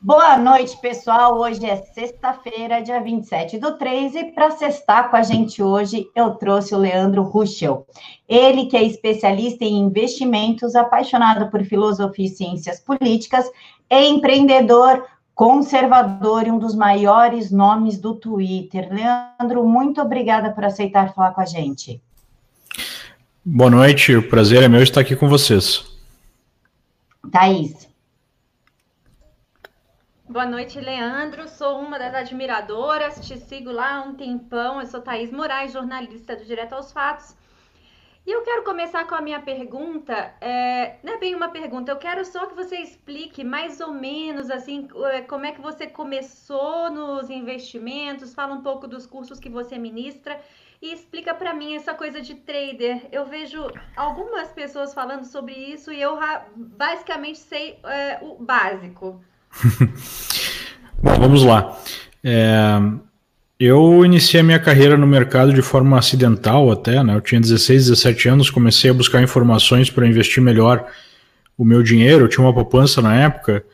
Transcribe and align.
Boa 0.00 0.36
noite, 0.36 0.76
pessoal. 0.76 1.38
Hoje 1.38 1.64
é 1.64 1.76
sexta-feira, 1.76 2.82
dia 2.82 3.00
27 3.00 3.58
do 3.58 3.78
3, 3.78 4.14
e 4.14 4.24
para 4.24 4.50
sextar 4.50 5.10
com 5.10 5.16
a 5.16 5.22
gente 5.22 5.62
hoje, 5.62 6.06
eu 6.14 6.32
trouxe 6.32 6.74
o 6.74 6.78
Leandro 6.78 7.22
Ruschel. 7.22 7.86
Ele 8.28 8.66
que 8.66 8.76
é 8.76 8.82
especialista 8.82 9.64
em 9.64 9.78
investimentos, 9.78 10.76
apaixonado 10.76 11.50
por 11.50 11.64
filosofia 11.64 12.26
e 12.26 12.28
ciências 12.28 12.78
políticas, 12.78 13.50
é 13.88 14.04
empreendedor, 14.06 15.02
conservador 15.34 16.46
e 16.46 16.50
um 16.50 16.58
dos 16.58 16.74
maiores 16.74 17.50
nomes 17.50 17.98
do 17.98 18.14
Twitter. 18.14 18.92
Leandro, 18.92 19.66
muito 19.66 20.00
obrigada 20.02 20.50
por 20.50 20.64
aceitar 20.64 21.14
falar 21.14 21.32
com 21.32 21.40
a 21.40 21.46
gente. 21.46 22.02
Boa 23.42 23.70
noite, 23.70 24.14
o 24.14 24.28
prazer 24.28 24.62
é 24.62 24.68
meu 24.68 24.82
estar 24.82 25.00
aqui 25.00 25.16
com 25.16 25.26
vocês. 25.26 25.84
Thaís. 27.32 27.85
Boa 30.28 30.44
noite, 30.44 30.80
Leandro. 30.80 31.46
Sou 31.46 31.78
uma 31.78 32.00
das 32.00 32.12
admiradoras, 32.12 33.24
te 33.24 33.38
sigo 33.38 33.70
lá 33.70 33.98
há 33.98 34.02
um 34.02 34.16
tempão. 34.16 34.80
Eu 34.80 34.86
sou 34.88 35.00
Thaís 35.00 35.30
Moraes, 35.30 35.72
jornalista 35.72 36.34
do 36.34 36.44
Direto 36.44 36.72
aos 36.72 36.90
Fatos. 36.90 37.36
E 38.26 38.32
eu 38.32 38.42
quero 38.42 38.64
começar 38.64 39.06
com 39.06 39.14
a 39.14 39.20
minha 39.20 39.40
pergunta. 39.40 40.34
É, 40.40 40.96
não 41.04 41.12
é 41.12 41.18
bem 41.18 41.32
uma 41.32 41.50
pergunta, 41.50 41.92
eu 41.92 41.96
quero 41.96 42.24
só 42.24 42.46
que 42.46 42.56
você 42.56 42.74
explique 42.78 43.44
mais 43.44 43.80
ou 43.80 43.92
menos 43.92 44.50
assim 44.50 44.88
é, 45.12 45.20
como 45.20 45.46
é 45.46 45.52
que 45.52 45.60
você 45.60 45.86
começou 45.86 46.90
nos 46.90 47.30
investimentos, 47.30 48.34
fala 48.34 48.52
um 48.52 48.62
pouco 48.62 48.88
dos 48.88 49.06
cursos 49.06 49.38
que 49.38 49.48
você 49.48 49.78
ministra 49.78 50.40
e 50.82 50.92
explica 50.92 51.34
para 51.34 51.54
mim 51.54 51.76
essa 51.76 51.94
coisa 51.94 52.20
de 52.20 52.34
trader. 52.34 53.06
Eu 53.12 53.26
vejo 53.26 53.64
algumas 53.96 54.50
pessoas 54.52 54.92
falando 54.92 55.22
sobre 55.24 55.54
isso 55.54 55.92
e 55.92 56.02
eu 56.02 56.18
basicamente 56.56 57.38
sei 57.38 57.78
é, 57.84 58.18
o 58.22 58.34
básico. 58.34 59.22
Bom, 61.02 61.14
vamos 61.18 61.42
lá. 61.42 61.78
É, 62.22 62.80
eu 63.58 64.04
iniciei 64.04 64.40
a 64.40 64.44
minha 64.44 64.58
carreira 64.58 64.96
no 64.96 65.06
mercado 65.06 65.52
de 65.52 65.62
forma 65.62 65.98
acidental 65.98 66.70
até, 66.70 67.02
né? 67.02 67.14
Eu 67.14 67.20
tinha 67.20 67.40
16, 67.40 67.86
17 67.86 68.28
anos, 68.28 68.50
comecei 68.50 68.90
a 68.90 68.94
buscar 68.94 69.22
informações 69.22 69.90
para 69.90 70.06
investir 70.06 70.42
melhor 70.42 70.86
o 71.56 71.64
meu 71.64 71.82
dinheiro. 71.82 72.24
Eu 72.24 72.28
tinha 72.28 72.44
uma 72.44 72.52
poupança 72.52 73.00
na 73.00 73.14
época, 73.14 73.64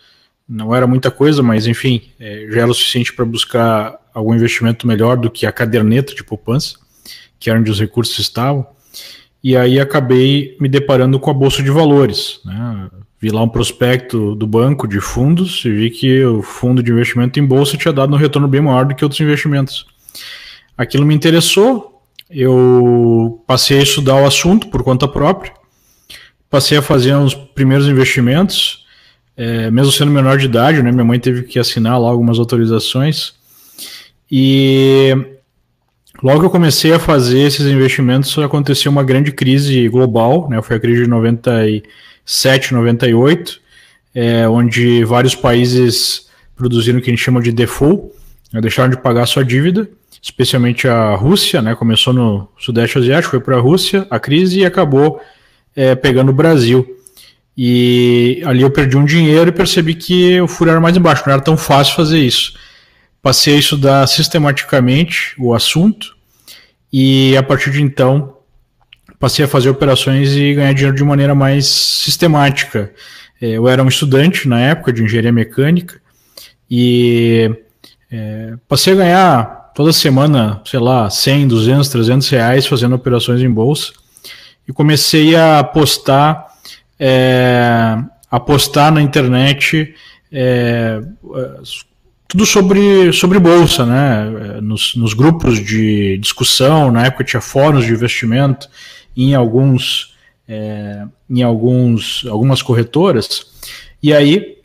não 0.48 0.75
era 0.75 0.86
muita 0.86 1.10
coisa, 1.10 1.42
mas 1.42 1.66
enfim, 1.66 2.03
é, 2.20 2.47
já 2.50 2.62
era 2.62 2.70
o 2.70 2.75
suficiente 2.75 3.12
para 3.12 3.25
buscar 3.25 3.98
algum 4.14 4.34
investimento 4.34 4.86
melhor 4.86 5.16
do 5.16 5.30
que 5.30 5.47
a 5.47 5.53
caderneta 5.53 6.14
de 6.14 6.22
poupança, 6.22 6.77
que 7.41 7.50
era 7.50 7.58
onde 7.58 7.70
os 7.70 7.80
recursos 7.80 8.19
estavam. 8.19 8.66
E 9.42 9.56
aí 9.56 9.80
acabei 9.80 10.56
me 10.60 10.69
deparando 10.69 11.19
com 11.19 11.30
a 11.30 11.34
bolsa 11.34 11.62
de 11.62 11.70
valores, 11.70 12.41
né? 12.44 12.91
Vi 13.23 13.31
lá 13.31 13.41
um 13.41 13.48
prospecto 13.48 14.34
do 14.34 14.48
banco 14.48 14.89
de 14.89 15.01
fundos 15.01 15.65
e 15.65 15.70
vi 15.70 15.91
que 15.91 16.25
o 16.25 16.42
fundo 16.42 16.83
de 16.83 16.91
investimento 16.91 17.39
em 17.39 17.47
bolsa 17.47 17.77
tinha 17.77 17.92
dado 17.92 18.12
um 18.12 18.19
retorno 18.19 18.48
bem 18.48 18.61
maior 18.61 18.84
do 18.84 18.97
que 18.97 19.05
outros 19.05 19.20
investimentos. 19.20 19.87
Aquilo 20.77 21.06
me 21.06 21.15
interessou, 21.15 22.03
eu 22.28 23.41
passei 23.47 23.78
a 23.78 23.83
estudar 23.84 24.17
o 24.17 24.27
assunto 24.27 24.67
por 24.67 24.83
conta 24.83 25.06
própria, 25.06 25.53
passei 26.50 26.77
a 26.77 26.83
fazer 26.83 27.15
uns 27.15 27.33
primeiros 27.33 27.87
investimentos, 27.87 28.84
é, 29.37 29.70
mesmo 29.70 29.93
sendo 29.93 30.11
menor 30.11 30.37
de 30.37 30.47
idade, 30.47 30.83
né, 30.83 30.91
minha 30.91 31.05
mãe 31.05 31.20
teve 31.20 31.45
que 31.45 31.61
assinar 31.61 32.00
lá 32.00 32.09
algumas 32.09 32.41
autorizações, 32.41 33.34
e 34.28 35.15
logo 36.20 36.45
eu 36.45 36.50
comecei 36.50 36.93
a 36.93 36.98
fazer 36.98 37.43
esses 37.43 37.67
investimentos, 37.67 38.37
aconteceu 38.39 38.91
uma 38.91 39.05
grande 39.05 39.31
crise 39.31 39.89
global, 39.89 40.48
né, 40.50 40.61
foi 40.61 40.75
a 40.75 40.81
crise 40.81 41.05
de 41.05 41.09
90 41.09 41.69
e 41.69 41.84
7,98, 42.27 43.59
é, 44.15 44.48
onde 44.48 45.05
vários 45.05 45.34
países 45.34 46.28
produziram 46.55 46.98
o 46.98 47.03
que 47.03 47.11
a 47.11 47.12
gente 47.12 47.23
chama 47.23 47.41
de 47.41 47.51
default, 47.53 48.12
né, 48.53 48.61
deixaram 48.61 48.91
de 48.91 48.97
pagar 48.97 49.27
sua 49.27 49.45
dívida, 49.45 49.89
especialmente 50.20 50.87
a 50.87 51.15
Rússia, 51.15 51.61
né, 51.61 51.75
começou 51.75 52.12
no 52.12 52.48
Sudeste 52.59 52.99
Asiático, 52.99 53.31
foi 53.31 53.41
para 53.41 53.56
a 53.56 53.61
Rússia 53.61 54.06
a 54.11 54.21
crise 54.21 54.61
e 54.61 54.65
acabou 54.65 55.21
é, 55.75 55.94
pegando 55.94 56.31
o 56.31 56.34
Brasil. 56.34 56.99
E 57.56 58.43
ali 58.47 58.62
eu 58.62 58.71
perdi 58.71 58.97
um 58.97 59.05
dinheiro 59.05 59.50
e 59.50 59.53
percebi 59.53 59.94
que 59.94 60.41
o 60.41 60.49
furo 60.49 60.71
era 60.71 60.81
mais 60.81 60.97
embaixo, 60.97 61.22
não 61.27 61.34
era 61.34 61.43
tão 61.43 61.56
fácil 61.56 61.94
fazer 61.94 62.19
isso. 62.19 62.55
Passei 63.21 63.56
a 63.56 63.59
estudar 63.59 64.06
sistematicamente 64.06 65.34
o 65.38 65.55
assunto 65.55 66.16
e 66.93 67.37
a 67.37 67.43
partir 67.43 67.71
de 67.71 67.82
então 67.82 68.37
passei 69.22 69.44
a 69.44 69.49
fazer 69.49 69.71
operações 69.71 70.33
e 70.33 70.53
ganhar 70.53 70.72
dinheiro 70.72 70.97
de 70.97 71.05
maneira 71.05 71.33
mais 71.33 71.65
sistemática. 71.69 72.93
É, 73.41 73.50
eu 73.50 73.69
era 73.69 73.81
um 73.81 73.87
estudante 73.87 74.49
na 74.49 74.59
época 74.59 74.93
de 74.93 75.00
engenharia 75.00 75.31
mecânica 75.31 76.00
e 76.69 77.49
é, 78.11 78.55
passei 78.66 78.94
a 78.94 78.97
ganhar 78.97 79.44
toda 79.77 79.93
semana, 79.93 80.61
sei 80.65 80.81
lá, 80.81 81.09
100, 81.09 81.47
200, 81.47 81.88
300 81.88 82.28
reais 82.31 82.66
fazendo 82.66 82.97
operações 82.97 83.41
em 83.41 83.49
bolsa 83.49 83.93
e 84.66 84.72
comecei 84.72 85.37
a 85.37 85.61
apostar, 85.61 86.49
é, 86.99 87.97
apostar 88.28 88.93
na 88.93 89.00
internet 89.00 89.94
é, 90.32 91.00
tudo 92.27 92.44
sobre, 92.44 93.12
sobre 93.12 93.38
bolsa, 93.38 93.87
né? 93.87 94.61
Nos, 94.61 94.97
nos 94.97 95.15
grupos 95.15 95.65
de 95.65 96.19
discussão, 96.19 96.91
na 96.91 97.06
época 97.06 97.22
tinha 97.22 97.41
fóruns 97.41 97.84
de 97.84 97.93
investimento, 97.93 98.69
em 99.17 99.34
alguns 99.34 100.15
é, 100.49 101.05
em 101.28 101.43
alguns 101.43 102.25
algumas 102.28 102.62
corretoras 102.62 103.47
e 104.03 104.12
aí 104.12 104.62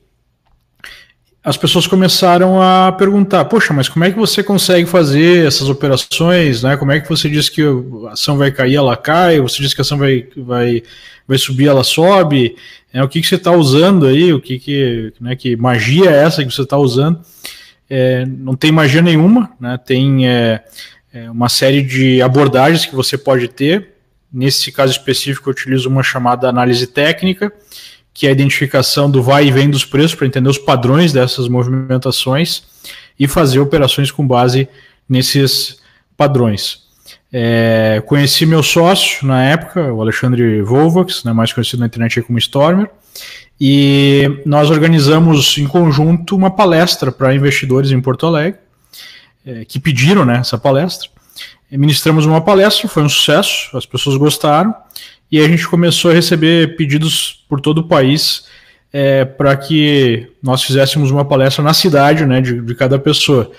as 1.48 1.56
pessoas 1.56 1.88
começaram 1.88 2.62
a 2.62 2.92
perguntar, 2.92 3.46
poxa, 3.46 3.74
mas 3.74 3.88
como 3.88 4.04
é 4.04 4.12
que 4.12 4.18
você 4.18 4.44
consegue 4.44 4.86
fazer 4.86 5.48
essas 5.48 5.70
operações, 5.70 6.62
né? 6.62 6.76
Como 6.76 6.92
é 6.92 7.00
que 7.00 7.08
você 7.08 7.30
diz 7.30 7.48
que 7.48 7.62
a 8.06 8.12
ação 8.12 8.38
vai 8.38 8.52
cair, 8.52 8.76
ela 8.76 8.98
cai, 8.98 9.40
você 9.40 9.62
diz 9.62 9.74
que 9.74 9.80
a 9.80 9.84
ação 9.84 9.98
vai, 9.98 10.28
vai, 10.36 10.84
vai 11.26 11.38
subir, 11.38 11.70
ela 11.70 11.86
sobe, 11.86 12.58
é, 12.92 13.02
o 13.02 13.08
que, 13.08 13.22
que 13.22 13.28
você 13.28 13.36
está 13.36 13.54
usando 13.54 14.08
aí, 14.08 14.34
o 14.34 14.42
que 14.42 14.60
que, 14.60 15.14
né, 15.22 15.38
que 15.38 15.56
magia 15.56 16.12
é 16.12 16.24
essa 16.24 16.44
que 16.44 16.54
você 16.54 16.64
está 16.64 16.78
usando? 16.78 17.22
É, 17.90 18.26
não 18.26 18.54
tem 18.54 18.70
magia 18.70 19.02
nenhuma, 19.02 19.50
né? 19.58 19.78
Tem 19.78 20.28
é, 20.28 20.62
é 21.14 21.32
uma 21.32 21.48
série 21.48 21.82
de 21.82 22.22
abordagens 22.22 22.86
que 22.86 22.94
você 22.94 23.18
pode 23.18 23.48
ter 23.48 23.94
Nesse 24.32 24.72
caso 24.72 24.92
específico, 24.92 25.50
eu 25.50 25.52
utilizo 25.52 25.90
uma 25.90 26.04
chamada 26.04 26.50
análise 26.50 26.86
técnica, 26.86 27.52
que 28.14 28.26
é 28.26 28.30
a 28.30 28.34
identificação 28.34 29.10
do 29.10 29.22
vai 29.22 29.48
e 29.48 29.52
vem 29.52 29.70
dos 29.70 29.86
preços 29.86 30.16
para 30.16 30.28
entender 30.28 30.50
os 30.50 30.58
padrões 30.58 31.14
dessas 31.14 31.48
movimentações 31.48 32.64
e 33.20 33.28
fazer 33.28 33.60
operações 33.60 34.12
com 34.12 34.28
base 34.28 34.68
nesses 35.08 35.78
padrões. 36.16 36.88
É, 37.32 38.02
conheci 38.06 38.46
meu 38.46 38.64
sócio 38.64 39.26
na 39.26 39.44
época, 39.44 39.94
o 39.94 40.02
Alexandre 40.02 40.62
Volvax, 40.62 41.24
né, 41.24 41.34
mais 41.34 41.54
conhecido 41.54 41.80
na 41.80 41.86
internet 41.86 42.22
como 42.22 42.38
Stormer, 42.40 42.90
e 43.60 44.42
nós 44.46 44.70
organizamos 44.70 45.58
em 45.58 45.68
conjunto 45.68 46.36
uma 46.36 46.52
palestra 46.52 47.12
para 47.12 47.34
investidores 47.34 47.92
em 47.92 48.00
Porto 48.00 48.26
Alegre, 48.26 48.60
é, 49.46 49.66
que 49.66 49.80
pediram 49.80 50.26
né, 50.26 50.38
essa 50.38 50.58
palestra 50.58 51.10
ministramos 51.72 52.26
uma 52.26 52.42
palestra, 52.42 52.88
foi 52.88 53.04
um 53.04 53.10
sucesso, 53.10 53.76
as 53.76 53.86
pessoas 53.86 54.16
gostaram, 54.16 54.74
e 55.32 55.40
a 55.40 55.48
gente 55.48 55.68
começou 55.68 56.12
a 56.12 56.14
receber 56.14 56.78
pedidos 56.78 57.44
por 57.50 57.60
todo 57.60 57.80
o 57.80 57.88
país 57.88 58.46
é, 58.92 59.26
para 59.26 59.56
que 59.56 60.32
nós 60.42 60.64
fizéssemos 60.64 61.12
uma 61.12 61.26
palestra 61.26 61.64
na 61.64 61.74
cidade 61.74 62.26
né, 62.26 62.40
de, 62.40 62.62
de, 62.62 62.76
cada 62.76 62.98
pessoa. 62.98 63.52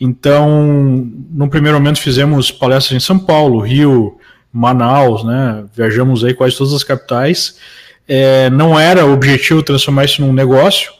Então, 0.00 1.10
no 1.30 1.48
primeiro 1.50 1.78
momento 1.78 1.98
fizemos 1.98 2.52
palestras 2.52 2.96
em 2.96 3.04
São 3.04 3.18
Paulo, 3.18 3.58
Rio, 3.58 4.16
Manaus, 4.52 5.24
né, 5.24 5.64
viajamos 5.74 6.24
aí 6.24 6.32
quase 6.32 6.56
todas 6.56 6.72
as 6.72 6.84
capitais. 6.84 7.56
É, 8.06 8.48
não 8.50 8.78
era 8.78 9.04
o 9.04 9.12
objetivo 9.12 9.62
transformar 9.62 10.04
isso 10.04 10.22
num 10.22 10.32
negócio, 10.32 10.92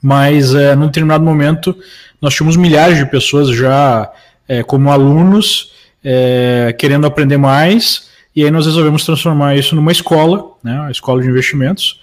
mas 0.00 0.54
é, 0.54 0.76
num 0.76 0.86
determinado 0.86 1.24
momento 1.24 1.76
nós 2.20 2.34
tínhamos 2.34 2.56
milhares 2.56 2.96
de 2.96 3.04
pessoas 3.06 3.48
já 3.48 4.10
é, 4.48 4.62
como 4.62 4.90
alunos 4.90 5.72
é, 6.02 6.74
querendo 6.78 7.06
aprender 7.06 7.38
mais, 7.38 8.10
e 8.36 8.44
aí 8.44 8.50
nós 8.50 8.66
resolvemos 8.66 9.04
transformar 9.04 9.56
isso 9.56 9.74
numa 9.74 9.92
escola, 9.92 10.52
né, 10.62 10.78
a 10.86 10.90
escola 10.90 11.22
de 11.22 11.28
investimentos. 11.28 12.00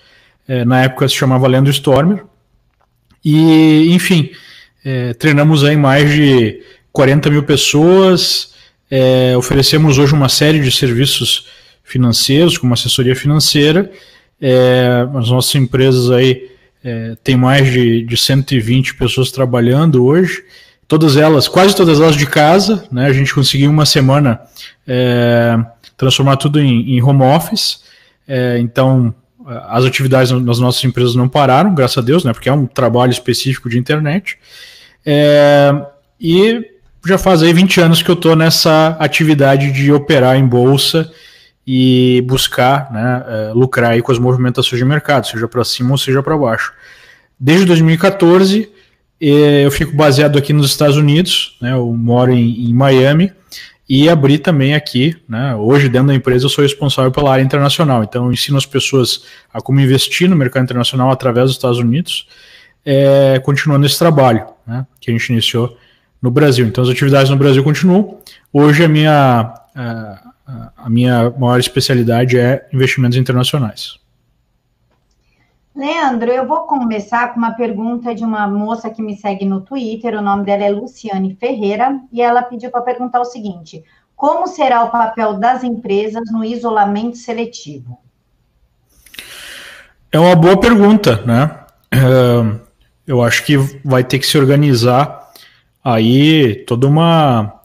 É, 0.48 0.66
na 0.66 0.84
época 0.84 1.08
se 1.08 1.16
chamava 1.16 1.48
Lendo 1.48 1.70
Stormer. 1.70 2.24
E, 3.24 3.94
enfim, 3.94 4.32
é, 4.84 5.14
treinamos 5.14 5.64
aí 5.64 5.78
mais 5.78 6.12
de 6.12 6.62
40 6.92 7.30
mil 7.30 7.44
pessoas, 7.44 8.54
é, 8.90 9.36
oferecemos 9.38 9.98
hoje 9.98 10.14
uma 10.14 10.28
série 10.28 10.60
de 10.60 10.72
serviços 10.72 11.48
financeiros, 11.84 12.58
como 12.58 12.74
assessoria 12.74 13.16
financeira. 13.16 13.92
É, 14.42 15.08
as 15.16 15.30
nossas 15.30 15.54
empresas 15.56 16.10
aí 16.10 16.50
é, 16.84 17.36
mais 17.36 17.72
de, 17.72 18.04
de 18.04 18.18
120 18.18 18.96
pessoas 18.96 19.32
trabalhando 19.32 20.04
hoje 20.04 20.44
todas 20.92 21.16
elas, 21.16 21.48
quase 21.48 21.74
todas 21.74 22.02
elas 22.02 22.18
de 22.18 22.26
casa, 22.26 22.84
né? 22.92 23.06
A 23.06 23.14
gente 23.14 23.34
conseguiu 23.34 23.72
uma 23.72 23.86
semana 23.86 24.42
é, 24.86 25.58
transformar 25.96 26.36
tudo 26.36 26.60
em, 26.60 26.98
em 26.98 27.02
home 27.02 27.24
office. 27.24 27.82
É, 28.28 28.60
então 28.60 29.16
as 29.70 29.86
atividades 29.86 30.32
nas 30.32 30.60
nossas 30.60 30.84
empresas 30.84 31.16
não 31.16 31.30
pararam, 31.30 31.74
graças 31.74 31.98
a 31.98 32.02
Deus, 32.02 32.26
né? 32.26 32.34
Porque 32.34 32.50
é 32.50 32.52
um 32.52 32.66
trabalho 32.66 33.10
específico 33.10 33.70
de 33.70 33.80
internet. 33.80 34.38
É, 35.06 35.72
e 36.20 36.62
já 37.08 37.18
faz 37.18 37.42
aí 37.42 37.54
20 37.54 37.80
anos 37.80 38.04
que 38.04 38.12
eu 38.12 38.16
estou 38.16 38.36
nessa 38.36 38.98
atividade 39.00 39.72
de 39.72 39.94
operar 39.94 40.36
em 40.36 40.46
bolsa 40.46 41.10
e 41.66 42.22
buscar 42.28 42.92
né, 42.92 43.24
é, 43.30 43.54
lucrar 43.54 43.92
aí 43.92 44.02
com 44.02 44.12
as 44.12 44.20
movimentações 44.20 44.78
de 44.78 44.84
mercado, 44.84 45.26
seja 45.26 45.48
para 45.48 45.64
cima 45.64 45.92
ou 45.92 45.98
seja 45.98 46.22
para 46.22 46.38
baixo. 46.38 46.74
Desde 47.40 47.66
2014, 47.66 48.70
é, 48.70 48.81
eu 49.22 49.70
fico 49.70 49.96
baseado 49.96 50.38
aqui 50.38 50.52
nos 50.52 50.66
Estados 50.66 50.98
Unidos, 50.98 51.58
né, 51.62 51.74
eu 51.74 51.86
moro 51.94 52.32
em, 52.32 52.70
em 52.70 52.74
Miami, 52.74 53.32
e 53.88 54.10
abri 54.10 54.40
também 54.40 54.74
aqui, 54.74 55.16
né, 55.30 55.56
hoje 55.56 55.90
dentro 55.90 56.08
da 56.08 56.16
empresa 56.16 56.46
eu 56.46 56.50
sou 56.50 56.64
responsável 56.64 57.12
pela 57.12 57.32
área 57.32 57.44
internacional, 57.44 58.04
então 58.04 58.26
eu 58.26 58.34
ensino 58.34 58.58
as 58.58 58.66
pessoas 58.66 59.26
a 59.54 59.62
como 59.62 59.80
investir 59.80 60.28
no 60.28 60.36
mercado 60.36 60.64
internacional 60.64 61.12
através 61.12 61.48
dos 61.48 61.56
Estados 61.56 61.78
Unidos, 61.78 62.28
é, 62.84 63.40
continuando 63.40 63.86
esse 63.86 64.00
trabalho 64.00 64.46
né, 64.66 64.88
que 65.00 65.12
a 65.12 65.14
gente 65.14 65.30
iniciou 65.30 65.78
no 66.22 66.32
Brasil. 66.32 66.66
Então 66.66 66.84
as 66.84 66.90
atividades 66.90 67.30
no 67.30 67.38
Brasil 67.38 67.64
continuam. 67.64 68.20
Hoje 68.54 68.84
a 68.84 68.88
minha, 68.88 69.54
a, 69.76 70.72
a 70.78 70.90
minha 70.90 71.30
maior 71.32 71.60
especialidade 71.60 72.38
é 72.38 72.68
investimentos 72.74 73.18
internacionais. 73.18 74.01
Leandro, 75.82 76.30
eu 76.30 76.48
vou 76.48 76.60
começar 76.68 77.34
com 77.34 77.40
uma 77.40 77.54
pergunta 77.54 78.14
de 78.14 78.24
uma 78.24 78.48
moça 78.48 78.88
que 78.88 79.02
me 79.02 79.18
segue 79.18 79.46
no 79.46 79.62
Twitter, 79.62 80.14
o 80.14 80.22
nome 80.22 80.46
dela 80.46 80.64
é 80.64 80.70
Luciane 80.70 81.34
Ferreira, 81.34 82.00
e 82.14 82.22
ela 82.22 82.44
pediu 82.44 82.70
para 82.70 82.84
perguntar 82.84 83.20
o 83.20 83.26
seguinte: 83.26 83.84
como 84.16 84.46
será 84.46 84.84
o 84.84 84.92
papel 84.92 85.40
das 85.40 85.64
empresas 85.64 86.32
no 86.32 86.46
isolamento 86.46 87.18
seletivo? 87.18 87.98
É 90.12 90.20
uma 90.20 90.36
boa 90.36 90.56
pergunta, 90.60 91.24
né? 91.26 91.50
É, 91.92 91.98
eu 93.08 93.24
acho 93.24 93.44
que 93.44 93.58
vai 93.84 94.04
ter 94.04 94.20
que 94.20 94.28
se 94.28 94.38
organizar 94.38 95.32
aí 95.84 96.64
toda 96.68 96.86
uma, 96.86 97.60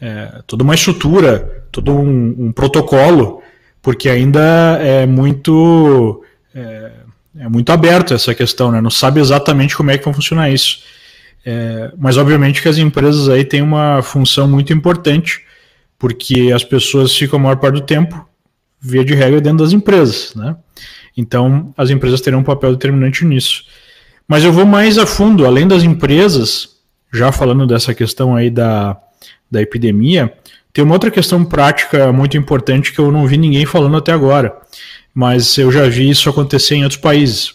é, 0.00 0.40
toda 0.46 0.62
uma 0.62 0.76
estrutura, 0.76 1.66
todo 1.72 1.90
um, 1.90 2.46
um, 2.46 2.52
protocolo, 2.52 3.42
porque 3.82 4.08
ainda 4.08 4.78
é 4.80 5.04
muito. 5.04 6.22
É, 6.54 7.05
é 7.38 7.48
muito 7.48 7.70
aberto 7.70 8.14
essa 8.14 8.34
questão, 8.34 8.70
né? 8.70 8.80
Não 8.80 8.90
sabe 8.90 9.20
exatamente 9.20 9.76
como 9.76 9.90
é 9.90 9.98
que 9.98 10.04
vai 10.04 10.14
funcionar 10.14 10.50
isso. 10.50 10.80
É, 11.44 11.92
mas 11.96 12.16
obviamente 12.16 12.60
que 12.60 12.68
as 12.68 12.78
empresas 12.78 13.28
aí 13.28 13.44
têm 13.44 13.62
uma 13.62 14.02
função 14.02 14.48
muito 14.48 14.72
importante, 14.72 15.42
porque 15.98 16.52
as 16.54 16.64
pessoas 16.64 17.16
ficam 17.16 17.38
a 17.38 17.42
maior 17.42 17.56
parte 17.56 17.74
do 17.74 17.80
tempo, 17.80 18.26
via 18.80 19.04
de 19.04 19.14
regra, 19.14 19.40
dentro 19.40 19.58
das 19.58 19.72
empresas, 19.72 20.34
né? 20.34 20.56
Então 21.16 21.72
as 21.76 21.90
empresas 21.90 22.20
terão 22.20 22.40
um 22.40 22.44
papel 22.44 22.72
determinante 22.72 23.24
nisso. 23.24 23.64
Mas 24.28 24.42
eu 24.42 24.52
vou 24.52 24.66
mais 24.66 24.98
a 24.98 25.06
fundo, 25.06 25.46
além 25.46 25.68
das 25.68 25.82
empresas, 25.84 26.76
já 27.12 27.30
falando 27.30 27.66
dessa 27.66 27.94
questão 27.94 28.34
aí 28.34 28.50
da, 28.50 28.96
da 29.50 29.62
epidemia, 29.62 30.32
tem 30.72 30.84
uma 30.84 30.94
outra 30.94 31.10
questão 31.10 31.44
prática 31.44 32.12
muito 32.12 32.36
importante 32.36 32.92
que 32.92 32.98
eu 32.98 33.10
não 33.10 33.26
vi 33.26 33.38
ninguém 33.38 33.64
falando 33.64 33.96
até 33.96 34.12
agora, 34.12 34.54
mas 35.16 35.56
eu 35.56 35.72
já 35.72 35.88
vi 35.88 36.10
isso 36.10 36.28
acontecer 36.28 36.74
em 36.74 36.82
outros 36.82 37.00
países, 37.00 37.54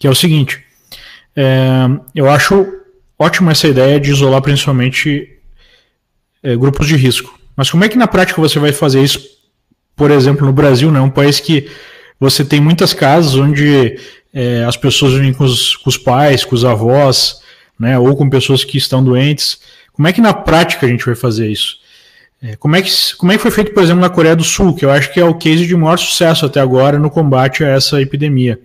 que 0.00 0.06
é 0.08 0.10
o 0.10 0.16
seguinte, 0.16 0.60
é, 1.36 1.86
eu 2.12 2.28
acho 2.28 2.66
ótima 3.16 3.52
essa 3.52 3.68
ideia 3.68 4.00
de 4.00 4.10
isolar 4.10 4.42
principalmente 4.42 5.38
é, 6.42 6.56
grupos 6.56 6.88
de 6.88 6.96
risco, 6.96 7.38
mas 7.54 7.70
como 7.70 7.84
é 7.84 7.88
que 7.88 7.96
na 7.96 8.08
prática 8.08 8.40
você 8.40 8.58
vai 8.58 8.72
fazer 8.72 9.00
isso, 9.00 9.24
por 9.94 10.10
exemplo, 10.10 10.44
no 10.44 10.52
Brasil, 10.52 10.90
né, 10.90 11.00
um 11.00 11.08
país 11.08 11.38
que 11.38 11.70
você 12.18 12.44
tem 12.44 12.60
muitas 12.60 12.92
casas 12.92 13.36
onde 13.36 13.96
é, 14.34 14.64
as 14.64 14.76
pessoas 14.76 15.12
vivem 15.12 15.32
com 15.32 15.44
os, 15.44 15.76
com 15.76 15.88
os 15.88 15.96
pais, 15.96 16.44
com 16.44 16.56
os 16.56 16.64
avós, 16.64 17.42
né, 17.78 17.96
ou 17.96 18.16
com 18.16 18.28
pessoas 18.28 18.64
que 18.64 18.76
estão 18.76 19.04
doentes, 19.04 19.60
como 19.92 20.08
é 20.08 20.12
que 20.12 20.20
na 20.20 20.34
prática 20.34 20.84
a 20.84 20.88
gente 20.88 21.06
vai 21.06 21.14
fazer 21.14 21.48
isso? 21.48 21.78
É, 22.42 22.56
como, 22.56 22.74
é 22.74 22.80
que, 22.80 22.90
como 23.18 23.32
é 23.32 23.36
que 23.36 23.42
foi 23.42 23.50
feito, 23.50 23.72
por 23.72 23.82
exemplo, 23.82 24.00
na 24.00 24.08
Coreia 24.08 24.34
do 24.34 24.44
Sul, 24.44 24.74
que 24.74 24.84
eu 24.84 24.90
acho 24.90 25.12
que 25.12 25.20
é 25.20 25.24
o 25.24 25.34
case 25.34 25.66
de 25.66 25.76
maior 25.76 25.98
sucesso 25.98 26.46
até 26.46 26.58
agora 26.58 26.98
no 26.98 27.10
combate 27.10 27.62
a 27.62 27.68
essa 27.68 28.00
epidemia? 28.00 28.58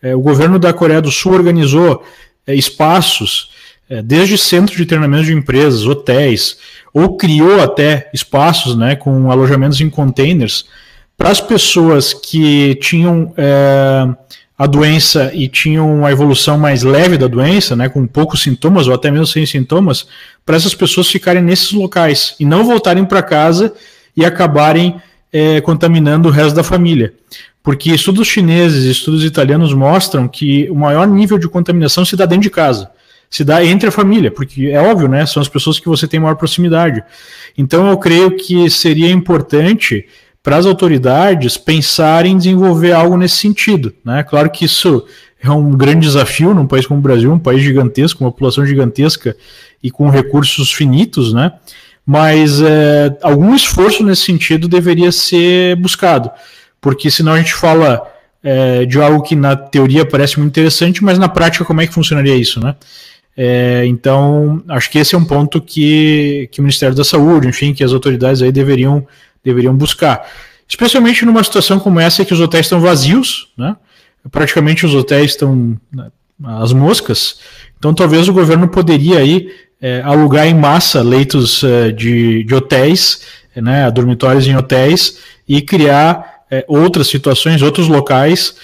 É, 0.00 0.14
o 0.14 0.20
governo 0.20 0.58
da 0.58 0.72
Coreia 0.72 1.02
do 1.02 1.10
Sul 1.10 1.32
organizou 1.32 2.04
é, 2.46 2.54
espaços, 2.54 3.50
é, 3.88 4.00
desde 4.00 4.38
centros 4.38 4.78
de 4.78 4.86
treinamento 4.86 5.24
de 5.24 5.34
empresas, 5.34 5.84
hotéis, 5.86 6.56
ou 6.94 7.16
criou 7.16 7.60
até 7.60 8.08
espaços 8.14 8.76
né, 8.76 8.94
com 8.94 9.30
alojamentos 9.30 9.80
em 9.80 9.90
containers 9.90 10.66
para 11.16 11.30
as 11.30 11.40
pessoas 11.40 12.14
que 12.14 12.76
tinham 12.76 13.34
é, 13.36 14.06
a 14.60 14.66
doença 14.66 15.30
e 15.32 15.48
tinham 15.48 15.90
uma 15.90 16.12
evolução 16.12 16.58
mais 16.58 16.82
leve 16.82 17.16
da 17.16 17.26
doença, 17.26 17.74
né, 17.74 17.88
com 17.88 18.06
poucos 18.06 18.42
sintomas 18.42 18.86
ou 18.86 18.92
até 18.92 19.10
mesmo 19.10 19.26
sem 19.26 19.46
sintomas, 19.46 20.06
para 20.44 20.54
essas 20.54 20.74
pessoas 20.74 21.08
ficarem 21.08 21.42
nesses 21.42 21.72
locais 21.72 22.36
e 22.38 22.44
não 22.44 22.62
voltarem 22.62 23.02
para 23.06 23.22
casa 23.22 23.72
e 24.14 24.22
acabarem 24.22 25.00
é, 25.32 25.62
contaminando 25.62 26.28
o 26.28 26.30
resto 26.30 26.54
da 26.54 26.62
família. 26.62 27.14
Porque 27.62 27.90
estudos 27.90 28.28
chineses 28.28 28.84
e 28.84 28.90
estudos 28.90 29.24
italianos 29.24 29.72
mostram 29.72 30.28
que 30.28 30.68
o 30.68 30.74
maior 30.74 31.08
nível 31.08 31.38
de 31.38 31.48
contaminação 31.48 32.04
se 32.04 32.14
dá 32.14 32.26
dentro 32.26 32.42
de 32.42 32.50
casa, 32.50 32.90
se 33.30 33.42
dá 33.42 33.64
entre 33.64 33.88
a 33.88 33.92
família, 33.92 34.30
porque 34.30 34.66
é 34.66 34.78
óbvio, 34.78 35.08
né? 35.08 35.24
São 35.24 35.40
as 35.40 35.48
pessoas 35.48 35.80
que 35.80 35.88
você 35.88 36.06
tem 36.06 36.20
maior 36.20 36.34
proximidade. 36.34 37.02
Então 37.56 37.88
eu 37.88 37.96
creio 37.96 38.36
que 38.36 38.68
seria 38.68 39.10
importante 39.10 40.04
para 40.42 40.56
as 40.56 40.66
autoridades 40.66 41.56
pensarem 41.56 42.32
em 42.32 42.38
desenvolver 42.38 42.92
algo 42.92 43.16
nesse 43.16 43.36
sentido. 43.36 43.92
Né? 44.04 44.22
Claro 44.22 44.50
que 44.50 44.64
isso 44.64 45.04
é 45.42 45.50
um 45.50 45.70
grande 45.72 46.06
desafio 46.06 46.54
num 46.54 46.66
país 46.66 46.86
como 46.86 47.00
o 47.00 47.02
Brasil, 47.02 47.32
um 47.32 47.38
país 47.38 47.62
gigantesco, 47.62 48.24
uma 48.24 48.30
população 48.30 48.64
gigantesca 48.64 49.36
e 49.82 49.90
com 49.90 50.08
recursos 50.08 50.72
finitos, 50.72 51.32
né? 51.32 51.52
mas 52.04 52.60
é, 52.60 53.16
algum 53.22 53.54
esforço 53.54 54.02
nesse 54.02 54.22
sentido 54.22 54.66
deveria 54.66 55.12
ser 55.12 55.76
buscado, 55.76 56.30
porque 56.80 57.10
senão 57.10 57.32
a 57.32 57.38
gente 57.38 57.54
fala 57.54 58.02
é, 58.42 58.84
de 58.86 59.00
algo 59.00 59.22
que 59.22 59.36
na 59.36 59.54
teoria 59.54 60.04
parece 60.04 60.38
muito 60.38 60.50
interessante, 60.50 61.04
mas 61.04 61.18
na 61.18 61.28
prática 61.28 61.64
como 61.64 61.80
é 61.80 61.86
que 61.86 61.94
funcionaria 61.94 62.34
isso, 62.34 62.58
né? 62.58 62.74
É, 63.36 63.86
então, 63.86 64.62
acho 64.68 64.90
que 64.90 64.98
esse 64.98 65.14
é 65.14 65.18
um 65.18 65.24
ponto 65.24 65.60
que, 65.60 66.48
que 66.50 66.60
o 66.60 66.62
Ministério 66.62 66.94
da 66.94 67.04
Saúde, 67.04 67.48
enfim, 67.48 67.72
que 67.72 67.84
as 67.84 67.92
autoridades 67.92 68.42
aí 68.42 68.50
deveriam 68.50 69.06
deveriam 69.44 69.74
buscar. 69.74 70.26
Especialmente 70.68 71.24
numa 71.24 71.42
situação 71.42 71.80
como 71.80 71.98
essa, 71.98 72.24
que 72.24 72.32
os 72.32 72.40
hotéis 72.40 72.66
estão 72.66 72.80
vazios, 72.80 73.48
né? 73.56 73.76
praticamente 74.30 74.84
os 74.84 74.94
hotéis 74.94 75.32
estão 75.32 75.78
né, 75.92 76.10
as 76.44 76.72
moscas, 76.72 77.40
então 77.78 77.94
talvez 77.94 78.28
o 78.28 78.32
governo 78.32 78.68
poderia 78.68 79.18
aí 79.18 79.50
é, 79.80 80.02
alugar 80.02 80.46
em 80.46 80.54
massa 80.54 81.02
leitos 81.02 81.64
é, 81.64 81.90
de, 81.90 82.44
de 82.44 82.54
hotéis, 82.54 83.22
né, 83.56 83.90
dormitórios 83.90 84.46
em 84.46 84.56
hotéis, 84.56 85.18
e 85.48 85.62
criar 85.62 86.44
é, 86.50 86.64
outras 86.68 87.08
situações, 87.08 87.62
outros 87.62 87.88
locais, 87.88 88.54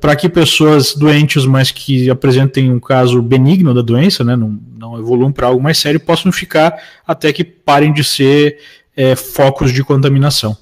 para 0.00 0.16
que 0.16 0.30
pessoas 0.30 0.94
doentes, 0.94 1.44
mas 1.44 1.70
que 1.70 2.08
apresentem 2.08 2.72
um 2.72 2.80
caso 2.80 3.20
benigno 3.20 3.74
da 3.74 3.82
doença, 3.82 4.24
né, 4.24 4.34
não, 4.34 4.58
não 4.78 4.98
evoluam 4.98 5.30
para 5.30 5.46
algo 5.46 5.62
mais 5.62 5.78
sério, 5.78 6.00
possam 6.00 6.32
ficar 6.32 6.74
até 7.06 7.32
que 7.32 7.44
parem 7.44 7.92
de 7.92 8.02
ser 8.02 8.58
é, 8.96 9.16
focos 9.16 9.72
de 9.72 9.84
contaminação. 9.84 10.56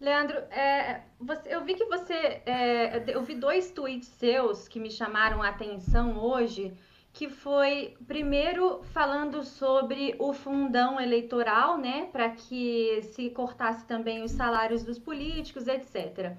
Leandro, 0.00 0.36
é, 0.50 1.00
você, 1.18 1.54
eu 1.54 1.64
vi 1.64 1.74
que 1.74 1.84
você. 1.86 2.42
É, 2.44 3.02
eu 3.06 3.22
vi 3.22 3.34
dois 3.34 3.70
tweets 3.70 4.08
seus 4.08 4.68
que 4.68 4.78
me 4.78 4.90
chamaram 4.90 5.42
a 5.42 5.48
atenção 5.48 6.18
hoje, 6.18 6.74
que 7.10 7.30
foi 7.30 7.94
primeiro 8.06 8.82
falando 8.92 9.42
sobre 9.42 10.14
o 10.18 10.34
fundão 10.34 11.00
eleitoral, 11.00 11.78
né? 11.78 12.08
Para 12.12 12.28
que 12.30 13.00
se 13.14 13.30
cortasse 13.30 13.86
também 13.86 14.22
os 14.22 14.32
salários 14.32 14.82
dos 14.82 14.98
políticos, 14.98 15.66
etc. 15.66 16.36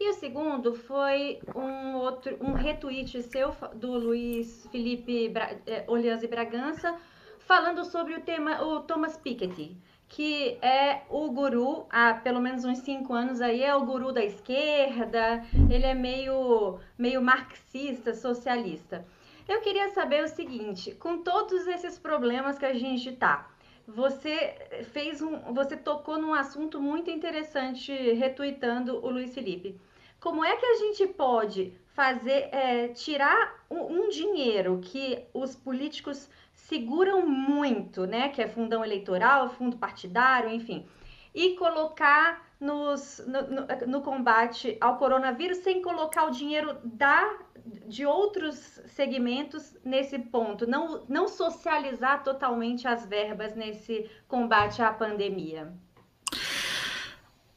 E 0.00 0.10
o 0.10 0.14
segundo 0.14 0.74
foi 0.74 1.38
um 1.54 1.94
outro 1.94 2.36
um 2.40 2.52
retweet 2.52 3.22
seu 3.22 3.54
do 3.76 3.92
Luiz 3.92 4.66
Felipe 4.72 5.28
Bra, 5.28 5.56
é, 5.66 6.26
Bragança 6.28 6.98
falando 7.46 7.84
sobre 7.84 8.14
o 8.14 8.20
tema, 8.20 8.62
o 8.62 8.80
Thomas 8.80 9.16
Piketty, 9.16 9.76
que 10.08 10.58
é 10.62 11.02
o 11.08 11.30
guru, 11.30 11.86
há 11.90 12.14
pelo 12.14 12.40
menos 12.40 12.64
uns 12.64 12.78
cinco 12.78 13.12
anos 13.12 13.40
aí, 13.40 13.62
é 13.62 13.74
o 13.74 13.84
guru 13.84 14.12
da 14.12 14.24
esquerda, 14.24 15.44
ele 15.70 15.84
é 15.84 15.94
meio, 15.94 16.78
meio 16.96 17.22
marxista, 17.22 18.14
socialista. 18.14 19.04
Eu 19.46 19.60
queria 19.60 19.90
saber 19.90 20.24
o 20.24 20.28
seguinte, 20.28 20.94
com 20.94 21.22
todos 21.22 21.66
esses 21.66 21.98
problemas 21.98 22.58
que 22.58 22.64
a 22.64 22.74
gente 22.74 23.12
tá, 23.12 23.50
você 23.86 24.84
fez 24.92 25.20
um, 25.20 25.52
você 25.52 25.76
tocou 25.76 26.18
num 26.18 26.32
assunto 26.32 26.80
muito 26.80 27.10
interessante 27.10 27.92
retuitando 28.14 29.04
o 29.04 29.10
Luiz 29.10 29.34
Felipe. 29.34 29.78
Como 30.18 30.42
é 30.42 30.56
que 30.56 30.64
a 30.64 30.74
gente 30.76 31.06
pode 31.08 31.74
fazer 31.88 32.48
é, 32.50 32.88
tirar 32.88 33.62
um, 33.70 34.04
um 34.04 34.08
dinheiro 34.08 34.80
que 34.82 35.22
os 35.34 35.54
políticos 35.54 36.30
seguram 36.68 37.26
muito, 37.26 38.06
né? 38.06 38.28
Que 38.28 38.42
é 38.42 38.48
fundão 38.48 38.84
eleitoral, 38.84 39.50
fundo 39.50 39.76
partidário, 39.76 40.50
enfim, 40.50 40.86
e 41.34 41.56
colocar 41.56 42.44
nos, 42.60 43.22
no, 43.26 43.42
no, 43.42 43.66
no, 43.86 44.00
combate 44.00 44.76
ao 44.80 44.96
coronavírus 44.96 45.58
sem 45.58 45.82
colocar 45.82 46.24
o 46.24 46.30
dinheiro 46.30 46.78
da, 46.84 47.38
de 47.86 48.06
outros 48.06 48.80
segmentos 48.86 49.76
nesse 49.84 50.18
ponto, 50.18 50.66
não, 50.66 51.04
não 51.08 51.28
socializar 51.28 52.22
totalmente 52.22 52.88
as 52.88 53.04
verbas 53.04 53.54
nesse 53.54 54.08
combate 54.26 54.80
à 54.80 54.92
pandemia? 54.92 55.72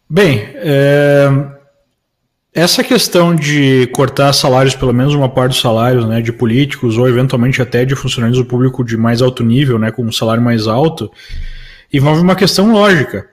Bem, 0.10 0.40
é, 0.56 1.57
essa 2.58 2.84
questão 2.84 3.36
de 3.36 3.86
cortar 3.94 4.34
salários, 4.34 4.74
pelo 4.74 4.92
menos 4.92 5.14
uma 5.14 5.30
parte 5.30 5.52
dos 5.52 5.62
salários, 5.62 6.08
né, 6.08 6.22
de 6.24 6.34
políticos 6.34 6.98
ou 6.98 7.08
eventualmente 7.08 7.62
até 7.62 7.86
de 7.86 7.96
funcionários 7.96 8.40
do 8.40 8.46
público 8.46 8.84
de 8.84 8.98
mais 8.98 9.22
alto 9.22 9.44
nível, 9.44 9.78
né, 9.78 9.92
com 9.92 10.02
um 10.04 10.12
salário 10.12 10.42
mais 10.42 10.66
alto, 10.66 11.12
envolve 11.94 12.20
uma 12.20 12.36
questão 12.36 12.72
lógica. 12.72 13.28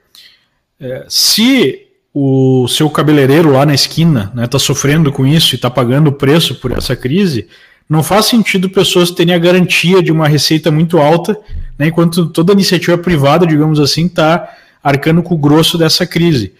É, 0.79 1.05
se 1.09 1.87
o 2.13 2.67
seu 2.67 2.87
cabeleireiro 2.87 3.51
lá 3.51 3.65
na 3.65 3.73
esquina 3.73 4.25
está 4.25 4.41
né, 4.41 4.47
tá 4.47 4.59
sofrendo 4.59 5.11
com 5.11 5.25
isso 5.25 5.55
e 5.55 5.57
está 5.57 5.71
pagando 5.71 6.09
o 6.09 6.13
preço 6.13 6.53
por 6.53 6.71
essa 6.71 6.95
crise, 6.95 7.47
não 7.89 8.03
faz 8.03 8.27
sentido 8.27 8.69
pessoas 8.69 9.09
terem 9.09 9.33
a 9.33 9.39
garantia 9.39 10.03
de 10.03 10.11
uma 10.11 10.27
receita 10.27 10.69
muito 10.69 10.99
alta, 10.99 11.35
né, 11.79 11.87
enquanto 11.87 12.27
toda 12.27 12.53
iniciativa 12.53 12.95
privada, 12.95 13.47
digamos 13.47 13.79
assim, 13.79 14.05
está 14.05 14.55
arcando 14.83 15.23
com 15.23 15.33
o 15.33 15.37
grosso 15.39 15.79
dessa 15.79 16.05
crise. 16.05 16.53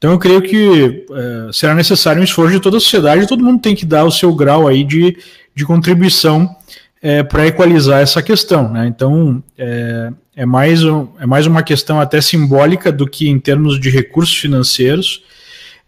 Então 0.00 0.12
eu 0.12 0.18
creio 0.18 0.40
que 0.40 1.04
é, 1.12 1.52
será 1.52 1.74
necessário 1.74 2.22
um 2.22 2.24
esforço 2.24 2.54
de 2.54 2.60
toda 2.60 2.78
a 2.78 2.80
sociedade, 2.80 3.28
todo 3.28 3.44
mundo 3.44 3.60
tem 3.60 3.76
que 3.76 3.84
dar 3.84 4.04
o 4.04 4.10
seu 4.10 4.34
grau 4.34 4.66
aí 4.66 4.82
de, 4.82 5.14
de 5.54 5.66
contribuição 5.66 6.56
é, 7.02 7.22
para 7.22 7.46
equalizar 7.46 8.00
essa 8.00 8.22
questão. 8.22 8.72
Né? 8.72 8.86
Então 8.86 9.44
é, 9.58 10.10
é, 10.34 10.46
mais 10.46 10.82
um, 10.82 11.08
é 11.20 11.26
mais 11.26 11.46
uma 11.46 11.62
questão 11.62 12.00
até 12.00 12.18
simbólica 12.22 12.90
do 12.90 13.06
que 13.06 13.28
em 13.28 13.38
termos 13.38 13.78
de 13.78 13.90
recursos 13.90 14.34
financeiros, 14.34 15.22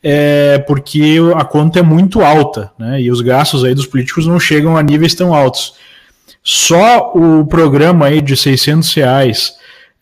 é, 0.03 0.59
porque 0.59 1.17
a 1.35 1.45
conta 1.47 1.79
é 1.79 1.83
muito 1.83 2.21
alta 2.21 2.71
né? 2.79 3.01
e 3.01 3.11
os 3.11 3.23
gastos 3.23 3.65
aí 3.65 3.75
dos 3.75 3.87
políticos 3.87 4.27
não 4.27 4.39
chegam 4.39 4.77
a 4.77 4.83
níveis 4.83 5.15
tão 5.15 5.33
altos. 5.33 5.73
Só 6.43 7.13
o 7.15 7.47
programa 7.47 8.09
aí 8.09 8.21
de 8.21 8.37
600 8.37 8.93
reais 8.93 9.55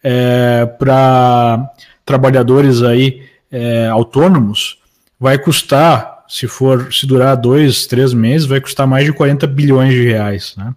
é, 0.03 0.67
para 0.81 1.71
trabalhadores 2.05 2.83
aí 2.83 3.30
é, 3.51 3.89
autônomos 3.89 4.79
vai 5.19 5.39
custar, 5.39 6.25
se 6.29 6.47
for 6.47 6.93
se 6.93 7.07
durar 7.07 7.37
dois, 7.37 7.87
três 7.87 8.15
meses, 8.15 8.47
vai 8.47 8.61
custar 8.61 8.87
mais 8.87 9.05
de 9.05 9.13
40 9.13 9.47
bilhões 9.47 9.93
de 9.93 10.05
reais. 10.05 10.55
Né? 10.57 10.75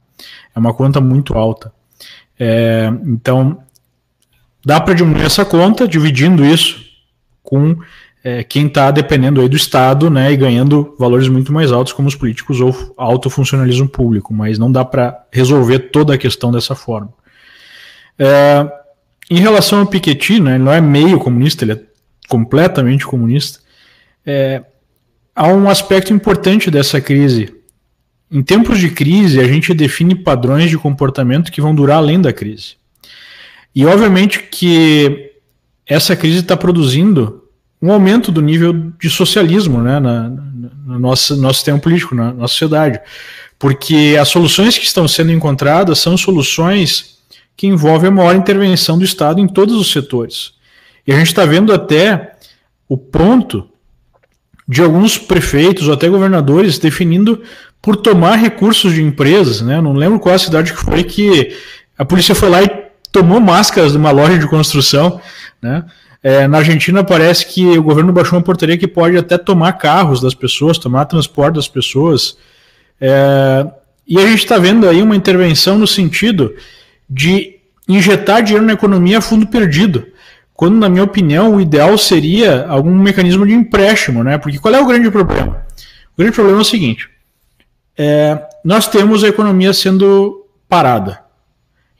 É 0.55 0.59
uma 0.59 0.73
conta 0.73 0.99
muito 0.99 1.33
alta. 1.35 1.71
É, 2.39 2.91
então, 3.05 3.59
dá 4.65 4.81
para 4.81 4.93
diminuir 4.93 5.25
essa 5.25 5.45
conta 5.45 5.87
dividindo 5.87 6.43
isso 6.43 6.81
com 7.41 7.77
é, 8.23 8.43
quem 8.43 8.67
está 8.67 8.89
dependendo 8.89 9.41
aí 9.41 9.49
do 9.49 9.55
Estado 9.55 10.09
né, 10.09 10.31
e 10.31 10.37
ganhando 10.37 10.95
valores 10.97 11.27
muito 11.27 11.51
mais 11.51 11.71
altos, 11.71 11.91
como 11.91 12.07
os 12.07 12.15
políticos 12.15 12.61
ou 12.61 12.93
alto 12.97 13.29
funcionalismo 13.29 13.87
público, 13.87 14.33
mas 14.33 14.57
não 14.57 14.71
dá 14.71 14.85
para 14.85 15.25
resolver 15.31 15.79
toda 15.79 16.13
a 16.13 16.17
questão 16.17 16.51
dessa 16.51 16.73
forma. 16.73 17.13
É, 18.17 18.65
em 19.29 19.39
relação 19.39 19.79
ao 19.79 19.85
Piketty, 19.85 20.39
né, 20.39 20.55
ele 20.55 20.63
não 20.63 20.71
é 20.71 20.79
meio 20.79 21.19
comunista, 21.19 21.65
ele 21.65 21.73
é 21.73 21.79
completamente 22.27 23.05
comunista, 23.05 23.59
é, 24.25 24.63
há 25.35 25.47
um 25.47 25.69
aspecto 25.69 26.13
importante 26.13 26.71
dessa 26.71 26.99
crise. 27.01 27.53
Em 28.31 28.41
tempos 28.41 28.79
de 28.79 28.89
crise, 28.89 29.39
a 29.39 29.47
gente 29.47 29.73
define 29.73 30.15
padrões 30.15 30.69
de 30.69 30.77
comportamento 30.77 31.51
que 31.51 31.61
vão 31.61 31.75
durar 31.75 31.97
além 31.97 32.19
da 32.19 32.33
crise. 32.33 32.75
E 33.75 33.85
obviamente 33.85 34.39
que 34.51 35.31
essa 35.85 36.15
crise 36.15 36.39
está 36.39 36.55
produzindo 36.55 37.43
um 37.81 37.91
aumento 37.91 38.31
do 38.31 38.41
nível 38.41 38.73
de 38.99 39.09
socialismo 39.09 39.81
né, 39.81 39.99
na, 39.99 40.29
no 40.29 40.99
nosso, 40.99 41.35
nosso 41.35 41.55
sistema 41.55 41.79
político, 41.79 42.15
na 42.15 42.31
nossa 42.31 42.53
sociedade. 42.53 42.99
Porque 43.59 44.17
as 44.19 44.29
soluções 44.29 44.77
que 44.77 44.85
estão 44.85 45.07
sendo 45.07 45.31
encontradas 45.31 45.99
são 45.99 46.17
soluções 46.17 47.17
que 47.55 47.67
envolvem 47.67 48.09
a 48.09 48.11
maior 48.11 48.35
intervenção 48.35 48.97
do 48.97 49.03
Estado 49.03 49.39
em 49.39 49.47
todos 49.47 49.75
os 49.75 49.91
setores. 49.91 50.53
E 51.05 51.11
a 51.11 51.17
gente 51.17 51.27
está 51.27 51.45
vendo 51.45 51.73
até 51.73 52.35
o 52.87 52.97
ponto 52.97 53.67
de 54.67 54.81
alguns 54.81 55.17
prefeitos 55.17 55.87
ou 55.87 55.93
até 55.93 56.07
governadores 56.07 56.79
definindo 56.79 57.41
por 57.81 57.97
tomar 57.97 58.35
recursos 58.35 58.93
de 58.93 59.03
empresas, 59.03 59.61
né? 59.61 59.81
Não 59.81 59.93
lembro 59.93 60.19
qual 60.19 60.35
a 60.35 60.39
cidade 60.39 60.71
que 60.71 60.79
foi 60.79 61.03
que 61.03 61.53
a 61.97 62.05
polícia 62.05 62.33
foi 62.33 62.49
lá 62.49 62.63
e 62.63 62.69
tomou 63.11 63.41
máscaras 63.41 63.91
de 63.91 63.97
uma 63.97 64.11
loja 64.11 64.37
de 64.37 64.47
construção, 64.47 65.19
né? 65.61 65.83
É, 66.23 66.47
na 66.47 66.59
Argentina 66.59 67.03
parece 67.03 67.45
que 67.45 67.77
o 67.77 67.83
governo 67.83 68.13
baixou 68.13 68.37
uma 68.37 68.45
portaria 68.45 68.77
que 68.77 68.87
pode 68.87 69.17
até 69.17 69.37
tomar 69.37 69.73
carros 69.73 70.21
das 70.21 70.33
pessoas, 70.33 70.77
tomar 70.77 71.03
transporte 71.03 71.55
das 71.55 71.67
pessoas. 71.67 72.37
É, 73.01 73.67
e 74.07 74.17
a 74.17 74.25
gente 74.27 74.39
está 74.39 74.57
vendo 74.57 74.87
aí 74.87 75.01
uma 75.01 75.17
intervenção 75.17 75.77
no 75.77 75.85
sentido 75.85 76.55
de 77.09 77.57
injetar 77.89 78.41
dinheiro 78.41 78.65
na 78.65 78.71
economia 78.71 79.17
a 79.17 79.21
fundo 79.21 79.45
perdido 79.45 80.05
quando, 80.63 80.77
na 80.77 80.87
minha 80.87 81.03
opinião, 81.03 81.55
o 81.55 81.59
ideal 81.59 81.97
seria 81.97 82.65
algum 82.67 82.95
mecanismo 82.95 83.45
de 83.45 83.51
empréstimo, 83.51 84.23
né? 84.23 84.37
Porque 84.37 84.57
qual 84.57 84.73
é 84.73 84.79
o 84.79 84.85
grande 84.85 85.11
problema? 85.11 85.61
O 86.13 86.17
grande 86.17 86.33
problema 86.33 86.59
é 86.59 86.61
o 86.61 86.63
seguinte: 86.63 87.09
é, 87.97 88.41
nós 88.63 88.87
temos 88.87 89.25
a 89.25 89.27
economia 89.27 89.73
sendo 89.73 90.47
parada. 90.69 91.19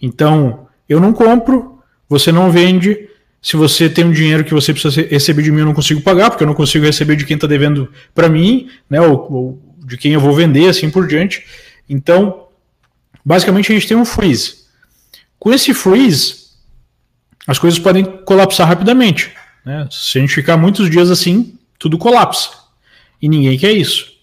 Então, 0.02 0.66
eu 0.88 1.02
não 1.02 1.12
compro, 1.12 1.78
você 2.08 2.32
não 2.32 2.50
vende. 2.50 3.10
Se 3.42 3.58
você 3.58 3.90
tem 3.90 4.06
um 4.06 4.14
dinheiro 4.14 4.46
que 4.46 4.54
você 4.54 4.72
precisa 4.72 5.06
receber 5.10 5.42
de 5.42 5.52
mim, 5.52 5.60
eu 5.60 5.66
não 5.66 5.74
consigo 5.74 6.00
pagar, 6.00 6.30
porque 6.30 6.46
eu 6.46 6.48
não 6.48 6.56
consigo 6.56 6.86
receber 6.86 7.18
de 7.18 7.26
quem 7.26 7.36
está 7.36 7.46
devendo 7.46 7.92
para 8.16 8.30
mim, 8.30 8.70
né? 8.90 9.02
Ou, 9.02 9.30
ou 9.30 9.62
de 9.86 9.98
quem 9.98 10.14
eu 10.14 10.22
vou 10.22 10.34
vender, 10.34 10.70
assim 10.70 10.90
por 10.90 11.06
diante. 11.06 11.46
Então, 11.90 12.48
basicamente, 13.26 13.74
a 13.74 13.76
gente 13.76 13.90
tem 13.90 13.98
um 13.98 14.06
freeze. 14.06 14.64
Com 15.38 15.52
esse 15.52 15.74
freeze, 15.74 16.43
as 17.48 17.60
coisas 17.60 17.80
podem 17.80 18.04
colapsar 18.04 18.68
rapidamente. 18.68 19.32
Né? 19.66 19.88
Se 19.92 20.18
a 20.18 20.22
gente 20.22 20.34
ficar 20.34 20.58
muitos 20.58 20.90
dias 20.90 21.12
assim, 21.12 21.58
tudo 21.78 21.98
colapsa. 21.98 22.50
E 23.22 23.28
ninguém 23.28 23.58
quer 23.58 23.72
isso. 23.72 24.14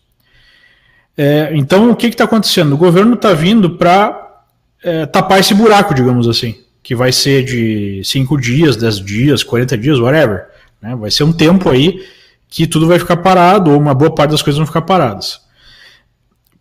É, 1.17 1.51
então, 1.55 1.91
o 1.91 1.97
que 1.97 2.07
está 2.07 2.25
acontecendo? 2.25 2.75
O 2.75 2.79
governo 2.79 3.15
está 3.15 3.33
vindo 3.33 3.71
para 3.71 4.43
é, 4.83 5.07
tapar 5.07 5.41
esse 5.41 5.53
buraco, 5.53 5.95
digamos 5.95 6.29
assim, 6.29 6.59
que 6.83 6.95
vai 6.95 7.13
ser 7.13 7.45
de 7.45 8.03
5 8.05 8.41
dias, 8.41 8.77
10 8.77 9.05
dias, 9.05 9.43
40 9.43 9.77
dias, 9.77 9.99
whatever. 9.99 10.47
Né? 10.81 10.97
Vai 10.97 11.11
ser 11.11 11.25
um 11.25 11.33
tempo 11.33 11.69
aí 11.69 12.07
que 12.49 12.67
tudo 12.67 12.87
vai 12.87 12.99
ficar 12.99 13.19
parado, 13.19 13.71
ou 13.71 13.79
uma 13.79 13.95
boa 13.95 14.15
parte 14.15 14.31
das 14.31 14.43
coisas 14.43 14.59
vão 14.59 14.67
ficar 14.67 14.83
paradas. 14.83 15.41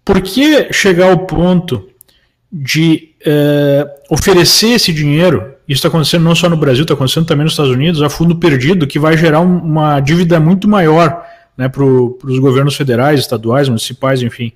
Por 0.03 0.21
que 0.21 0.71
chegar 0.71 1.09
ao 1.09 1.19
ponto 1.19 1.89
de 2.51 3.09
é, 3.25 3.87
oferecer 4.09 4.71
esse 4.71 4.91
dinheiro 4.91 5.59
isso 5.69 5.77
está 5.77 5.87
acontecendo 5.87 6.23
não 6.23 6.33
só 6.33 6.49
no 6.49 6.57
Brasil, 6.57 6.81
está 6.81 6.95
acontecendo 6.95 7.27
também 7.27 7.43
nos 7.43 7.53
Estados 7.53 7.71
Unidos, 7.71 8.01
a 8.01 8.09
fundo 8.09 8.35
perdido, 8.35 8.87
que 8.87 8.97
vai 8.97 9.15
gerar 9.15 9.39
um, 9.39 9.59
uma 9.59 9.99
dívida 9.99 10.39
muito 10.39 10.67
maior 10.67 11.23
né, 11.55 11.69
para 11.69 11.83
os 11.83 12.39
governos 12.39 12.75
federais, 12.75 13.19
estaduais, 13.19 13.69
municipais, 13.69 14.23
enfim. 14.23 14.51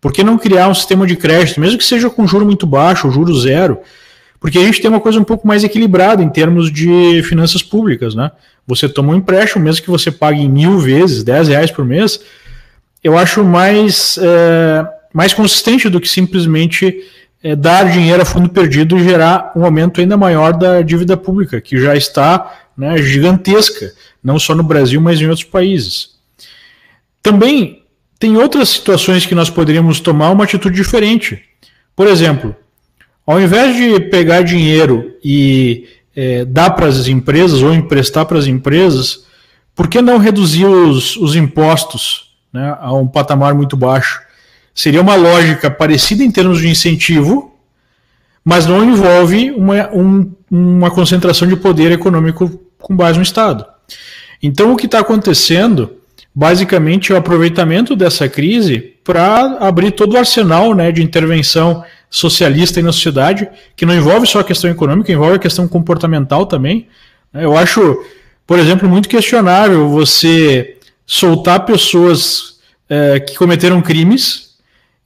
Por 0.00 0.12
que 0.12 0.22
não 0.22 0.38
criar 0.38 0.68
um 0.68 0.74
sistema 0.74 1.08
de 1.08 1.16
crédito, 1.16 1.60
mesmo 1.60 1.76
que 1.76 1.84
seja 1.84 2.08
com 2.08 2.24
juro 2.24 2.46
muito 2.46 2.68
baixo, 2.68 3.10
juro 3.10 3.36
zero? 3.36 3.80
Porque 4.38 4.56
a 4.56 4.60
gente 4.60 4.80
tem 4.80 4.88
uma 4.88 5.00
coisa 5.00 5.18
um 5.18 5.24
pouco 5.24 5.44
mais 5.44 5.64
equilibrada 5.64 6.22
em 6.22 6.28
termos 6.28 6.70
de 6.70 7.20
finanças 7.24 7.60
públicas, 7.60 8.14
né? 8.14 8.30
Você 8.64 8.88
toma 8.88 9.12
um 9.12 9.16
empréstimo, 9.16 9.64
mesmo 9.64 9.82
que 9.82 9.90
você 9.90 10.12
pague 10.12 10.46
mil 10.48 10.78
vezes, 10.78 11.24
dez 11.24 11.48
reais 11.48 11.72
por 11.72 11.84
mês, 11.84 12.20
eu 13.02 13.18
acho 13.18 13.42
mais, 13.42 14.18
é, 14.22 14.86
mais 15.12 15.34
consistente 15.34 15.88
do 15.88 16.00
que 16.00 16.08
simplesmente 16.08 17.02
é, 17.44 17.54
dar 17.54 17.92
dinheiro 17.92 18.22
a 18.22 18.24
fundo 18.24 18.48
perdido 18.48 18.96
e 18.96 19.04
gerar 19.04 19.52
um 19.54 19.66
aumento 19.66 20.00
ainda 20.00 20.16
maior 20.16 20.54
da 20.54 20.80
dívida 20.80 21.14
pública, 21.14 21.60
que 21.60 21.78
já 21.78 21.94
está 21.94 22.64
né, 22.74 22.96
gigantesca, 22.96 23.92
não 24.22 24.38
só 24.38 24.54
no 24.54 24.62
Brasil, 24.62 24.98
mas 24.98 25.20
em 25.20 25.26
outros 25.26 25.44
países. 25.44 26.14
Também 27.22 27.84
tem 28.18 28.38
outras 28.38 28.70
situações 28.70 29.26
que 29.26 29.34
nós 29.34 29.50
poderíamos 29.50 30.00
tomar 30.00 30.30
uma 30.30 30.44
atitude 30.44 30.74
diferente. 30.74 31.42
Por 31.94 32.06
exemplo, 32.06 32.56
ao 33.26 33.38
invés 33.38 33.76
de 33.76 34.00
pegar 34.08 34.40
dinheiro 34.40 35.14
e 35.22 35.86
é, 36.16 36.46
dar 36.46 36.70
para 36.70 36.86
as 36.86 37.08
empresas 37.08 37.62
ou 37.62 37.74
emprestar 37.74 38.24
para 38.24 38.38
as 38.38 38.46
empresas, 38.46 39.26
por 39.74 39.86
que 39.86 40.00
não 40.00 40.16
reduzir 40.16 40.64
os, 40.64 41.14
os 41.16 41.36
impostos 41.36 42.34
né, 42.50 42.74
a 42.80 42.94
um 42.94 43.06
patamar 43.06 43.52
muito 43.52 43.76
baixo? 43.76 44.22
Seria 44.74 45.00
uma 45.00 45.14
lógica 45.14 45.70
parecida 45.70 46.24
em 46.24 46.30
termos 46.30 46.58
de 46.58 46.68
incentivo, 46.68 47.54
mas 48.44 48.66
não 48.66 48.84
envolve 48.84 49.50
uma, 49.52 49.88
um, 49.92 50.32
uma 50.50 50.90
concentração 50.90 51.46
de 51.46 51.56
poder 51.56 51.92
econômico 51.92 52.60
com 52.78 52.94
base 52.94 53.18
no 53.18 53.22
Estado. 53.22 53.64
Então, 54.42 54.72
o 54.72 54.76
que 54.76 54.86
está 54.86 54.98
acontecendo, 54.98 55.92
basicamente, 56.34 57.12
é 57.12 57.14
o 57.14 57.18
aproveitamento 57.18 57.94
dessa 57.94 58.28
crise 58.28 58.94
para 59.02 59.58
abrir 59.60 59.92
todo 59.92 60.14
o 60.14 60.18
arsenal 60.18 60.74
né, 60.74 60.90
de 60.90 61.02
intervenção 61.02 61.84
socialista 62.10 62.82
na 62.82 62.92
sociedade, 62.92 63.48
que 63.76 63.86
não 63.86 63.94
envolve 63.94 64.26
só 64.26 64.40
a 64.40 64.44
questão 64.44 64.70
econômica, 64.70 65.12
envolve 65.12 65.36
a 65.36 65.38
questão 65.38 65.66
comportamental 65.66 66.46
também. 66.46 66.86
Eu 67.32 67.56
acho 67.56 68.04
por 68.46 68.58
exemplo, 68.58 68.88
muito 68.88 69.08
questionável 69.08 69.88
você 69.88 70.76
soltar 71.06 71.64
pessoas 71.64 72.58
é, 72.88 73.20
que 73.20 73.36
cometeram 73.36 73.80
crimes 73.80 74.53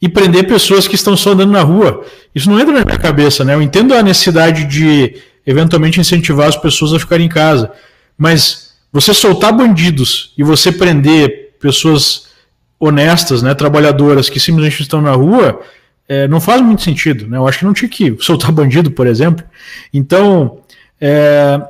e 0.00 0.08
prender 0.08 0.46
pessoas 0.46 0.86
que 0.86 0.94
estão 0.94 1.16
só 1.16 1.32
andando 1.32 1.52
na 1.52 1.62
rua. 1.62 2.04
Isso 2.34 2.48
não 2.50 2.58
entra 2.58 2.72
na 2.72 2.84
minha 2.84 2.98
cabeça, 2.98 3.44
né? 3.44 3.54
Eu 3.54 3.62
entendo 3.62 3.94
a 3.94 4.02
necessidade 4.02 4.64
de 4.64 5.16
eventualmente 5.46 6.00
incentivar 6.00 6.48
as 6.48 6.56
pessoas 6.56 6.92
a 6.92 6.98
ficarem 6.98 7.26
em 7.26 7.28
casa, 7.28 7.72
mas 8.16 8.72
você 8.92 9.12
soltar 9.12 9.52
bandidos 9.52 10.32
e 10.36 10.42
você 10.42 10.70
prender 10.70 11.54
pessoas 11.60 12.28
honestas, 12.78 13.42
né, 13.42 13.54
trabalhadoras 13.54 14.28
que 14.28 14.38
simplesmente 14.38 14.82
estão 14.82 15.00
na 15.00 15.12
rua, 15.12 15.60
é, 16.08 16.28
não 16.28 16.40
faz 16.40 16.60
muito 16.62 16.82
sentido. 16.82 17.26
Né? 17.26 17.36
Eu 17.36 17.46
acho 17.46 17.58
que 17.58 17.64
não 17.64 17.72
tinha 17.72 17.88
que 17.88 18.16
soltar 18.20 18.52
bandido, 18.52 18.90
por 18.90 19.06
exemplo. 19.06 19.44
Então, 19.92 20.60
é, 21.00 21.60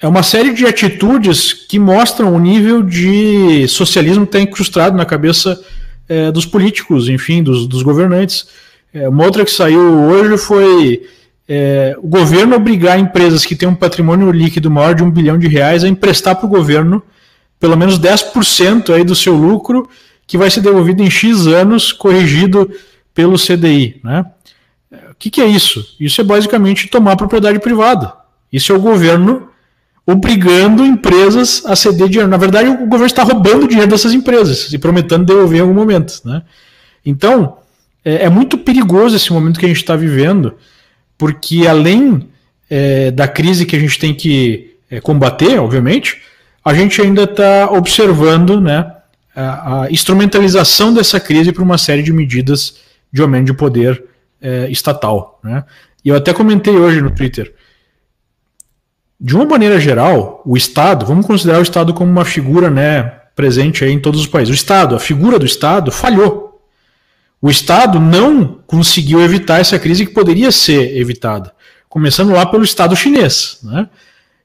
é 0.00 0.08
uma 0.08 0.22
série 0.22 0.52
de 0.52 0.66
atitudes 0.66 1.52
que 1.52 1.78
mostram 1.78 2.34
o 2.34 2.38
nível 2.38 2.82
de 2.82 3.66
socialismo 3.68 4.26
que 4.26 4.36
está 4.36 4.40
incrustado 4.40 4.96
na 4.96 5.04
cabeça 5.04 5.60
é, 6.08 6.32
dos 6.32 6.46
políticos, 6.46 7.08
enfim, 7.08 7.42
dos, 7.42 7.66
dos 7.66 7.82
governantes. 7.82 8.48
É, 8.92 9.08
uma 9.08 9.24
outra 9.24 9.44
que 9.44 9.50
saiu 9.50 9.80
hoje 9.80 10.38
foi 10.38 11.02
é, 11.48 11.96
o 11.98 12.06
governo 12.06 12.56
obrigar 12.56 12.98
empresas 12.98 13.44
que 13.44 13.54
têm 13.54 13.68
um 13.68 13.74
patrimônio 13.74 14.30
líquido 14.30 14.70
maior 14.70 14.94
de 14.94 15.02
um 15.02 15.10
bilhão 15.10 15.38
de 15.38 15.48
reais 15.48 15.84
a 15.84 15.88
emprestar 15.88 16.36
para 16.36 16.46
o 16.46 16.48
governo 16.48 17.02
pelo 17.60 17.76
menos 17.76 17.98
10% 17.98 18.94
aí 18.94 19.02
do 19.02 19.14
seu 19.14 19.34
lucro, 19.34 19.88
que 20.26 20.38
vai 20.38 20.50
ser 20.50 20.60
devolvido 20.60 21.02
em 21.02 21.10
X 21.10 21.46
anos, 21.46 21.92
corrigido 21.92 22.70
pelo 23.12 23.36
CDI. 23.36 24.00
Né? 24.04 24.24
O 25.10 25.14
que, 25.18 25.30
que 25.30 25.40
é 25.40 25.46
isso? 25.46 25.96
Isso 25.98 26.20
é 26.20 26.24
basicamente 26.24 26.88
tomar 26.88 27.16
propriedade 27.16 27.58
privada. 27.58 28.12
Isso 28.52 28.72
é 28.72 28.76
o 28.76 28.80
governo 28.80 29.48
obrigando 30.10 30.86
empresas 30.86 31.62
a 31.66 31.76
ceder 31.76 32.08
dinheiro. 32.08 32.30
Na 32.30 32.38
verdade, 32.38 32.70
o 32.70 32.86
governo 32.86 33.04
está 33.04 33.22
roubando 33.22 33.68
dinheiro 33.68 33.90
dessas 33.90 34.14
empresas 34.14 34.72
e 34.72 34.78
prometendo 34.78 35.26
devolver 35.26 35.58
em 35.58 35.60
algum 35.60 35.74
momento. 35.74 36.22
Né? 36.24 36.42
Então, 37.04 37.58
é, 38.02 38.24
é 38.24 38.28
muito 38.30 38.56
perigoso 38.56 39.14
esse 39.14 39.30
momento 39.30 39.60
que 39.60 39.66
a 39.66 39.68
gente 39.68 39.82
está 39.82 39.94
vivendo, 39.94 40.54
porque 41.18 41.66
além 41.66 42.26
é, 42.70 43.10
da 43.10 43.28
crise 43.28 43.66
que 43.66 43.76
a 43.76 43.78
gente 43.78 43.98
tem 43.98 44.14
que 44.14 44.76
é, 44.90 44.98
combater, 44.98 45.58
obviamente, 45.58 46.22
a 46.64 46.72
gente 46.72 47.02
ainda 47.02 47.24
está 47.24 47.70
observando 47.70 48.62
né, 48.62 48.90
a, 49.36 49.82
a, 49.82 49.90
instrumentalização 49.90 50.94
dessa 50.94 51.20
crise 51.20 51.52
para 51.52 51.62
uma 51.62 51.76
série 51.76 52.02
de 52.02 52.14
medidas 52.14 52.76
de 53.12 53.20
aumento 53.20 53.44
de 53.44 53.52
poder 53.52 54.02
é, 54.40 54.70
estatal. 54.70 55.38
Né? 55.44 55.62
E 56.02 56.08
eu 56.08 56.16
até 56.16 56.32
comentei 56.32 56.74
hoje 56.74 57.02
no 57.02 57.10
Twitter 57.10 57.52
de 59.20 59.34
uma 59.34 59.44
maneira 59.44 59.80
geral, 59.80 60.42
o 60.46 60.56
Estado, 60.56 61.04
vamos 61.04 61.26
considerar 61.26 61.58
o 61.58 61.62
Estado 61.62 61.92
como 61.92 62.10
uma 62.10 62.24
figura 62.24 62.70
né, 62.70 63.02
presente 63.34 63.84
em 63.84 63.98
todos 63.98 64.20
os 64.20 64.26
países. 64.26 64.52
O 64.52 64.54
Estado, 64.54 64.94
a 64.94 65.00
figura 65.00 65.38
do 65.38 65.46
Estado, 65.46 65.90
falhou. 65.90 66.60
O 67.42 67.50
Estado 67.50 67.98
não 67.98 68.58
conseguiu 68.66 69.20
evitar 69.20 69.60
essa 69.60 69.78
crise 69.78 70.06
que 70.06 70.12
poderia 70.12 70.52
ser 70.52 70.96
evitada. 70.96 71.52
Começando 71.88 72.32
lá 72.32 72.46
pelo 72.46 72.62
Estado 72.62 72.94
chinês, 72.94 73.58
né, 73.62 73.88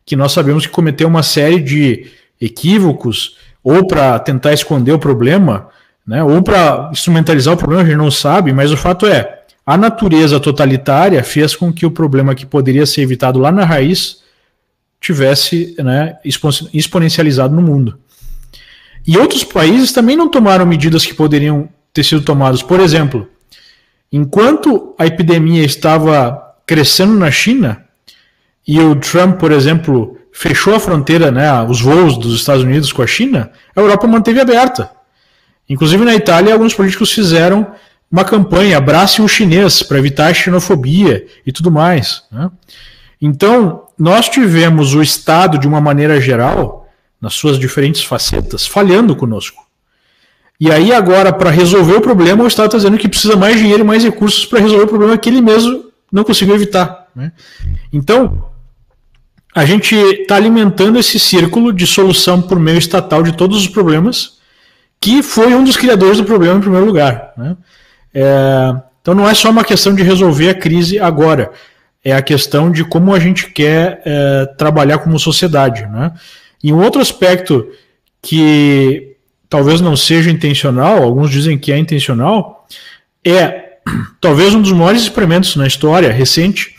que 0.06 0.16
nós 0.16 0.32
sabemos 0.32 0.66
que 0.66 0.72
cometeu 0.72 1.08
uma 1.08 1.24
série 1.24 1.60
de 1.60 2.08
equívocos, 2.42 3.38
ou 3.64 3.86
para 3.88 4.20
tentar 4.20 4.54
esconder 4.54 4.92
o 4.92 5.00
problema, 5.00 5.70
né, 6.06 6.24
ou 6.24 6.42
para 6.42 6.90
instrumentalizar 6.92 7.54
o 7.54 7.58
problema, 7.58 7.84
a 7.84 7.86
gente 7.86 7.96
não 7.96 8.12
sabe, 8.12 8.52
mas 8.52 8.72
o 8.72 8.78
fato 8.78 9.06
é, 9.06 9.44
a 9.66 9.78
natureza 9.78 10.40
totalitária 10.40 11.24
fez 11.24 11.56
com 11.56 11.72
que 11.72 11.86
o 11.86 11.92
problema 11.92 12.36
que 12.36 12.46
poderia 12.46 12.86
ser 12.86 13.02
evitado 13.02 13.40
lá 13.40 13.52
na 13.52 13.64
raiz 13.64 14.23
tivesse 15.04 15.76
né, 15.80 16.18
exponencializado 16.74 17.54
no 17.54 17.62
mundo. 17.62 18.00
E 19.06 19.18
outros 19.18 19.44
países 19.44 19.92
também 19.92 20.16
não 20.16 20.30
tomaram 20.30 20.66
medidas 20.66 21.06
que 21.06 21.14
poderiam 21.14 21.68
ter 21.92 22.06
sido 22.06 22.22
tomadas. 22.22 22.64
Por 22.64 22.80
exemplo, 22.80 23.28
enquanto 24.10 24.96
a 24.98 25.06
epidemia 25.06 25.66
estava 25.66 26.42
crescendo 26.66 27.14
na 27.16 27.30
China 27.30 27.84
e 28.66 28.80
o 28.80 28.96
Trump, 28.96 29.38
por 29.38 29.52
exemplo, 29.52 30.18
fechou 30.32 30.74
a 30.74 30.80
fronteira, 30.80 31.30
né, 31.30 31.52
os 31.64 31.82
voos 31.82 32.18
dos 32.18 32.34
Estados 32.34 32.64
Unidos 32.64 32.94
com 32.94 33.02
a 33.02 33.08
China, 33.08 33.52
a 33.76 33.80
Europa 33.82 34.08
manteve 34.08 34.40
aberta. 34.40 34.90
Inclusive 35.68 36.06
na 36.06 36.16
Itália, 36.16 36.54
alguns 36.54 36.74
políticos 36.74 37.12
fizeram 37.12 37.76
uma 38.10 38.24
campanha, 38.24 38.78
abrace 38.78 39.22
o 39.22 39.28
chinês, 39.28 39.84
para 39.84 39.98
evitar 39.98 40.28
a 40.28 40.34
xenofobia 40.34 41.26
e 41.46 41.52
tudo 41.52 41.70
mais. 41.70 42.24
Né? 42.32 42.50
Então, 43.22 43.84
nós 44.04 44.28
tivemos 44.28 44.94
o 44.94 45.02
Estado, 45.02 45.58
de 45.58 45.66
uma 45.66 45.80
maneira 45.80 46.20
geral, 46.20 46.90
nas 47.22 47.36
suas 47.36 47.58
diferentes 47.58 48.04
facetas, 48.04 48.68
falhando 48.68 49.16
conosco. 49.16 49.66
E 50.60 50.70
aí, 50.70 50.92
agora, 50.92 51.32
para 51.32 51.50
resolver 51.50 51.94
o 51.94 52.02
problema, 52.02 52.44
o 52.44 52.48
Estado 52.48 52.66
está 52.66 52.78
dizendo 52.80 52.98
que 52.98 53.08
precisa 53.08 53.38
mais 53.38 53.58
dinheiro 53.58 53.80
e 53.80 53.86
mais 53.86 54.04
recursos 54.04 54.46
para 54.46 54.60
resolver 54.60 54.84
o 54.84 54.88
problema 54.90 55.18
que 55.18 55.30
ele 55.30 55.40
mesmo 55.40 55.86
não 56.12 56.26
conseguiu 56.26 56.54
evitar. 56.54 57.08
Né? 57.16 57.32
Então, 57.94 58.44
a 59.56 59.64
gente 59.64 59.96
está 59.96 60.36
alimentando 60.36 61.00
esse 61.00 61.18
círculo 61.18 61.72
de 61.72 61.88
solução 61.88 62.42
por 62.42 62.60
meio 62.60 62.80
estatal 62.80 63.24
de 63.24 63.32
todos 63.32 63.58
os 63.58 63.70
problemas, 63.70 64.34
que 65.00 65.24
foi 65.24 65.56
um 65.56 65.64
dos 65.64 65.78
criadores 65.78 66.18
do 66.18 66.26
problema 66.26 66.58
em 66.58 66.62
primeiro 66.62 66.86
lugar. 66.86 67.32
Né? 67.38 67.56
É, 68.14 68.76
então, 69.02 69.16
não 69.16 69.30
é 69.30 69.34
só 69.34 69.50
uma 69.50 69.64
questão 69.64 69.96
de 69.96 70.04
resolver 70.04 70.50
a 70.50 70.54
crise 70.54 71.00
agora 71.00 71.54
é 72.04 72.14
a 72.14 72.22
questão 72.22 72.70
de 72.70 72.84
como 72.84 73.14
a 73.14 73.20
gente 73.20 73.50
quer 73.52 74.02
é, 74.06 74.46
trabalhar 74.58 74.98
como 74.98 75.18
sociedade. 75.18 75.84
Né? 75.84 76.12
E 76.62 76.74
um 76.74 76.82
outro 76.82 77.02
aspecto 77.02 77.68
que 78.22 79.16
talvez 79.50 79.80
não 79.80 79.96
seja 79.96 80.30
intencional, 80.30 81.02
alguns 81.02 81.30
dizem 81.30 81.58
que 81.58 81.72
é 81.72 81.78
intencional, 81.78 82.68
é 83.24 83.78
talvez 84.20 84.54
um 84.54 84.62
dos 84.62 84.72
maiores 84.72 85.02
experimentos 85.02 85.56
na 85.56 85.68
história 85.68 86.12
recente 86.12 86.76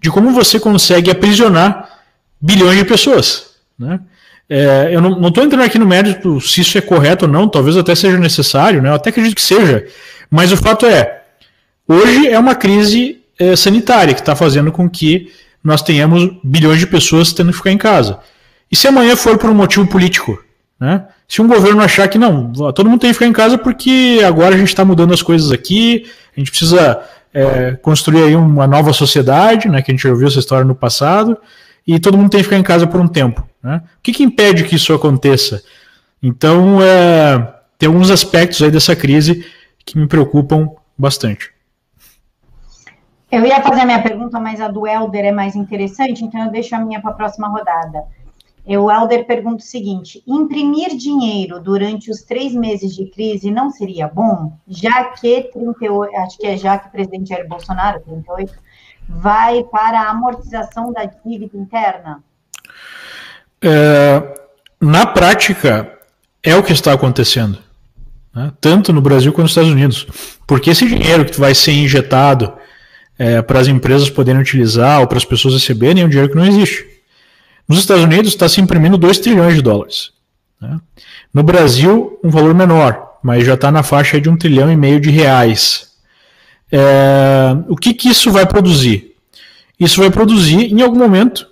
de 0.00 0.10
como 0.10 0.32
você 0.32 0.58
consegue 0.58 1.10
aprisionar 1.10 2.00
bilhões 2.40 2.78
de 2.78 2.84
pessoas. 2.84 3.52
Né? 3.78 4.00
É, 4.48 4.90
eu 4.90 5.00
não 5.00 5.28
estou 5.28 5.44
entrando 5.44 5.64
aqui 5.64 5.78
no 5.78 5.86
mérito 5.86 6.40
se 6.40 6.60
isso 6.60 6.76
é 6.76 6.80
correto 6.80 7.26
ou 7.26 7.30
não, 7.30 7.48
talvez 7.48 7.76
até 7.76 7.94
seja 7.94 8.18
necessário, 8.18 8.82
né? 8.82 8.88
eu 8.88 8.94
até 8.94 9.10
acredito 9.10 9.34
que 9.34 9.42
seja, 9.42 9.86
mas 10.30 10.50
o 10.50 10.56
fato 10.56 10.86
é, 10.86 11.22
hoje 11.86 12.28
é 12.28 12.38
uma 12.38 12.54
crise 12.54 13.21
é, 13.42 13.56
sanitária, 13.56 14.14
que 14.14 14.20
está 14.20 14.36
fazendo 14.36 14.70
com 14.70 14.88
que 14.88 15.32
nós 15.64 15.82
tenhamos 15.82 16.30
bilhões 16.44 16.78
de 16.78 16.86
pessoas 16.86 17.32
tendo 17.32 17.50
que 17.50 17.56
ficar 17.56 17.72
em 17.72 17.78
casa. 17.78 18.18
E 18.70 18.76
se 18.76 18.86
amanhã 18.86 19.16
for 19.16 19.36
por 19.36 19.50
um 19.50 19.54
motivo 19.54 19.86
político? 19.86 20.42
Né? 20.78 21.04
Se 21.28 21.42
um 21.42 21.48
governo 21.48 21.82
achar 21.82 22.08
que 22.08 22.18
não, 22.18 22.52
todo 22.72 22.88
mundo 22.88 23.00
tem 23.00 23.10
que 23.10 23.14
ficar 23.14 23.26
em 23.26 23.32
casa 23.32 23.58
porque 23.58 24.20
agora 24.24 24.54
a 24.54 24.58
gente 24.58 24.68
está 24.68 24.84
mudando 24.84 25.12
as 25.12 25.22
coisas 25.22 25.50
aqui, 25.50 26.06
a 26.36 26.40
gente 26.40 26.50
precisa 26.50 27.00
é, 27.32 27.72
construir 27.82 28.24
aí 28.24 28.36
uma 28.36 28.66
nova 28.66 28.92
sociedade, 28.92 29.68
né, 29.68 29.82
que 29.82 29.90
a 29.90 29.94
gente 29.94 30.02
já 30.02 30.10
ouviu 30.10 30.28
essa 30.28 30.38
história 30.38 30.64
no 30.64 30.74
passado, 30.74 31.36
e 31.86 31.98
todo 31.98 32.16
mundo 32.16 32.30
tem 32.30 32.40
que 32.40 32.44
ficar 32.44 32.58
em 32.58 32.62
casa 32.62 32.86
por 32.86 33.00
um 33.00 33.08
tempo. 33.08 33.46
Né? 33.62 33.82
O 33.98 34.02
que, 34.02 34.12
que 34.12 34.22
impede 34.22 34.64
que 34.64 34.76
isso 34.76 34.92
aconteça? 34.92 35.62
Então, 36.22 36.82
é, 36.82 37.54
tem 37.78 37.86
alguns 37.86 38.10
aspectos 38.10 38.62
aí 38.62 38.70
dessa 38.70 38.94
crise 38.94 39.44
que 39.84 39.98
me 39.98 40.06
preocupam 40.06 40.70
bastante. 40.96 41.51
Eu 43.32 43.46
ia 43.46 43.62
fazer 43.62 43.80
a 43.80 43.86
minha 43.86 44.02
pergunta, 44.02 44.38
mas 44.38 44.60
a 44.60 44.68
do 44.68 44.86
Helder 44.86 45.24
é 45.24 45.32
mais 45.32 45.56
interessante, 45.56 46.22
então 46.22 46.44
eu 46.44 46.50
deixo 46.50 46.76
a 46.76 46.78
minha 46.78 47.00
para 47.00 47.12
a 47.12 47.14
próxima 47.14 47.48
rodada. 47.48 48.04
O 48.66 48.90
Helder 48.90 49.26
pergunta 49.26 49.64
o 49.64 49.66
seguinte: 49.66 50.22
imprimir 50.26 50.94
dinheiro 50.94 51.58
durante 51.58 52.10
os 52.10 52.20
três 52.22 52.52
meses 52.52 52.94
de 52.94 53.06
crise 53.06 53.50
não 53.50 53.70
seria 53.70 54.06
bom, 54.06 54.52
já 54.68 55.04
que 55.04 55.48
38, 55.50 56.14
acho 56.14 56.36
que 56.36 56.46
é 56.46 56.58
já 56.58 56.76
que 56.76 56.88
o 56.88 56.90
presidente 56.90 57.30
Jair 57.30 57.48
Bolsonaro, 57.48 58.00
38, 58.00 58.52
vai 59.08 59.64
para 59.64 60.02
a 60.02 60.10
amortização 60.10 60.92
da 60.92 61.06
dívida 61.06 61.56
interna? 61.56 62.22
É, 63.62 64.22
na 64.78 65.06
prática, 65.06 65.90
é 66.42 66.54
o 66.54 66.62
que 66.62 66.72
está 66.72 66.92
acontecendo, 66.92 67.58
né? 68.34 68.52
tanto 68.60 68.92
no 68.92 69.00
Brasil 69.00 69.32
quanto 69.32 69.44
nos 69.44 69.52
Estados 69.52 69.70
Unidos. 69.70 70.38
Porque 70.46 70.68
esse 70.68 70.86
dinheiro 70.86 71.24
que 71.24 71.40
vai 71.40 71.54
ser 71.54 71.72
injetado 71.72 72.60
é, 73.22 73.40
para 73.40 73.60
as 73.60 73.68
empresas 73.68 74.10
poderem 74.10 74.40
utilizar 74.40 75.00
ou 75.00 75.06
para 75.06 75.16
as 75.16 75.24
pessoas 75.24 75.54
receberem 75.54 76.04
um 76.04 76.08
dinheiro 76.08 76.28
que 76.28 76.34
não 76.34 76.44
existe. 76.44 76.84
Nos 77.68 77.78
Estados 77.78 78.02
Unidos 78.02 78.32
está 78.32 78.48
se 78.48 78.60
imprimindo 78.60 78.98
2 78.98 79.18
trilhões 79.18 79.54
de 79.54 79.62
dólares. 79.62 80.10
Né? 80.60 80.80
No 81.32 81.44
Brasil, 81.44 82.18
um 82.24 82.30
valor 82.30 82.52
menor, 82.52 83.18
mas 83.22 83.46
já 83.46 83.54
está 83.54 83.70
na 83.70 83.84
faixa 83.84 84.20
de 84.20 84.28
um 84.28 84.36
trilhão 84.36 84.72
e 84.72 84.76
meio 84.76 84.98
de 84.98 85.08
reais. 85.08 85.92
É, 86.72 87.56
o 87.68 87.76
que, 87.76 87.94
que 87.94 88.08
isso 88.08 88.32
vai 88.32 88.44
produzir? 88.44 89.14
Isso 89.78 90.00
vai 90.00 90.10
produzir, 90.10 90.72
em 90.72 90.82
algum 90.82 90.98
momento, 90.98 91.46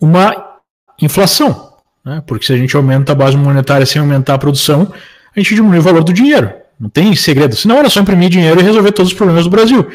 uma 0.00 0.60
inflação. 0.98 1.74
Né? 2.02 2.22
Porque 2.26 2.46
se 2.46 2.54
a 2.54 2.56
gente 2.56 2.74
aumenta 2.74 3.12
a 3.12 3.14
base 3.14 3.36
monetária 3.36 3.84
sem 3.84 4.00
aumentar 4.00 4.32
a 4.32 4.38
produção, 4.38 4.90
a 5.36 5.38
gente 5.38 5.54
diminui 5.54 5.80
o 5.80 5.82
valor 5.82 6.02
do 6.02 6.12
dinheiro. 6.12 6.50
Não 6.80 6.88
tem 6.88 7.14
segredo. 7.14 7.54
Senão 7.54 7.76
era 7.76 7.90
só 7.90 8.00
imprimir 8.00 8.30
dinheiro 8.30 8.60
e 8.60 8.62
resolver 8.62 8.92
todos 8.92 9.12
os 9.12 9.16
problemas 9.16 9.44
do 9.44 9.50
Brasil 9.50 9.86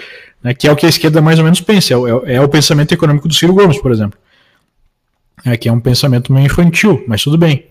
né, 0.43 0.53
que 0.53 0.67
é 0.67 0.71
o 0.71 0.75
que 0.75 0.85
a 0.85 0.89
esquerda 0.89 1.21
mais 1.21 1.37
ou 1.39 1.43
menos 1.43 1.61
pensa, 1.61 1.93
é, 1.93 1.97
é, 1.97 2.35
é 2.35 2.41
o 2.41 2.47
pensamento 2.47 2.93
econômico 2.93 3.27
do 3.27 3.33
Ciro 3.33 3.53
Gomes, 3.53 3.79
por 3.79 3.91
exemplo. 3.91 4.17
É, 5.45 5.55
que 5.55 5.69
é 5.69 5.71
um 5.71 5.79
pensamento 5.79 6.33
meio 6.33 6.45
infantil, 6.45 7.03
mas 7.07 7.23
tudo 7.23 7.37
bem. 7.37 7.65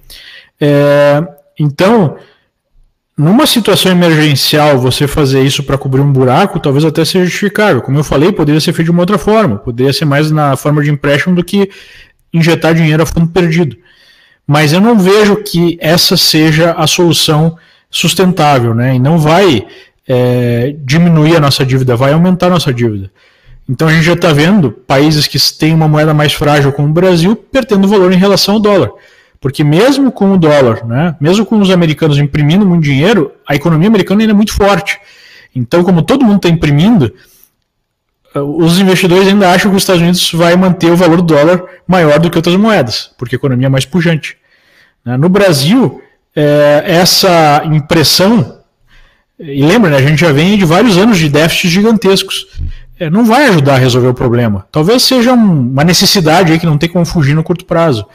É, 0.61 1.22
então, 1.59 2.16
numa 3.16 3.46
situação 3.46 3.92
emergencial, 3.92 4.78
você 4.78 5.07
fazer 5.07 5.42
isso 5.42 5.62
para 5.62 5.76
cobrir 5.76 6.00
um 6.00 6.12
buraco, 6.12 6.61
talvez 6.61 6.85
até 6.85 7.04
seja 7.04 7.24
justificável. 7.24 7.83
Como 7.83 7.98
eu 7.98 8.04
falei, 8.04 8.33
poderia 8.33 8.61
ser 8.61 8.72
feito 8.72 8.87
de 8.87 8.90
uma 8.92 9.02
outra 9.02 9.18
forma. 9.18 9.59
Poderia 9.59 9.92
ser 9.92 10.04
mais 10.04 10.31
na 10.31 10.57
forma 10.57 10.83
de 10.83 10.90
empréstimo 10.90 11.35
do 11.35 11.44
que 11.44 11.68
injetar 12.33 12.74
dinheiro 12.74 13.02
a 13.02 13.07
fundo 13.07 13.26
perdido. 13.26 13.76
Mas 14.46 14.72
eu 14.72 14.81
não 14.81 14.98
vejo 14.98 15.37
que 15.42 15.76
essa 15.81 16.16
seja 16.16 16.72
a 16.72 16.87
solução 16.87 17.59
sustentável, 17.90 18.74
né? 18.74 18.94
E 18.94 18.98
não 18.98 19.18
vai 19.18 19.66
é, 20.08 20.74
diminuir 20.84 21.36
a 21.36 21.40
nossa 21.40 21.64
dívida, 21.66 21.94
vai 21.94 22.12
aumentar 22.12 22.46
a 22.46 22.50
nossa 22.50 22.72
dívida. 22.72 23.10
Então 23.68 23.86
a 23.86 23.92
gente 23.92 24.04
já 24.04 24.14
está 24.14 24.32
vendo 24.32 24.70
países 24.70 25.26
que 25.26 25.38
têm 25.58 25.74
uma 25.74 25.86
moeda 25.86 26.14
mais 26.14 26.32
frágil, 26.32 26.72
como 26.72 26.88
o 26.88 26.92
Brasil, 26.92 27.36
perdendo 27.36 27.86
valor 27.86 28.10
em 28.10 28.16
relação 28.16 28.54
ao 28.54 28.60
dólar. 28.60 28.90
Porque 29.40 29.62
mesmo 29.62 30.10
com 30.10 30.32
o 30.32 30.38
dólar, 30.38 30.84
né, 30.86 31.14
mesmo 31.20 31.44
com 31.44 31.58
os 31.60 31.70
americanos 31.70 32.18
imprimindo 32.18 32.64
muito 32.64 32.82
dinheiro, 32.82 33.30
a 33.46 33.54
economia 33.54 33.88
americana 33.88 34.22
ainda 34.22 34.32
é 34.32 34.36
muito 34.36 34.54
forte. 34.54 34.98
Então, 35.54 35.84
como 35.84 36.02
todo 36.02 36.24
mundo 36.24 36.36
está 36.36 36.48
imprimindo, 36.48 37.12
eh, 38.34 38.40
os 38.40 38.80
investidores 38.80 39.28
ainda 39.28 39.50
acham 39.50 39.70
que 39.70 39.76
os 39.76 39.82
Estados 39.82 40.02
Unidos 40.02 40.32
vai 40.32 40.56
manter 40.56 40.90
o 40.90 40.96
valor 40.96 41.16
do 41.18 41.34
dólar 41.34 41.62
maior 41.86 42.18
do 42.18 42.30
que 42.30 42.38
outras 42.38 42.56
moedas, 42.56 43.10
porque 43.18 43.36
a 43.36 43.38
economia 43.38 43.66
é 43.66 43.70
mais 43.70 43.84
pujante. 43.84 44.36
Né. 45.04 45.16
No 45.16 45.28
Brasil, 45.28 46.02
é, 46.34 46.84
essa 46.86 47.62
impressão, 47.64 48.57
e 49.38 49.62
lembra, 49.62 49.90
né, 49.90 49.96
a 49.98 50.03
gente 50.03 50.20
já 50.20 50.33
vem 50.33 50.59
de 50.59 50.64
vários 50.64 50.98
anos 50.98 51.18
de 51.18 51.29
déficits 51.29 51.70
gigantescos 51.70 52.46
é, 52.98 53.09
não 53.09 53.24
vai 53.24 53.46
ajudar 53.48 53.74
a 53.74 53.79
resolver 53.79 54.09
o 54.09 54.14
problema. 54.14 54.66
Talvez 54.72 55.03
seja 55.05 55.33
um, 55.33 55.70
uma 55.70 55.85
necessidade 55.85 56.53
aí 56.53 56.59
que 56.59 56.66
não 56.66 56.79
tem 56.79 56.90
como 56.90 57.07
fugir 57.07 57.35
no 57.35 57.44
curto 57.44 57.64
prazo, 57.64 58.07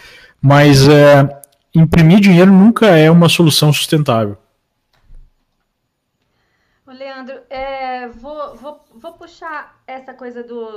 mas 0.41 0.87
é, 0.87 1.41
imprimir 1.73 2.19
dinheiro 2.19 2.51
nunca 2.51 2.87
é 2.87 3.09
uma 3.09 3.29
solução 3.29 3.71
sustentável. 3.71 4.37
Leandro, 6.93 7.41
é, 7.49 8.07
vou, 8.07 8.55
vou, 8.55 8.85
vou 8.93 9.13
puxar 9.13 9.81
essa 9.87 10.13
coisa 10.13 10.43
do, 10.43 10.67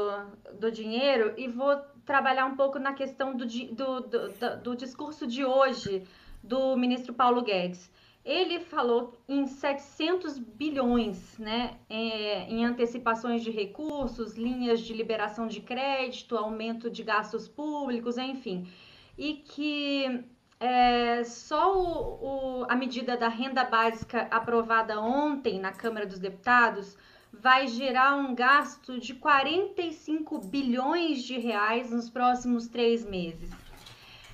do 0.58 0.70
dinheiro 0.70 1.34
e 1.36 1.46
vou 1.46 1.76
trabalhar 2.04 2.46
um 2.46 2.56
pouco 2.56 2.78
na 2.78 2.94
questão 2.94 3.36
do, 3.36 3.44
do, 3.44 4.00
do, 4.00 4.56
do 4.62 4.76
discurso 4.76 5.26
de 5.26 5.44
hoje 5.44 6.04
do 6.42 6.76
ministro 6.76 7.12
Paulo 7.12 7.42
Guedes. 7.42 7.90
Ele 8.26 8.58
falou 8.58 9.16
em 9.28 9.46
700 9.46 10.36
bilhões 10.36 11.38
né, 11.38 11.78
é, 11.88 12.42
em 12.50 12.64
antecipações 12.64 13.40
de 13.40 13.52
recursos, 13.52 14.34
linhas 14.34 14.80
de 14.80 14.92
liberação 14.92 15.46
de 15.46 15.60
crédito, 15.60 16.36
aumento 16.36 16.90
de 16.90 17.04
gastos 17.04 17.46
públicos, 17.46 18.18
enfim. 18.18 18.68
E 19.16 19.34
que 19.34 20.24
é, 20.58 21.22
só 21.22 21.78
o, 21.78 22.62
o, 22.62 22.66
a 22.68 22.74
medida 22.74 23.16
da 23.16 23.28
renda 23.28 23.62
básica 23.62 24.26
aprovada 24.28 25.00
ontem 25.00 25.60
na 25.60 25.70
Câmara 25.70 26.04
dos 26.04 26.18
Deputados 26.18 26.98
vai 27.32 27.68
gerar 27.68 28.16
um 28.16 28.34
gasto 28.34 28.98
de 28.98 29.14
45 29.14 30.40
bilhões 30.48 31.22
de 31.22 31.38
reais 31.38 31.92
nos 31.92 32.10
próximos 32.10 32.66
três 32.66 33.04
meses. 33.04 33.50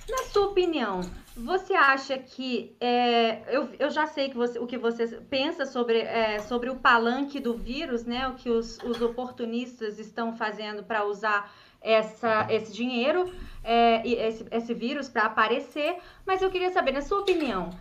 Na 0.09 0.23
sua 0.23 0.47
opinião, 0.47 1.01
você 1.35 1.73
acha 1.73 2.17
que 2.17 2.75
é, 2.79 3.41
eu, 3.47 3.69
eu 3.79 3.89
já 3.89 4.05
sei 4.05 4.29
que 4.29 4.37
você, 4.37 4.59
o 4.59 4.67
que 4.67 4.77
você 4.77 5.07
pensa 5.29 5.65
sobre, 5.65 5.99
é, 5.99 6.39
sobre 6.39 6.69
o 6.69 6.75
palanque 6.75 7.39
do 7.39 7.55
vírus, 7.55 8.05
né? 8.05 8.27
O 8.27 8.35
que 8.35 8.49
os, 8.49 8.77
os 8.83 9.01
oportunistas 9.01 9.97
estão 9.97 10.35
fazendo 10.35 10.83
para 10.83 11.05
usar 11.05 11.51
essa, 11.81 12.47
esse 12.49 12.71
dinheiro, 12.71 13.33
é, 13.63 14.07
esse, 14.07 14.45
esse 14.51 14.73
vírus 14.73 15.09
para 15.09 15.23
aparecer. 15.23 15.97
Mas 16.25 16.41
eu 16.41 16.51
queria 16.51 16.71
saber, 16.71 16.91
na 16.91 17.01
sua 17.01 17.19
opinião, 17.21 17.71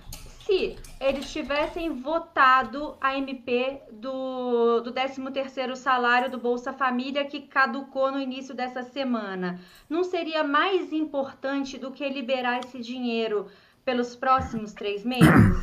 se 0.45 0.77
eles 1.01 1.33
tivessem 1.33 2.01
votado 2.01 2.95
a 3.01 3.17
MP 3.17 3.81
do, 3.93 4.81
do 4.81 4.93
13º 4.93 5.77
salário 5.77 6.31
do 6.31 6.39
Bolsa 6.39 6.73
Família 6.73 7.25
que 7.25 7.41
caducou 7.41 8.11
no 8.11 8.21
início 8.21 8.55
dessa 8.55 8.83
semana, 8.83 9.61
não 9.89 10.05
seria 10.05 10.45
mais 10.45 10.93
importante 10.93 11.79
do 11.79 11.91
que 11.91 12.09
liberar 12.09 12.61
esse 12.61 12.81
dinheiro 12.81 13.47
pelos 13.85 14.15
próximos 14.15 14.73
três 14.73 15.05
meses? 15.05 15.59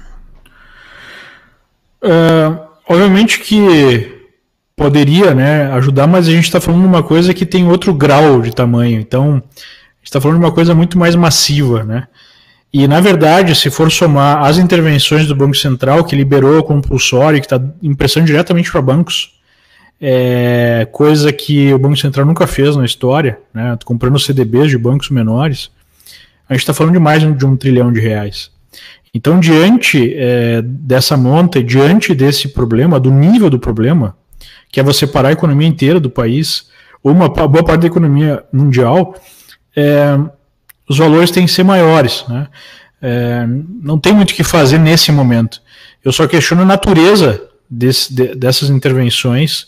Uh, 2.01 2.67
obviamente 2.87 3.39
que 3.39 4.19
poderia 4.75 5.35
né, 5.35 5.71
ajudar, 5.73 6.07
mas 6.07 6.27
a 6.27 6.31
gente 6.31 6.45
está 6.45 6.61
falando 6.61 6.81
de 6.81 6.87
uma 6.87 7.03
coisa 7.03 7.33
que 7.33 7.45
tem 7.45 7.67
outro 7.67 7.93
grau 7.93 8.41
de 8.41 8.55
tamanho. 8.55 8.99
Então, 8.99 9.31
a 9.31 9.33
gente 9.33 10.05
está 10.05 10.21
falando 10.21 10.39
de 10.39 10.45
uma 10.45 10.53
coisa 10.53 10.73
muito 10.73 10.97
mais 10.97 11.15
massiva, 11.15 11.83
né? 11.83 12.07
E, 12.71 12.87
na 12.87 13.01
verdade, 13.01 13.55
se 13.55 13.69
for 13.71 13.91
somar 13.91 14.43
as 14.43 14.57
intervenções 14.57 15.27
do 15.27 15.35
Banco 15.35 15.55
Central, 15.55 16.03
que 16.03 16.15
liberou 16.15 16.59
o 16.59 16.63
compulsório, 16.63 17.39
que 17.39 17.45
está 17.47 17.59
impressando 17.81 18.27
diretamente 18.27 18.71
para 18.71 18.81
bancos, 18.81 19.39
é, 19.99 20.87
coisa 20.91 21.33
que 21.33 21.73
o 21.73 21.79
Banco 21.79 21.97
Central 21.97 22.25
nunca 22.25 22.45
fez 22.45 22.75
na 22.75 22.85
história, 22.85 23.39
né, 23.53 23.77
comprando 23.83 24.19
CDBs 24.19 24.69
de 24.69 24.77
bancos 24.77 25.09
menores, 25.09 25.71
a 26.47 26.53
gente 26.53 26.61
está 26.61 26.73
falando 26.73 26.93
de 26.93 26.99
mais 26.99 27.21
de 27.21 27.45
um 27.45 27.57
trilhão 27.57 27.91
de 27.91 27.99
reais. 27.99 28.51
Então, 29.13 29.39
diante 29.39 30.13
é, 30.15 30.61
dessa 30.61 31.17
monta, 31.17 31.63
diante 31.63 32.13
desse 32.13 32.49
problema, 32.49 32.99
do 32.99 33.09
nível 33.09 33.49
do 33.49 33.59
problema, 33.59 34.15
que 34.71 34.79
é 34.79 34.83
você 34.83 35.07
parar 35.07 35.29
a 35.29 35.33
economia 35.33 35.67
inteira 35.67 35.99
do 35.99 36.09
país, 36.09 36.69
ou 37.03 37.11
uma 37.11 37.27
boa 37.27 37.63
parte 37.63 37.81
da 37.81 37.87
economia 37.87 38.43
mundial, 38.53 39.15
é, 39.75 40.17
os 40.89 40.97
valores 40.97 41.29
têm 41.29 41.45
que 41.45 41.51
ser 41.51 41.63
maiores. 41.63 42.25
Né? 42.27 42.47
É, 43.01 43.45
não 43.81 43.99
tem 43.99 44.11
muito 44.11 44.31
o 44.31 44.33
que 44.33 44.43
fazer 44.43 44.79
nesse 44.79 45.11
momento. 45.11 45.61
Eu 46.03 46.11
só 46.11 46.27
questiono 46.27 46.63
a 46.63 46.65
natureza 46.65 47.47
desse, 47.69 48.13
de, 48.13 48.35
dessas 48.35 48.69
intervenções, 48.69 49.67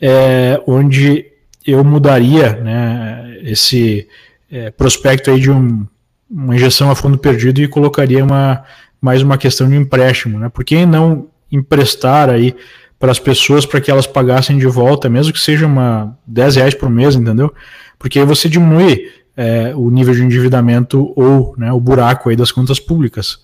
é, 0.00 0.60
onde 0.66 1.26
eu 1.66 1.82
mudaria 1.82 2.52
né, 2.56 3.38
esse 3.42 4.06
é, 4.50 4.70
prospecto 4.70 5.30
aí 5.30 5.40
de 5.40 5.50
um, 5.50 5.86
uma 6.30 6.54
injeção 6.54 6.90
a 6.90 6.94
fundo 6.94 7.16
perdido 7.16 7.62
e 7.62 7.68
colocaria 7.68 8.22
uma, 8.22 8.62
mais 9.00 9.22
uma 9.22 9.38
questão 9.38 9.68
de 9.68 9.76
empréstimo. 9.76 10.38
Né? 10.38 10.48
Por 10.48 10.64
que 10.64 10.84
não 10.84 11.28
emprestar 11.50 12.28
aí 12.28 12.54
para 12.98 13.10
as 13.10 13.18
pessoas 13.18 13.64
para 13.66 13.80
que 13.80 13.90
elas 13.90 14.06
pagassem 14.06 14.58
de 14.58 14.66
volta, 14.66 15.08
mesmo 15.08 15.32
que 15.32 15.40
seja 15.40 15.66
uma 15.66 16.16
10 16.26 16.56
reais 16.56 16.74
por 16.74 16.88
mês, 16.88 17.14
entendeu? 17.16 17.52
Porque 17.98 18.18
aí 18.18 18.24
você 18.24 18.48
diminui 18.48 19.10
é, 19.36 19.74
o 19.74 19.90
nível 19.90 20.14
de 20.14 20.22
endividamento 20.22 21.12
ou 21.16 21.54
né, 21.56 21.72
o 21.72 21.80
buraco 21.80 22.28
aí 22.28 22.36
das 22.36 22.52
contas 22.52 22.78
públicas. 22.78 23.40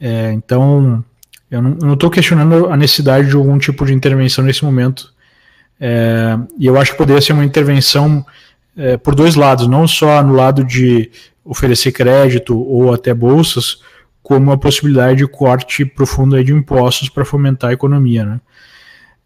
É, 0.00 0.32
então, 0.32 1.04
eu 1.50 1.62
não 1.62 1.94
estou 1.94 2.10
questionando 2.10 2.66
a 2.66 2.76
necessidade 2.76 3.28
de 3.28 3.36
algum 3.36 3.58
tipo 3.58 3.84
de 3.84 3.92
intervenção 3.92 4.44
nesse 4.44 4.64
momento. 4.64 5.12
É, 5.80 6.38
e 6.58 6.66
eu 6.66 6.78
acho 6.78 6.92
que 6.92 6.98
poderia 6.98 7.22
ser 7.22 7.32
uma 7.32 7.44
intervenção 7.44 8.24
é, 8.76 8.96
por 8.96 9.14
dois 9.14 9.34
lados, 9.34 9.66
não 9.66 9.86
só 9.86 10.22
no 10.22 10.34
lado 10.34 10.64
de 10.64 11.10
oferecer 11.44 11.92
crédito 11.92 12.58
ou 12.58 12.92
até 12.92 13.12
bolsas, 13.12 13.78
como 14.22 14.50
a 14.50 14.56
possibilidade 14.58 15.18
de 15.18 15.26
corte 15.26 15.84
profundo 15.84 16.42
de 16.42 16.52
impostos 16.52 17.10
para 17.10 17.24
fomentar 17.24 17.70
a 17.70 17.74
economia. 17.74 18.24
Né? 18.24 18.40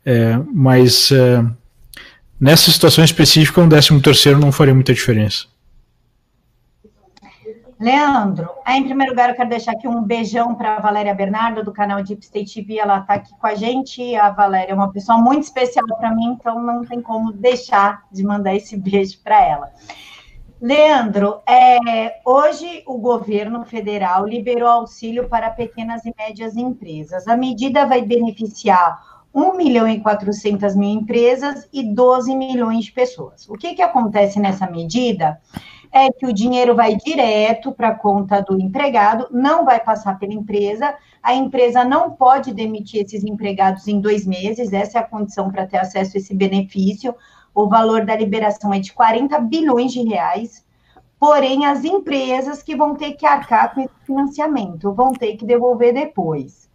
É, 0.05 0.39
mas 0.53 1.13
é, 1.13 1.45
nessa 2.41 2.71
situação 2.71 3.05
específica, 3.05 3.61
um 3.61 3.69
décimo 3.69 4.01
terceiro 4.01 4.41
não 4.41 4.51
faria 4.51 4.75
muita 4.75 4.93
diferença. 4.93 5.47
Leandro, 7.81 8.51
em 8.67 8.83
primeiro 8.83 9.13
lugar, 9.13 9.31
eu 9.31 9.37
quero 9.37 9.49
deixar 9.49 9.73
aqui 9.73 9.87
um 9.87 10.03
beijão 10.03 10.53
para 10.57 10.77
a 10.77 10.81
Valéria 10.81 11.15
Bernardo, 11.15 11.63
do 11.63 11.73
canal 11.73 12.03
Deep 12.03 12.25
State 12.25 12.55
TV. 12.55 12.79
Ela 12.79 12.99
está 12.99 13.15
aqui 13.15 13.31
com 13.39 13.47
a 13.47 13.55
gente. 13.55 14.17
A 14.17 14.31
Valéria 14.31 14.73
é 14.73 14.75
uma 14.75 14.93
pessoa 14.93 15.17
muito 15.17 15.45
especial 15.45 15.87
para 15.97 16.13
mim, 16.13 16.37
então 16.39 16.61
não 16.61 16.85
tem 16.85 17.01
como 17.01 17.33
deixar 17.33 18.03
de 18.11 18.25
mandar 18.25 18.53
esse 18.55 18.77
beijo 18.77 19.21
para 19.23 19.41
ela. 19.41 19.73
Leandro, 20.61 21.41
é, 21.49 22.21
hoje 22.25 22.83
o 22.85 22.99
governo 22.99 23.65
federal 23.65 24.27
liberou 24.27 24.69
auxílio 24.69 25.29
para 25.29 25.49
pequenas 25.49 26.05
e 26.05 26.13
médias 26.19 26.57
empresas. 26.57 27.29
A 27.29 27.37
medida 27.37 27.87
vai 27.87 28.03
beneficiar 28.03 29.18
1 29.35 29.57
milhão 29.57 29.89
e 29.89 30.01
400 30.01 30.75
mil 30.75 30.89
empresas 30.89 31.69
e 31.73 31.83
12 31.83 32.35
milhões 32.35 32.87
de 32.87 32.93
pessoas. 32.93 33.49
O 33.49 33.55
que, 33.55 33.75
que 33.75 33.83
acontece 33.83 34.41
nessa 34.41 34.69
medida? 34.69 35.39
é 35.93 36.11
que 36.13 36.27
o 36.27 36.33
dinheiro 36.33 36.75
vai 36.75 36.97
direto 36.97 37.73
para 37.73 37.89
a 37.89 37.95
conta 37.95 38.43
do 38.43 38.61
empregado, 38.61 39.27
não 39.31 39.65
vai 39.65 39.81
passar 39.81 40.19
pela 40.19 40.33
empresa, 40.33 40.95
a 41.23 41.35
empresa 41.35 41.85
não 41.85 42.11
pode 42.11 42.53
demitir 42.53 43.05
esses 43.05 43.25
empregados 43.25 43.87
em 43.89 44.01
dois 44.01 44.27
meses, 44.27 44.73
essa 44.73 44.99
é 44.99 45.01
a 45.01 45.07
condição 45.07 45.51
para 45.51 45.67
ter 45.67 45.79
acesso 45.79 46.17
a 46.17 46.21
esse 46.21 46.35
benefício. 46.35 47.15
O 47.55 47.69
valor 47.69 48.05
da 48.05 48.17
liberação 48.17 48.73
é 48.73 48.79
de 48.79 48.93
40 48.93 49.39
bilhões 49.41 49.93
de 49.93 50.03
reais, 50.03 50.65
porém 51.19 51.67
as 51.67 51.85
empresas 51.85 52.63
que 52.63 52.77
vão 52.77 52.95
ter 52.95 53.15
que 53.15 53.27
arcar 53.27 53.75
com 53.75 53.81
esse 53.81 53.95
financiamento, 54.05 54.93
vão 54.93 55.13
ter 55.13 55.37
que 55.37 55.45
devolver 55.45 55.93
depois. 55.93 56.68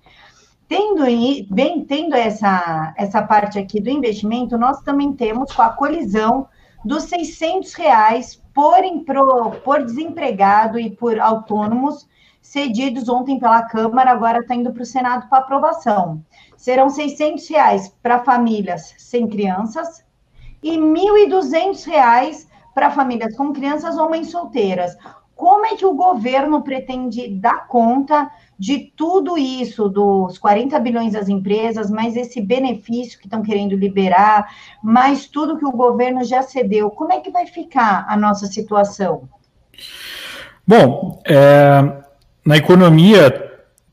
Tendo, 0.76 1.04
bem, 1.52 1.86
tendo 1.86 2.16
essa, 2.16 2.96
essa 2.98 3.22
parte 3.22 3.60
aqui 3.60 3.80
do 3.80 3.92
investimento, 3.92 4.58
nós 4.58 4.82
também 4.82 5.14
temos 5.14 5.54
com 5.54 5.62
a 5.62 5.70
colisão 5.70 6.48
dos 6.84 7.04
600 7.04 7.76
reais 7.76 8.42
por, 8.56 8.82
por 9.64 9.84
desempregado 9.84 10.80
e 10.80 10.90
por 10.90 11.20
autônomos 11.20 12.10
cedidos 12.42 13.08
ontem 13.08 13.38
pela 13.38 13.62
Câmara, 13.62 14.10
agora 14.10 14.40
está 14.40 14.56
indo 14.56 14.74
para 14.74 14.82
o 14.82 14.86
Senado 14.86 15.30
para 15.30 15.44
aprovação. 15.44 16.26
Serão 16.58 16.90
600 16.90 17.48
reais 17.50 17.96
para 18.02 18.24
famílias 18.24 18.96
sem 18.98 19.28
crianças 19.28 20.04
e 20.64 20.76
1.200 20.76 21.86
reais 21.86 22.50
para 22.74 22.90
famílias 22.90 23.38
com 23.38 23.54
crianças 23.54 23.96
ou 23.96 24.10
mães 24.10 24.32
solteiras. 24.32 24.98
Como 25.36 25.68
é 25.68 25.76
que 25.76 25.86
o 25.86 25.94
governo 25.94 26.64
pretende 26.64 27.28
dar 27.28 27.68
conta 27.68 28.32
de 28.58 28.92
tudo 28.96 29.38
isso, 29.38 29.90
dos 29.90 30.38
40 30.38 30.80
bilhões 30.80 31.14
das 31.14 31.28
empresas, 31.28 31.90
mais 31.90 32.16
esse 32.16 32.40
benefício 32.42 33.20
que 33.20 33.26
estão 33.26 33.42
querendo 33.42 33.76
liberar, 33.76 34.48
mais 34.84 35.28
tudo 35.28 35.58
que 35.58 35.66
o 35.66 35.72
governo 35.72 36.24
já 36.24 36.42
cedeu? 36.42 36.90
Como 36.90 37.12
é 37.12 37.20
que 37.20 37.32
vai 37.32 37.48
ficar 37.48 38.06
a 38.08 38.16
nossa 38.16 38.48
situação? 38.48 39.28
Bom, 40.66 41.22
é, 41.26 42.04
na 42.46 42.58
economia, 42.58 43.52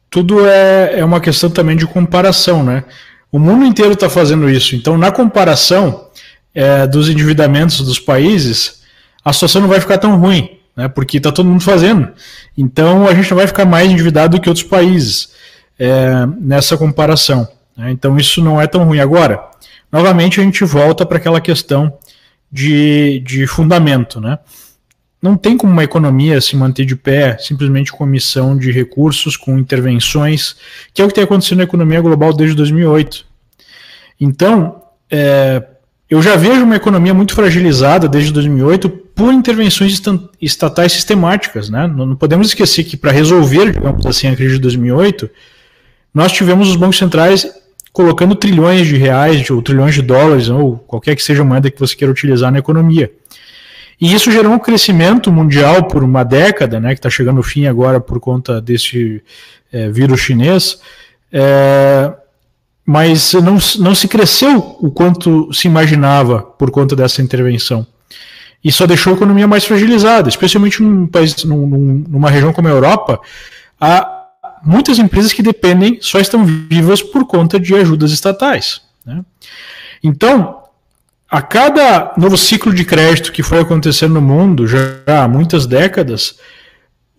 tudo 0.08 0.46
é, 0.46 1.00
é 1.00 1.04
uma 1.04 1.20
questão 1.20 1.50
também 1.50 1.76
de 1.76 1.86
comparação, 1.86 2.62
né? 2.62 2.84
O 3.32 3.38
mundo 3.38 3.64
inteiro 3.64 3.92
está 3.92 4.10
fazendo 4.10 4.48
isso. 4.48 4.74
Então, 4.74 4.98
na 4.98 5.10
comparação 5.10 6.08
é, 6.54 6.86
dos 6.86 7.08
endividamentos 7.08 7.80
dos 7.80 7.98
países, 7.98 8.82
a 9.24 9.32
situação 9.32 9.62
não 9.62 9.68
vai 9.68 9.80
ficar 9.80 9.98
tão 9.98 10.16
ruim, 10.18 10.59
né? 10.76 10.88
Porque 10.88 11.16
está 11.16 11.33
todo 11.33 11.48
mundo 11.48 11.62
fazendo. 11.62 12.09
Então, 12.56 13.06
a 13.06 13.14
gente 13.14 13.30
não 13.30 13.38
vai 13.38 13.46
ficar 13.46 13.64
mais 13.64 13.90
endividado 13.90 14.37
do 14.37 14.42
que 14.42 14.48
outros 14.48 14.66
países 14.66 15.30
é, 15.78 16.26
nessa 16.40 16.76
comparação. 16.76 17.48
Né? 17.76 17.90
Então, 17.90 18.16
isso 18.16 18.42
não 18.42 18.61
é 18.61 18.66
tão 18.66 18.85
ruim. 18.85 19.00
Agora, 19.00 19.42
novamente, 19.90 20.40
a 20.40 20.44
gente 20.44 20.64
volta 20.64 21.04
para 21.06 21.18
aquela 21.18 21.40
questão 21.40 21.92
de, 22.50 23.20
de 23.20 23.46
fundamento, 23.46 24.20
né? 24.20 24.38
não 25.22 25.37
tem 25.37 25.56
como 25.56 25.72
uma 25.72 25.85
economia 25.85 26.40
se 26.40 26.56
manter 26.56 26.87
de 26.87 26.96
pé 26.96 27.37
simplesmente 27.38 27.92
com 27.92 28.06
emissão 28.06 28.56
de 28.56 28.72
recursos, 28.72 29.37
com 29.37 29.59
intervenções, 29.59 30.56
que 30.94 31.02
é 31.02 31.04
o 31.04 31.09
que 31.09 31.14
tem 31.14 31.24
acontecido 31.24 31.59
na 31.59 31.64
economia 31.64 32.00
global 32.00 32.33
desde 32.33 32.56
2008. 32.56 33.26
Então, 34.18 34.83
é, 35.11 35.62
eu 36.09 36.22
já 36.22 36.37
vejo 36.37 36.64
uma 36.64 36.76
economia 36.76 37.12
muito 37.12 37.35
fragilizada 37.35 38.09
desde 38.09 38.33
2008 38.33 38.88
por 39.20 39.35
intervenções 39.35 40.00
estatais 40.40 40.92
sistemáticas. 40.92 41.68
Né? 41.68 41.87
Não 41.87 42.16
podemos 42.16 42.48
esquecer 42.48 42.85
que 42.85 42.96
para 42.96 43.12
resolver, 43.12 43.70
digamos 43.70 44.06
assim, 44.06 44.28
a 44.28 44.35
crise 44.35 44.54
de 44.54 44.61
2008, 44.61 45.28
nós 46.14 46.33
tivemos 46.33 46.70
os 46.70 46.76
bancos 46.76 46.96
centrais 46.96 47.46
colocando 47.92 48.35
trilhões 48.35 48.87
de 48.87 48.96
reais, 48.96 49.50
ou 49.50 49.61
trilhões 49.61 49.94
de 49.94 50.00
dólares, 50.00 50.48
ou 50.48 50.78
qualquer 50.78 51.14
que 51.14 51.22
seja 51.22 51.42
a 51.42 51.44
moeda 51.44 51.70
que 51.70 51.78
você 51.78 51.94
queira 51.94 52.11
utilizar 52.11 52.50
na 52.50 52.61
economia. 52.61 53.12
E 54.00 54.14
isso 54.14 54.30
gerou 54.33 54.52
um 54.52 54.59
crescimento 54.59 55.30
mundial 55.30 55.87
por 55.87 56.02
uma 56.02 56.24
década, 56.24 56.80
né, 56.80 56.94
que 56.94 57.00
está 57.00 57.11
chegando 57.11 57.37
ao 57.37 57.42
fim 57.42 57.66
agora 57.66 58.00
por 58.00 58.18
conta 58.20 58.59
desse 58.59 59.22
é, 59.70 59.90
vírus 59.90 60.20
chinês, 60.20 60.80
é, 61.30 62.11
mas 62.87 63.35
não, 63.35 63.59
não 63.80 63.94
se 63.94 64.09
cresceu 64.09 64.78
o 64.80 64.90
quanto 64.90 65.52
se 65.52 65.68
imaginava 65.68 66.40
por 66.40 66.70
conta 66.70 66.96
dessa 66.96 67.20
intervenção. 67.20 67.87
E 68.62 68.70
só 68.70 68.86
deixou 68.86 69.12
a 69.12 69.16
economia 69.16 69.48
mais 69.48 69.64
fragilizada, 69.64 70.28
especialmente 70.28 70.82
num 70.82 71.06
país, 71.06 71.44
num, 71.44 72.04
numa 72.08 72.30
região 72.30 72.52
como 72.52 72.68
a 72.68 72.70
Europa, 72.70 73.20
há 73.80 74.20
muitas 74.62 74.98
empresas 74.98 75.32
que 75.32 75.42
dependem, 75.42 75.98
só 76.00 76.20
estão 76.20 76.44
vivas 76.44 77.02
por 77.02 77.26
conta 77.26 77.58
de 77.58 77.74
ajudas 77.74 78.12
estatais. 78.12 78.82
Né? 79.04 79.22
Então, 80.02 80.60
a 81.30 81.40
cada 81.40 82.12
novo 82.16 82.36
ciclo 82.36 82.74
de 82.74 82.84
crédito 82.84 83.32
que 83.32 83.42
foi 83.42 83.60
acontecendo 83.60 84.14
no 84.14 84.20
mundo, 84.20 84.66
já 84.66 84.78
há 85.06 85.28
muitas 85.28 85.66
décadas, 85.66 86.36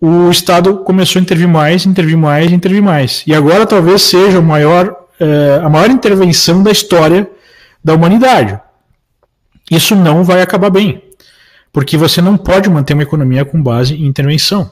o 0.00 0.30
Estado 0.30 0.78
começou 0.78 1.18
a 1.18 1.22
intervir 1.22 1.48
mais, 1.48 1.86
intervir 1.86 2.18
mais, 2.18 2.50
intervir 2.50 2.82
mais. 2.82 3.22
E 3.26 3.34
agora 3.34 3.64
talvez 3.64 4.02
seja 4.02 4.38
o 4.38 4.42
maior, 4.42 4.94
é, 5.18 5.60
a 5.62 5.68
maior 5.68 5.90
intervenção 5.90 6.62
da 6.62 6.70
história 6.70 7.28
da 7.82 7.94
humanidade. 7.94 8.60
Isso 9.70 9.94
não 9.94 10.24
vai 10.24 10.42
acabar 10.42 10.70
bem, 10.70 11.02
porque 11.72 11.96
você 11.96 12.20
não 12.20 12.36
pode 12.36 12.68
manter 12.68 12.92
uma 12.92 13.02
economia 13.02 13.44
com 13.44 13.62
base 13.62 13.94
em 13.94 14.06
intervenção. 14.06 14.70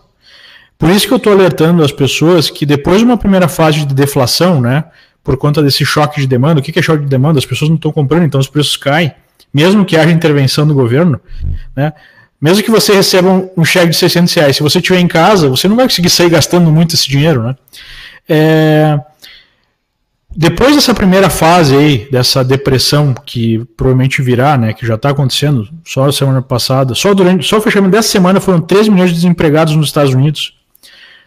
Por 0.79 0.91
isso 0.91 1.07
que 1.07 1.13
eu 1.13 1.19
estou 1.19 1.33
alertando 1.33 1.83
as 1.83 1.93
pessoas 1.93 2.51
que 2.51 2.65
depois 2.65 2.99
de 2.99 3.05
uma 3.05 3.17
primeira 3.17 3.49
fase 3.49 3.85
de 3.85 3.95
deflação, 3.95 4.61
né, 4.61 4.85
por 5.23 5.37
conta 5.37 5.63
desse 5.63 5.85
choque 5.85 6.21
de 6.21 6.27
demanda, 6.27 6.61
o 6.61 6.63
que 6.63 6.79
é 6.79 6.83
choque 6.83 7.03
de 7.03 7.09
demanda? 7.09 7.39
As 7.39 7.47
pessoas 7.47 7.69
não 7.69 7.77
estão 7.77 7.93
comprando, 7.93 8.25
então 8.25 8.41
os 8.41 8.49
preços 8.49 8.77
caem 8.77 9.13
mesmo 9.53 9.85
que 9.85 9.97
haja 9.97 10.11
intervenção 10.11 10.67
do 10.67 10.75
governo, 10.75 11.21
né? 11.75 11.93
Mesmo 12.41 12.63
que 12.63 12.71
você 12.71 12.95
receba 12.95 13.51
um, 13.57 13.65
cheque 13.65 13.91
de 13.91 13.97
600 13.97 14.33
reais, 14.33 14.57
se 14.57 14.63
você 14.63 14.79
estiver 14.79 14.99
em 14.99 15.09
casa, 15.09 15.49
você 15.49 15.69
não 15.69 15.77
vai 15.77 15.85
conseguir 15.85 16.09
sair 16.09 16.31
gastando 16.31 16.71
muito 16.71 16.95
esse 16.95 17.07
dinheiro, 17.09 17.43
né? 17.43 17.57
É, 18.27 18.99
depois 20.35 20.75
dessa 20.75 20.95
primeira 20.95 21.29
fase 21.29 21.77
aí, 21.77 22.09
dessa 22.11 22.45
depressão 22.45 23.15
que 23.15 23.65
provavelmente 23.77 24.23
virá, 24.23 24.57
né, 24.57 24.73
que 24.73 24.87
já 24.87 24.95
está 24.95 25.11
acontecendo, 25.11 25.69
só 25.85 26.09
a 26.09 26.13
semana 26.13 26.41
passada, 26.41 26.95
só 26.95 27.13
durante, 27.13 27.47
só 27.47 27.59
o 27.59 27.61
fechamento 27.61 27.93
dessa 27.93 28.09
semana 28.09 28.41
foram 28.41 28.61
3 28.61 28.89
milhões 28.89 29.11
de 29.11 29.17
desempregados 29.17 29.75
nos 29.75 29.87
Estados 29.87 30.15
Unidos. 30.15 30.55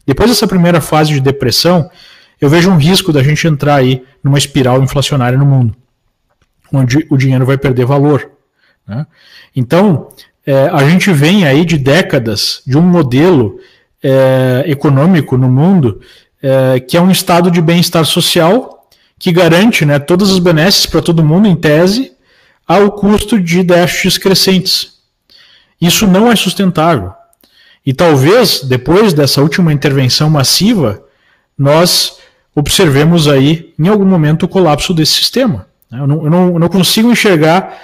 Depois 0.05 0.29
dessa 0.29 0.47
primeira 0.47 0.79
fase 0.79 1.13
de 1.13 1.19
depressão, 1.19 1.89
eu 2.39 2.49
vejo 2.49 2.69
um 2.69 2.77
risco 2.77 3.11
da 3.11 3.21
gente 3.21 3.47
entrar 3.47 3.75
aí 3.75 4.03
numa 4.23 4.37
espiral 4.37 4.81
inflacionária 4.81 5.37
no 5.37 5.45
mundo 5.45 5.75
onde 6.73 7.05
o 7.09 7.15
dinheiro 7.15 7.45
vai 7.45 7.57
perder 7.57 7.85
valor. 7.85 8.31
Né? 8.87 9.05
Então, 9.55 10.09
é, 10.45 10.67
a 10.73 10.89
gente 10.89 11.13
vem 11.13 11.45
aí 11.45 11.63
de 11.63 11.77
décadas 11.77 12.63
de 12.65 12.77
um 12.77 12.81
modelo 12.81 13.59
é, 14.01 14.63
econômico 14.65 15.37
no 15.37 15.49
mundo 15.49 16.01
é, 16.41 16.79
que 16.79 16.97
é 16.97 17.01
um 17.01 17.11
estado 17.11 17.51
de 17.51 17.61
bem-estar 17.61 18.03
social 18.05 18.82
que 19.19 19.31
garante 19.31 19.85
né, 19.85 19.99
todas 19.99 20.31
as 20.31 20.39
benesses 20.39 20.85
para 20.85 21.01
todo 21.01 21.23
mundo, 21.23 21.47
em 21.47 21.55
tese, 21.55 22.13
ao 22.67 22.91
custo 22.91 23.39
de 23.39 23.63
déficits 23.63 24.17
crescentes. 24.17 24.93
Isso 25.79 26.07
não 26.07 26.31
é 26.31 26.35
sustentável. 26.35 27.13
E 27.85 27.93
talvez, 27.93 28.61
depois 28.61 29.13
dessa 29.13 29.41
última 29.41 29.73
intervenção 29.73 30.29
massiva, 30.29 31.03
nós 31.57 32.19
observemos 32.55 33.27
aí, 33.27 33.73
em 33.77 33.87
algum 33.87 34.05
momento, 34.05 34.43
o 34.43 34.47
colapso 34.47 34.93
desse 34.93 35.13
sistema. 35.13 35.67
Né? 35.91 35.99
Eu 35.99 36.07
não, 36.07 36.23
eu 36.23 36.29
não, 36.29 36.47
eu 36.53 36.59
não 36.59 36.69
consigo 36.69 37.11
enxergar 37.11 37.77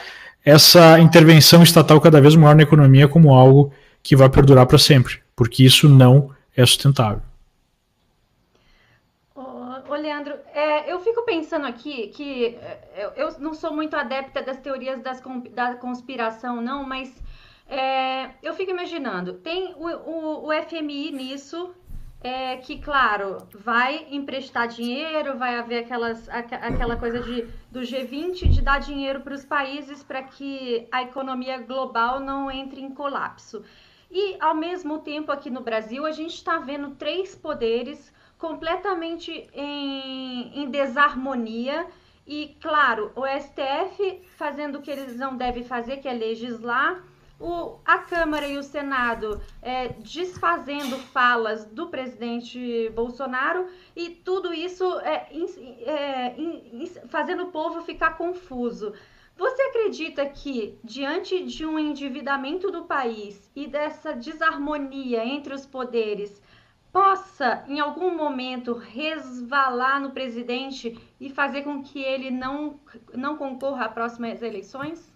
essa 0.43 0.99
intervenção 0.99 1.61
estatal 1.61 1.99
cada 1.99 2.21
vez 2.21 2.35
maior 2.35 2.55
na 2.55 2.63
economia 2.63 3.07
como 3.07 3.33
algo 3.33 3.73
que 4.01 4.15
vai 4.15 4.29
perdurar 4.29 4.65
para 4.65 4.77
sempre, 4.77 5.19
porque 5.35 5.63
isso 5.63 5.89
não 5.89 6.31
é 6.55 6.65
sustentável. 6.65 7.21
Ô, 9.35 9.95
Leandro, 9.95 10.33
é, 10.59 10.91
eu 10.91 10.99
fico 10.99 11.23
pensando 11.23 11.65
aqui 11.65 12.07
que 12.09 12.57
é, 12.57 13.13
eu, 13.15 13.39
não 13.39 13.53
sou 13.53 13.73
muito 13.73 13.95
adepta 13.95 14.41
das 14.41 14.57
teorias 14.57 15.01
das, 15.01 15.21
da 15.51 15.75
conspiração, 15.75 16.61
não, 16.61 16.83
mas 16.83 17.09
é, 17.65 18.31
eu 18.43 18.53
fico 18.53 18.71
imaginando, 18.71 19.35
tem 19.35 19.73
o, 19.77 19.87
o, 19.87 20.47
o 20.47 20.63
FMI 20.63 21.11
nisso, 21.11 21.73
é 22.21 22.57
que, 22.57 22.79
claro, 22.79 23.37
vai 23.55 24.05
emprestar 24.11 24.67
dinheiro, 24.67 25.37
vai 25.37 25.57
haver 25.57 25.85
aquelas, 25.85 26.27
aquela 26.27 26.97
coisa 26.97 27.21
de, 27.21 27.47
do 27.71 27.79
G20 27.79 28.49
de 28.49 28.61
dar 28.61 28.79
dinheiro 28.79 29.21
para 29.21 29.33
os 29.33 29.45
países 29.45 30.03
para 30.03 30.21
que 30.23 30.85
a 30.91 31.03
economia 31.03 31.59
global 31.59 32.19
não 32.19 32.51
entre 32.51 32.81
em 32.81 32.91
colapso. 32.91 33.63
E, 34.11 34.35
ao 34.41 34.53
mesmo 34.53 34.99
tempo, 34.99 35.31
aqui 35.31 35.49
no 35.49 35.61
Brasil, 35.61 36.05
a 36.05 36.11
gente 36.11 36.33
está 36.33 36.57
vendo 36.59 36.95
três 36.95 37.35
poderes 37.35 38.11
completamente 38.39 39.47
em, 39.53 40.63
em 40.63 40.69
desarmonia. 40.71 41.85
E, 42.25 42.55
claro, 42.61 43.11
o 43.15 43.23
STF 43.25 44.21
fazendo 44.37 44.77
o 44.77 44.81
que 44.81 44.89
eles 44.89 45.15
não 45.17 45.35
devem 45.35 45.63
fazer, 45.63 45.97
que 45.97 46.07
é 46.07 46.13
legislar, 46.13 47.03
o, 47.39 47.79
a 47.85 47.99
Câmara 47.99 48.47
e 48.47 48.57
o 48.57 48.63
Senado 48.63 49.41
é, 49.61 49.89
desfazendo 49.99 50.97
falas 50.97 51.65
do 51.65 51.87
presidente 51.87 52.89
Bolsonaro 52.89 53.67
e 53.95 54.09
tudo 54.09 54.53
isso 54.53 54.83
é, 54.99 55.29
é, 55.85 56.35
fazendo 57.07 57.43
o 57.43 57.51
povo 57.51 57.81
ficar 57.81 58.17
confuso. 58.17 58.93
Você 59.37 59.61
acredita 59.61 60.25
que, 60.25 60.77
diante 60.83 61.45
de 61.45 61.65
um 61.65 61.79
endividamento 61.79 62.69
do 62.69 62.83
país 62.83 63.49
e 63.55 63.67
dessa 63.67 64.11
desarmonia 64.11 65.23
entre 65.25 65.53
os 65.53 65.65
poderes, 65.65 66.41
possa, 66.99 67.61
em 67.69 67.79
algum 67.79 68.13
momento, 68.13 68.73
resvalar 68.73 70.01
no 70.01 70.11
presidente 70.11 70.99
e 71.19 71.29
fazer 71.29 71.61
com 71.61 71.81
que 71.81 72.03
ele 72.03 72.29
não, 72.29 72.75
não 73.15 73.37
concorra 73.37 73.85
às 73.85 73.93
próximas 73.93 74.41
eleições? 74.41 75.09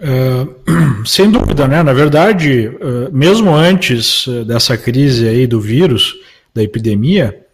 Uh, 0.00 1.06
sem 1.06 1.30
dúvida, 1.30 1.68
né? 1.68 1.84
Na 1.84 1.92
verdade, 1.92 2.66
uh, 2.66 3.12
mesmo 3.12 3.54
antes 3.54 4.26
uh, 4.26 4.44
dessa 4.44 4.76
crise 4.76 5.28
aí 5.28 5.46
do 5.46 5.60
vírus, 5.60 6.16
da 6.52 6.64
epidemia, 6.64 7.46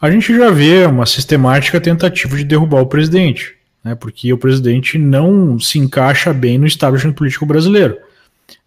a 0.00 0.08
gente 0.08 0.32
já 0.32 0.48
vê 0.48 0.86
uma 0.86 1.06
sistemática 1.06 1.80
tentativa 1.80 2.36
de 2.36 2.44
derrubar 2.44 2.82
o 2.82 2.86
presidente. 2.86 3.56
né, 3.82 3.96
porque 3.96 4.32
o 4.32 4.38
presidente 4.38 4.96
não 4.96 5.58
se 5.58 5.80
encaixa 5.80 6.32
bem 6.32 6.56
no 6.56 6.68
establishment 6.68 7.14
político 7.14 7.44
brasileiro. 7.44 7.98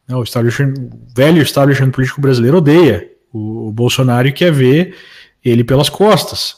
Né, 0.05 0.13
o, 0.13 0.23
establishment, 0.23 0.73
o 0.73 1.15
velho 1.15 1.41
establishment 1.41 1.91
político 1.91 2.19
brasileiro 2.19 2.57
odeia 2.57 3.12
o, 3.33 3.67
o 3.67 3.71
Bolsonaro 3.71 4.31
quer 4.31 4.51
ver 4.51 4.95
ele 5.43 5.63
pelas 5.63 5.89
costas. 5.89 6.57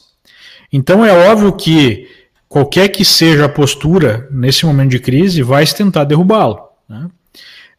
Então 0.72 1.04
é 1.04 1.30
óbvio 1.30 1.52
que 1.52 2.08
qualquer 2.48 2.88
que 2.88 3.04
seja 3.04 3.46
a 3.46 3.48
postura 3.48 4.28
nesse 4.30 4.64
momento 4.64 4.90
de 4.90 4.98
crise 4.98 5.42
vai 5.42 5.66
se 5.66 5.74
tentar 5.74 6.04
derrubá-lo. 6.04 6.60
Né? 6.88 7.08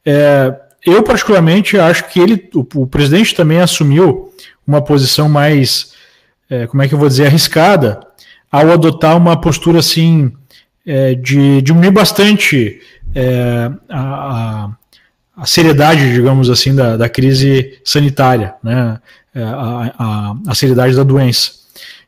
É, 0.06 0.56
eu 0.86 1.04
particularmente 1.04 1.78
acho 1.78 2.08
que 2.10 2.20
ele, 2.20 2.50
o, 2.54 2.66
o, 2.82 2.88
presidente 2.88 3.36
também 3.36 3.60
assumiu 3.60 4.34
uma 4.66 4.82
posição 4.82 5.30
mais, 5.30 5.94
é, 6.50 6.68
como 6.68 6.82
é 6.82 6.88
que 6.88 6.94
eu 6.94 7.00
vou 7.00 7.08
dizer, 7.08 7.28
arriscada 7.28 8.00
ao 8.52 8.72
adotar 8.72 9.18
uma 9.18 9.40
postura 9.40 9.80
assim 9.80 10.32
é, 10.86 11.16
de 11.16 11.62
diminuir 11.62 11.92
bastante 11.92 12.82
é, 13.14 13.70
a, 13.90 14.70
a, 15.38 15.46
seriedade, 15.46 16.14
digamos 16.14 16.50
assim, 16.50 16.74
da, 16.74 16.98
da 16.98 17.08
crise 17.08 17.80
sanitária, 17.86 18.56
né? 18.64 19.00
É, 19.34 19.44
a, 19.44 19.94
a, 20.00 20.36
a 20.48 20.56
seriedade 20.56 20.96
da 20.96 21.04
doença. 21.04 21.52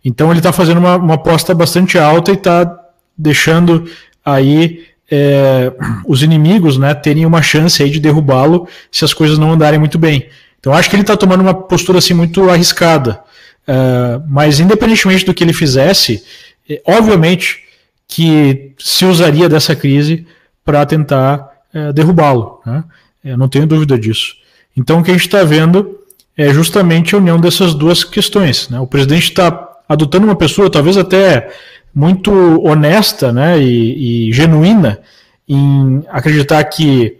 Então 0.03 0.31
ele 0.31 0.39
está 0.39 0.51
fazendo 0.51 0.79
uma, 0.79 0.95
uma 0.95 1.13
aposta 1.13 1.53
bastante 1.53 1.97
alta 1.97 2.31
e 2.31 2.33
está 2.33 2.79
deixando 3.15 3.87
aí 4.25 4.87
é, 5.11 5.71
os 6.07 6.23
inimigos 6.23 6.77
né, 6.77 6.93
terem 6.93 7.25
uma 7.25 7.41
chance 7.41 7.81
aí 7.83 7.89
de 7.89 7.99
derrubá-lo 7.99 8.67
se 8.91 9.03
as 9.05 9.13
coisas 9.13 9.37
não 9.37 9.51
andarem 9.51 9.79
muito 9.79 9.99
bem. 9.99 10.29
Então 10.59 10.73
acho 10.73 10.89
que 10.89 10.95
ele 10.95 11.03
está 11.03 11.15
tomando 11.15 11.41
uma 11.41 11.53
postura 11.53 11.99
assim 11.99 12.13
muito 12.13 12.49
arriscada. 12.49 13.21
É, 13.67 14.21
mas 14.27 14.59
independentemente 14.59 15.25
do 15.25 15.33
que 15.33 15.43
ele 15.43 15.53
fizesse, 15.53 16.23
é, 16.67 16.81
obviamente 16.85 17.63
que 18.07 18.73
se 18.79 19.05
usaria 19.05 19.47
dessa 19.47 19.75
crise 19.75 20.25
para 20.65 20.85
tentar 20.85 21.47
é, 21.73 21.93
derrubá-lo. 21.93 22.59
Né? 22.65 22.83
Eu 23.23 23.37
não 23.37 23.47
tenho 23.47 23.67
dúvida 23.67 23.97
disso. 23.97 24.35
Então 24.75 24.99
o 24.99 25.03
que 25.03 25.11
a 25.11 25.13
gente 25.13 25.25
está 25.25 25.43
vendo 25.43 25.99
é 26.37 26.53
justamente 26.53 27.13
a 27.13 27.17
união 27.17 27.39
dessas 27.39 27.73
duas 27.73 28.03
questões. 28.03 28.69
Né? 28.69 28.79
O 28.79 28.87
presidente 28.87 29.23
está 29.23 29.67
adotando 29.87 30.25
uma 30.25 30.35
pessoa, 30.35 30.69
talvez 30.69 30.97
até 30.97 31.51
muito 31.93 32.31
honesta 32.63 33.33
né, 33.33 33.59
e, 33.59 34.29
e 34.29 34.33
genuína, 34.33 34.99
em 35.47 36.03
acreditar 36.09 36.63
que 36.63 37.17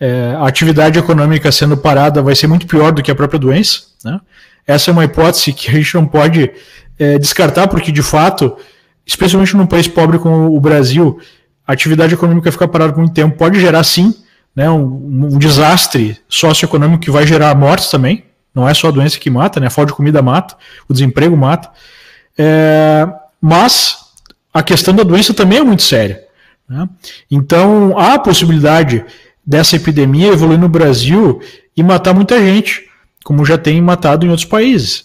é, 0.00 0.34
a 0.36 0.46
atividade 0.46 0.98
econômica 0.98 1.52
sendo 1.52 1.76
parada 1.76 2.22
vai 2.22 2.34
ser 2.34 2.46
muito 2.46 2.66
pior 2.66 2.90
do 2.90 3.02
que 3.02 3.10
a 3.10 3.14
própria 3.14 3.38
doença. 3.38 3.82
Né? 4.04 4.20
Essa 4.66 4.90
é 4.90 4.92
uma 4.92 5.04
hipótese 5.04 5.52
que 5.52 5.70
a 5.70 5.74
gente 5.74 5.94
não 5.94 6.06
pode 6.06 6.50
é, 6.98 7.18
descartar, 7.18 7.68
porque 7.68 7.92
de 7.92 8.02
fato, 8.02 8.56
especialmente 9.06 9.56
num 9.56 9.66
país 9.66 9.86
pobre 9.86 10.18
como 10.18 10.56
o 10.56 10.60
Brasil, 10.60 11.20
a 11.66 11.72
atividade 11.72 12.14
econômica 12.14 12.50
ficar 12.50 12.68
parada 12.68 12.92
por 12.92 13.00
muito 13.00 13.14
tempo 13.14 13.36
pode 13.36 13.60
gerar 13.60 13.84
sim 13.84 14.14
né, 14.56 14.70
um, 14.70 15.34
um 15.34 15.38
desastre 15.38 16.18
socioeconômico 16.26 17.02
que 17.02 17.10
vai 17.10 17.26
gerar 17.26 17.54
mortes 17.54 17.90
também. 17.90 18.24
Não 18.54 18.66
é 18.66 18.72
só 18.72 18.88
a 18.88 18.90
doença 18.90 19.18
que 19.18 19.28
mata, 19.28 19.60
né? 19.60 19.66
A 19.66 19.70
falta 19.70 19.92
de 19.92 19.96
comida 19.96 20.22
mata, 20.22 20.56
o 20.88 20.94
desemprego 20.94 21.36
mata. 21.36 21.70
É, 22.38 23.06
mas 23.38 23.98
a 24.52 24.62
questão 24.62 24.94
da 24.94 25.02
doença 25.02 25.34
também 25.34 25.58
é 25.58 25.62
muito 25.62 25.82
séria. 25.82 26.24
Né? 26.66 26.88
Então, 27.30 27.98
há 27.98 28.14
a 28.14 28.18
possibilidade 28.18 29.04
dessa 29.46 29.76
epidemia 29.76 30.28
evoluir 30.28 30.58
no 30.58 30.70
Brasil 30.70 31.40
e 31.76 31.82
matar 31.82 32.14
muita 32.14 32.40
gente, 32.40 32.88
como 33.22 33.44
já 33.44 33.58
tem 33.58 33.80
matado 33.82 34.24
em 34.24 34.30
outros 34.30 34.48
países. 34.48 35.04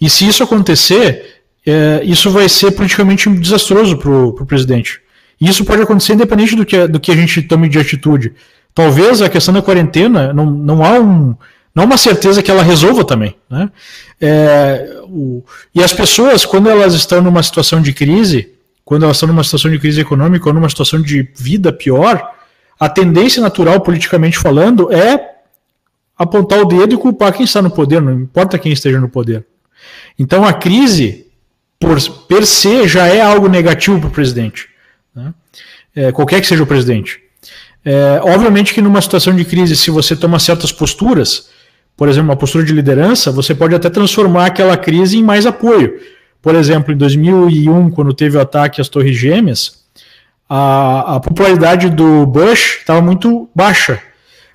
E 0.00 0.08
se 0.08 0.28
isso 0.28 0.44
acontecer, 0.44 1.42
é, 1.66 2.02
isso 2.04 2.30
vai 2.30 2.48
ser 2.48 2.70
politicamente 2.70 3.28
desastroso 3.30 3.96
para 3.96 4.10
o 4.10 4.46
presidente. 4.46 5.00
E 5.40 5.48
isso 5.48 5.64
pode 5.64 5.82
acontecer 5.82 6.12
independente 6.12 6.54
do 6.54 6.64
que, 6.64 6.86
do 6.86 7.00
que 7.00 7.10
a 7.10 7.16
gente 7.16 7.42
tome 7.42 7.68
de 7.68 7.80
atitude. 7.80 8.32
Talvez 8.74 9.20
a 9.20 9.28
questão 9.28 9.52
da 9.52 9.62
quarentena 9.62 10.32
não, 10.32 10.46
não 10.46 10.84
há 10.84 10.98
um, 10.98 11.34
não 11.74 11.84
uma 11.84 11.96
certeza 11.96 12.42
que 12.42 12.50
ela 12.50 12.62
resolva 12.62 13.04
também. 13.04 13.34
Né? 13.48 13.70
É, 14.20 15.00
o, 15.04 15.44
e 15.74 15.82
as 15.82 15.92
pessoas, 15.92 16.44
quando 16.44 16.68
elas 16.68 16.94
estão 16.94 17.20
numa 17.22 17.42
situação 17.42 17.80
de 17.80 17.92
crise, 17.92 18.52
quando 18.84 19.04
elas 19.04 19.16
estão 19.16 19.28
numa 19.28 19.44
situação 19.44 19.70
de 19.70 19.78
crise 19.78 20.00
econômica 20.00 20.48
ou 20.48 20.54
numa 20.54 20.68
situação 20.68 21.00
de 21.00 21.28
vida 21.34 21.72
pior, 21.72 22.34
a 22.78 22.88
tendência 22.88 23.40
natural, 23.40 23.80
politicamente 23.80 24.38
falando, 24.38 24.92
é 24.92 25.32
apontar 26.18 26.60
o 26.60 26.64
dedo 26.64 26.94
e 26.94 26.98
culpar 26.98 27.32
quem 27.32 27.44
está 27.44 27.62
no 27.62 27.70
poder, 27.70 28.00
não 28.02 28.12
importa 28.12 28.58
quem 28.58 28.72
esteja 28.72 29.00
no 29.00 29.08
poder. 29.08 29.44
Então 30.18 30.44
a 30.44 30.52
crise, 30.52 31.26
por 31.78 32.00
per 32.26 32.46
se, 32.46 32.86
já 32.86 33.06
é 33.06 33.20
algo 33.20 33.48
negativo 33.48 33.98
para 33.98 34.08
o 34.08 34.12
presidente. 34.12 34.68
Né? 35.14 35.32
É, 35.94 36.12
qualquer 36.12 36.40
que 36.40 36.46
seja 36.46 36.62
o 36.62 36.66
presidente. 36.66 37.21
É, 37.84 38.20
obviamente 38.22 38.72
que 38.72 38.80
numa 38.80 39.00
situação 39.00 39.34
de 39.34 39.44
crise, 39.44 39.76
se 39.76 39.90
você 39.90 40.14
toma 40.14 40.38
certas 40.38 40.70
posturas, 40.70 41.48
por 41.96 42.08
exemplo, 42.08 42.30
uma 42.30 42.36
postura 42.36 42.64
de 42.64 42.72
liderança, 42.72 43.30
você 43.30 43.54
pode 43.54 43.74
até 43.74 43.90
transformar 43.90 44.46
aquela 44.46 44.76
crise 44.76 45.18
em 45.18 45.22
mais 45.22 45.46
apoio. 45.46 46.00
Por 46.40 46.54
exemplo, 46.54 46.92
em 46.92 46.96
2001, 46.96 47.90
quando 47.90 48.14
teve 48.14 48.36
o 48.36 48.40
ataque 48.40 48.80
às 48.80 48.88
Torres 48.88 49.16
Gêmeas, 49.16 49.82
a, 50.48 51.16
a 51.16 51.20
popularidade 51.20 51.88
do 51.88 52.26
Bush 52.26 52.78
estava 52.80 53.00
muito 53.00 53.48
baixa, 53.54 54.00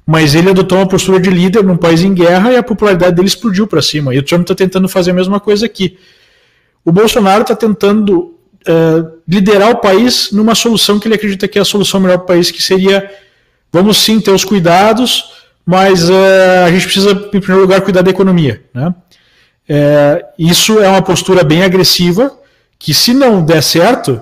mas 0.06 0.36
ele 0.36 0.50
adotou 0.50 0.78
uma 0.78 0.88
postura 0.88 1.20
de 1.20 1.30
líder 1.30 1.64
num 1.64 1.78
país 1.78 2.02
em 2.02 2.14
guerra 2.14 2.52
e 2.54 2.58
a 2.58 2.64
popularidade 2.64 3.16
dele 3.16 3.28
explodiu 3.28 3.68
para 3.68 3.82
cima. 3.82 4.14
E 4.14 4.20
o 4.20 4.24
Trump 4.24 4.42
está 4.42 4.56
tentando 4.56 4.88
fazer 4.88 5.12
a 5.12 5.14
mesma 5.14 5.40
coisa 5.40 5.66
aqui. 5.66 5.98
O 6.84 6.92
Bolsonaro 6.92 7.42
está 7.42 7.56
tentando 7.56 8.37
uh, 8.70 9.20
liderar 9.28 9.72
o 9.72 9.78
país 9.78 10.32
numa 10.32 10.56
solução 10.56 11.00
que 11.00 11.08
ele 11.08 11.16
acredita 11.16 11.48
que 11.48 11.58
é 11.58 11.62
a 11.62 11.66
solução 11.66 12.00
melhor 12.00 12.18
para 12.18 12.24
o 12.24 12.28
país, 12.28 12.52
que 12.52 12.62
seria, 12.62 13.10
vamos 13.72 13.98
sim 13.98 14.20
ter 14.20 14.32
os 14.32 14.44
cuidados, 14.44 15.32
mas 15.66 16.10
uh, 16.10 16.14
a 16.66 16.72
gente 16.72 16.86
precisa, 16.86 17.12
em 17.12 17.40
primeiro 17.40 17.62
lugar, 17.62 17.82
cuidar 17.82 18.02
da 18.02 18.12
economia. 18.12 18.64
Né? 18.74 18.94
É, 19.70 20.26
isso 20.40 20.80
é 20.80 20.88
uma 20.88 21.02
postura 21.02 21.44
bem 21.44 21.64
agressiva, 21.64 22.32
que 22.80 22.94
se 22.94 23.14
não 23.14 23.44
der 23.44 23.62
certo, 23.62 24.22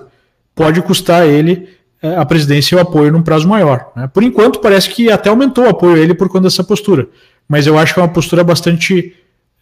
pode 0.56 0.82
custar 0.82 1.22
a 1.22 1.28
ele 1.28 1.76
a 2.18 2.26
presidência 2.26 2.76
e 2.76 2.78
o 2.78 2.82
apoio 2.82 3.12
num 3.12 3.24
prazo 3.24 3.48
maior. 3.48 3.92
Né? 3.96 4.08
Por 4.08 4.24
enquanto, 4.24 4.60
parece 4.60 4.90
que 4.90 5.10
até 5.10 5.30
aumentou 5.30 5.66
o 5.66 5.70
apoio 5.70 5.96
a 5.96 6.00
ele 6.00 6.14
por 6.14 6.30
conta 6.30 6.44
dessa 6.44 6.64
postura, 6.64 7.08
mas 7.48 7.66
eu 7.66 7.78
acho 7.78 7.94
que 7.94 8.00
é 8.00 8.04
uma 8.04 8.12
postura 8.12 8.44
bastante, 8.44 9.16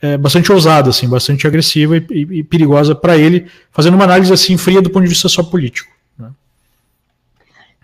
é, 0.04 0.18
bastante 0.18 0.52
ousada, 0.52 0.90
assim, 0.90 1.08
bastante 1.08 1.48
agressiva 1.48 1.96
e, 1.96 2.06
e, 2.12 2.40
e 2.40 2.44
perigosa 2.44 2.94
para 2.94 3.18
ele, 3.18 3.50
fazendo 3.72 3.94
uma 3.94 4.04
análise 4.04 4.34
assim 4.34 4.58
fria 4.58 4.82
do 4.82 4.90
ponto 4.90 5.04
de 5.04 5.10
vista 5.10 5.30
só 5.30 5.42
político. 5.42 5.94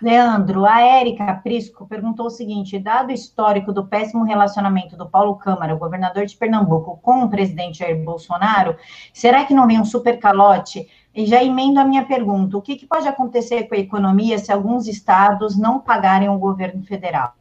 Leandro, 0.02 0.64
a 0.64 0.80
Érica 0.80 1.34
Prisco 1.42 1.86
perguntou 1.86 2.26
o 2.26 2.30
seguinte: 2.30 2.78
dado 2.78 3.08
o 3.08 3.12
histórico 3.12 3.72
do 3.72 3.86
péssimo 3.86 4.24
relacionamento 4.24 4.96
do 4.96 5.06
Paulo 5.06 5.34
Câmara, 5.36 5.74
governador 5.74 6.24
de 6.26 6.36
Pernambuco, 6.36 6.98
com 7.02 7.24
o 7.24 7.28
presidente 7.28 7.78
Jair 7.78 8.02
Bolsonaro, 8.02 8.76
será 9.12 9.44
que 9.44 9.54
não 9.54 9.66
vem 9.66 9.80
um 9.80 9.84
super 9.84 10.18
calote? 10.18 10.88
E 11.14 11.26
já 11.26 11.42
emendo 11.42 11.80
a 11.80 11.84
minha 11.84 12.04
pergunta: 12.04 12.56
o 12.56 12.62
que, 12.62 12.76
que 12.76 12.86
pode 12.86 13.08
acontecer 13.08 13.64
com 13.64 13.74
a 13.74 13.78
economia 13.78 14.38
se 14.38 14.50
alguns 14.50 14.86
estados 14.86 15.58
não 15.58 15.78
pagarem 15.78 16.28
o 16.28 16.38
governo 16.38 16.82
federal? 16.82 17.34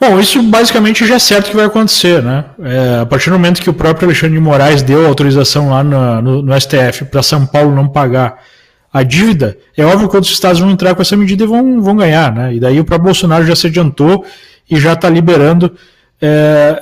Bom, 0.00 0.18
isso 0.18 0.42
basicamente 0.42 1.06
já 1.06 1.16
é 1.16 1.18
certo 1.18 1.50
que 1.50 1.56
vai 1.56 1.66
acontecer, 1.66 2.22
né? 2.22 2.46
É, 2.62 3.00
a 3.02 3.06
partir 3.06 3.28
do 3.28 3.34
momento 3.34 3.60
que 3.60 3.68
o 3.68 3.74
próprio 3.74 4.08
Alexandre 4.08 4.34
de 4.34 4.40
Moraes 4.40 4.82
deu 4.82 5.06
autorização 5.06 5.68
lá 5.68 5.84
no, 5.84 6.22
no, 6.22 6.42
no 6.42 6.60
STF 6.60 7.04
para 7.04 7.22
São 7.22 7.44
Paulo 7.44 7.74
não 7.74 7.86
pagar 7.86 8.42
a 8.90 9.02
dívida, 9.02 9.58
é 9.76 9.84
óbvio 9.84 10.08
que 10.08 10.16
outros 10.16 10.32
estados 10.32 10.58
vão 10.58 10.70
entrar 10.70 10.94
com 10.94 11.02
essa 11.02 11.16
medida 11.16 11.44
e 11.44 11.46
vão, 11.46 11.82
vão 11.82 11.94
ganhar, 11.94 12.34
né? 12.34 12.54
E 12.54 12.58
daí 12.58 12.80
o 12.80 12.84
próprio 12.84 13.04
Bolsonaro 13.04 13.44
já 13.44 13.54
se 13.54 13.66
adiantou 13.66 14.24
e 14.70 14.80
já 14.80 14.94
está 14.94 15.08
liberando 15.10 15.76
é, 16.20 16.80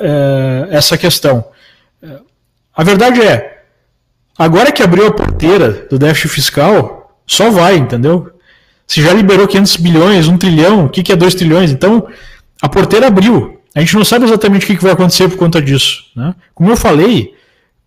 é, 0.71 0.77
essa 0.77 0.97
questão. 0.97 1.45
A 2.73 2.85
verdade 2.85 3.21
é, 3.21 3.63
agora 4.39 4.71
que 4.71 4.83
abriu 4.83 5.09
a 5.09 5.13
porteira 5.13 5.89
do 5.91 5.99
déficit 5.99 6.29
fiscal, 6.29 7.21
só 7.27 7.51
vai, 7.51 7.77
entendeu? 7.77 8.31
Se 8.87 9.03
já 9.03 9.13
liberou 9.13 9.49
500 9.49 9.77
bilhões, 9.79 10.29
1 10.29 10.39
trilhão, 10.39 10.85
o 10.85 10.89
que, 10.89 11.03
que 11.03 11.13
é 11.13 11.17
2 11.17 11.35
trilhões? 11.35 11.73
Então, 11.73 12.07
a 12.61 12.69
porteira 12.69 13.07
abriu. 13.07 13.59
A 13.75 13.81
gente 13.81 13.95
não 13.95 14.05
sabe 14.05 14.25
exatamente 14.25 14.65
o 14.65 14.67
que, 14.67 14.83
vai 14.83 14.93
acontecer 14.93 15.29
por 15.29 15.37
conta 15.37 15.61
disso. 15.63 16.05
Né? 16.17 16.35
Como 16.55 16.71
eu 16.71 16.77
falei, 16.77 17.35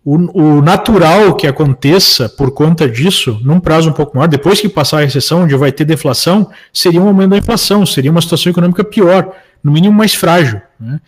o, 0.04 0.16
o, 0.40 0.62
natural 0.62 1.34
que 1.34 1.46
aconteça 1.46 2.28
por 2.28 2.52
conta 2.52 2.88
disso, 2.88 3.38
num 3.42 3.60
prazo 3.60 3.90
um 3.90 3.92
pouco 3.92 4.16
maior, 4.16 4.26
depois 4.26 4.60
que 4.60 4.68
passar 4.68 4.98
a 4.98 5.04
recessão, 5.04 5.42
onde 5.42 5.54
vai 5.54 5.70
ter 5.70 5.84
deflação, 5.84 6.50
seria 6.72 7.00
um 7.00 7.08
aumento 7.08 7.30
da 7.30 7.38
inflação, 7.38 7.84
seria 7.84 8.10
uma 8.10 8.22
situação 8.22 8.50
econômica 8.50 8.82
pior, 8.82 9.32
no 9.62 9.70
mínimo 9.70 9.92
mais 9.92 10.14
frágil. 10.14 10.60
Né? 10.80 11.00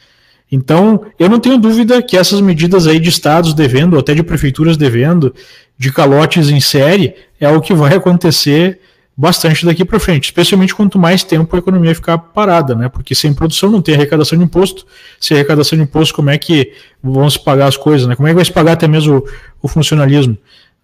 Então, 0.50 1.06
eu 1.18 1.28
não 1.28 1.40
tenho 1.40 1.58
dúvida 1.58 2.02
que 2.02 2.16
essas 2.16 2.40
medidas 2.40 2.86
aí 2.86 3.00
de 3.00 3.08
estados 3.08 3.54
devendo, 3.54 3.94
ou 3.94 4.00
até 4.00 4.14
de 4.14 4.22
prefeituras 4.22 4.76
devendo, 4.76 5.34
de 5.76 5.92
calotes 5.92 6.50
em 6.50 6.60
série, 6.60 7.14
é 7.40 7.48
o 7.48 7.60
que 7.60 7.74
vai 7.74 7.94
acontecer 7.94 8.80
bastante 9.16 9.64
daqui 9.64 9.84
para 9.84 10.00
frente, 10.00 10.24
especialmente 10.24 10.74
quanto 10.74 10.98
mais 10.98 11.22
tempo 11.22 11.54
a 11.54 11.58
economia 11.58 11.94
ficar 11.94 12.18
parada, 12.18 12.74
né? 12.74 12.88
Porque 12.88 13.14
sem 13.14 13.32
produção 13.32 13.70
não 13.70 13.80
tem 13.80 13.94
arrecadação 13.94 14.36
de 14.36 14.44
imposto. 14.44 14.84
Sem 15.20 15.36
arrecadação 15.36 15.78
de 15.78 15.84
imposto, 15.84 16.14
como 16.14 16.30
é 16.30 16.38
que 16.38 16.72
vão 17.02 17.28
se 17.30 17.38
pagar 17.38 17.66
as 17.66 17.76
coisas, 17.76 18.08
né? 18.08 18.16
Como 18.16 18.26
é 18.26 18.32
que 18.32 18.36
vai 18.36 18.44
se 18.44 18.52
pagar 18.52 18.72
até 18.72 18.88
mesmo 18.88 19.18
o, 19.18 19.24
o 19.62 19.68
funcionalismo? 19.68 20.36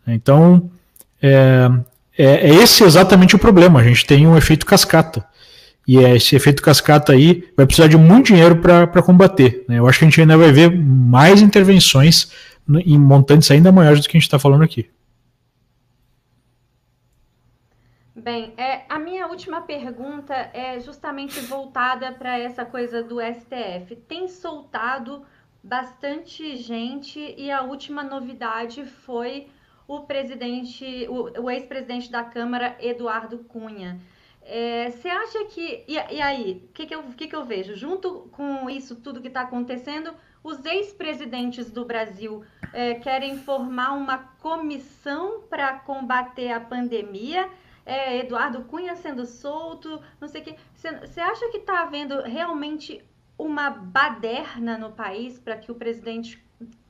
Então, 0.07 0.71
é, 1.21 1.71
é, 2.17 2.51
é 2.51 2.55
esse 2.55 2.85
exatamente 2.85 3.35
o 3.35 3.39
problema. 3.39 3.81
A 3.81 3.85
gente 3.85 4.07
tem 4.07 4.27
um 4.27 4.37
efeito 4.37 4.65
cascata. 4.65 5.25
E 5.87 5.99
é 5.99 6.15
esse 6.15 6.37
efeito 6.37 6.63
cascata 6.63 7.13
aí 7.13 7.45
vai 7.57 7.67
precisar 7.67 7.89
de 7.89 7.97
muito 7.97 8.27
dinheiro 8.27 8.57
para 8.57 9.03
combater. 9.03 9.65
Né? 9.69 9.79
Eu 9.79 9.89
acho 9.89 9.99
que 9.99 10.05
a 10.05 10.09
gente 10.09 10.21
ainda 10.21 10.37
vai 10.37 10.53
ver 10.53 10.71
mais 10.71 11.43
intervenções 11.43 12.31
em 12.69 12.97
montantes 12.97 13.51
ainda 13.51 13.73
maiores 13.73 14.01
do 14.01 14.09
que 14.09 14.17
a 14.17 14.21
gente 14.21 14.29
está 14.29 14.39
falando 14.39 14.63
aqui. 14.63 14.87
Bem, 18.21 18.53
é, 18.59 18.85
a 18.87 18.99
minha 18.99 19.27
última 19.27 19.63
pergunta 19.63 20.35
é 20.53 20.79
justamente 20.79 21.41
voltada 21.41 22.13
para 22.13 22.39
essa 22.39 22.67
coisa 22.67 23.03
do 23.03 23.17
STF. 23.19 23.97
Tem 24.07 24.29
soltado 24.29 25.25
bastante 25.63 26.55
gente 26.59 27.19
e 27.39 27.51
a 27.51 27.63
última 27.63 28.03
novidade 28.03 28.85
foi 28.85 29.49
o 29.89 30.01
presidente, 30.01 31.07
o, 31.09 31.45
o 31.45 31.51
ex-presidente 31.51 32.11
da 32.11 32.23
Câmara, 32.23 32.77
Eduardo 32.79 33.39
Cunha. 33.39 33.99
É, 34.43 34.91
você 34.91 35.09
acha 35.09 35.47
que. 35.47 35.83
E, 35.89 35.95
e 35.95 36.21
aí, 36.21 36.63
o 36.69 36.73
que, 36.75 36.85
que, 36.85 36.95
eu, 36.95 37.03
que, 37.17 37.27
que 37.27 37.35
eu 37.35 37.47
vejo? 37.47 37.75
Junto 37.75 38.29
com 38.33 38.69
isso 38.69 38.97
tudo 38.97 39.23
que 39.23 39.29
está 39.29 39.43
acontecendo, 39.43 40.13
os 40.45 40.63
ex-presidentes 40.67 41.71
do 41.71 41.87
Brasil 41.87 42.45
é, 42.75 42.95
querem 42.97 43.39
formar 43.39 43.93
uma 43.93 44.19
comissão 44.19 45.41
para 45.49 45.79
combater 45.79 46.53
a 46.53 46.61
pandemia 46.61 47.49
é, 47.85 48.19
Eduardo 48.19 48.65
Cunha 48.65 48.95
sendo 48.97 49.27
solto, 49.27 50.01
não 50.21 50.29
sei 50.29 50.43
o 50.43 50.45
quê. 50.45 50.57
Você 50.75 51.21
acha 51.21 51.49
que 51.51 51.59
está 51.59 51.83
havendo 51.83 52.23
realmente 52.23 53.05
uma 53.39 53.71
baderna 53.71 54.77
no 54.77 54.93
país 54.93 55.39
para 55.39 55.57
que 55.57 55.73
o 55.73 55.75
presidente 55.75 56.43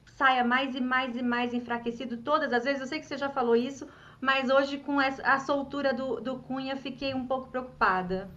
saia 0.07 0.45
mais 0.45 0.75
e 0.75 0.81
mais 0.81 1.17
e 1.17 1.23
mais 1.23 1.55
enfraquecido 1.55 2.19
todas 2.19 2.53
as 2.53 2.65
vezes? 2.65 2.81
Eu 2.81 2.87
sei 2.87 3.01
que 3.01 3.07
você 3.07 3.17
já 3.17 3.31
falou 3.31 3.57
isso, 3.57 3.89
mas 4.21 4.51
hoje 4.51 4.79
com 4.79 4.99
a 4.99 5.41
soltura 5.41 5.95
do, 5.95 6.21
do 6.21 6.39
Cunha 6.41 6.77
fiquei 6.77 7.15
um 7.15 7.27
pouco 7.27 7.49
preocupada. 7.49 8.31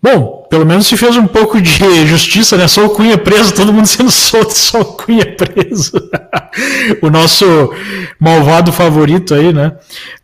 Bom, 0.00 0.46
pelo 0.48 0.64
menos 0.64 0.86
se 0.86 0.96
fez 0.96 1.16
um 1.16 1.26
pouco 1.26 1.60
de 1.60 2.06
justiça, 2.06 2.56
né? 2.56 2.68
Só 2.68 2.86
o 2.86 2.90
Cunha 2.90 3.18
preso, 3.18 3.54
todo 3.54 3.72
mundo 3.72 3.86
sendo 3.86 4.10
solto, 4.12 4.52
só 4.52 4.80
o 4.80 4.84
Cunha 4.84 5.26
preso. 5.34 5.92
o 7.02 7.10
nosso 7.10 7.44
malvado 8.18 8.72
favorito 8.72 9.34
aí, 9.34 9.52
né? 9.52 9.72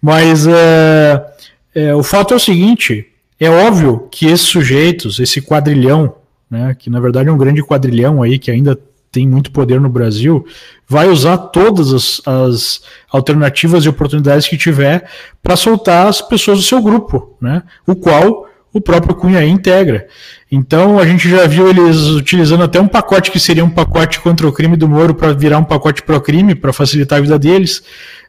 Mas 0.00 0.46
é, 0.46 1.26
é, 1.74 1.94
o 1.94 2.04
fato 2.04 2.34
é 2.34 2.36
o 2.36 2.40
seguinte: 2.40 3.06
é 3.38 3.50
óbvio 3.50 4.08
que 4.12 4.26
esses 4.26 4.46
sujeitos, 4.46 5.18
esse 5.18 5.42
quadrilhão, 5.42 6.14
né? 6.48 6.76
Que 6.78 6.88
na 6.88 7.00
verdade 7.00 7.28
é 7.28 7.32
um 7.32 7.38
grande 7.38 7.62
quadrilhão 7.62 8.22
aí 8.22 8.38
que 8.38 8.52
ainda 8.52 8.78
tem 9.10 9.28
muito 9.28 9.52
poder 9.52 9.80
no 9.80 9.88
Brasil, 9.88 10.44
vai 10.88 11.08
usar 11.08 11.38
todas 11.38 11.92
as, 11.92 12.20
as 12.26 12.82
alternativas 13.08 13.84
e 13.84 13.88
oportunidades 13.88 14.48
que 14.48 14.56
tiver 14.56 15.08
para 15.40 15.54
soltar 15.54 16.08
as 16.08 16.20
pessoas 16.20 16.58
do 16.58 16.64
seu 16.64 16.82
grupo, 16.82 17.36
né? 17.40 17.62
O 17.86 17.94
qual 17.94 18.48
o 18.74 18.80
próprio 18.80 19.14
Cunha 19.14 19.46
integra. 19.46 20.08
Então 20.50 20.98
a 20.98 21.06
gente 21.06 21.30
já 21.30 21.46
viu 21.46 21.68
eles 21.68 21.96
utilizando 22.08 22.64
até 22.64 22.80
um 22.80 22.88
pacote 22.88 23.30
que 23.30 23.38
seria 23.38 23.64
um 23.64 23.70
pacote 23.70 24.20
contra 24.20 24.48
o 24.48 24.52
crime 24.52 24.76
do 24.76 24.88
Moro 24.88 25.14
para 25.14 25.32
virar 25.32 25.58
um 25.58 25.64
pacote 25.64 26.02
pro 26.02 26.20
crime 26.20 26.56
para 26.56 26.72
facilitar 26.72 27.18
a 27.18 27.22
vida 27.22 27.38
deles. 27.38 27.84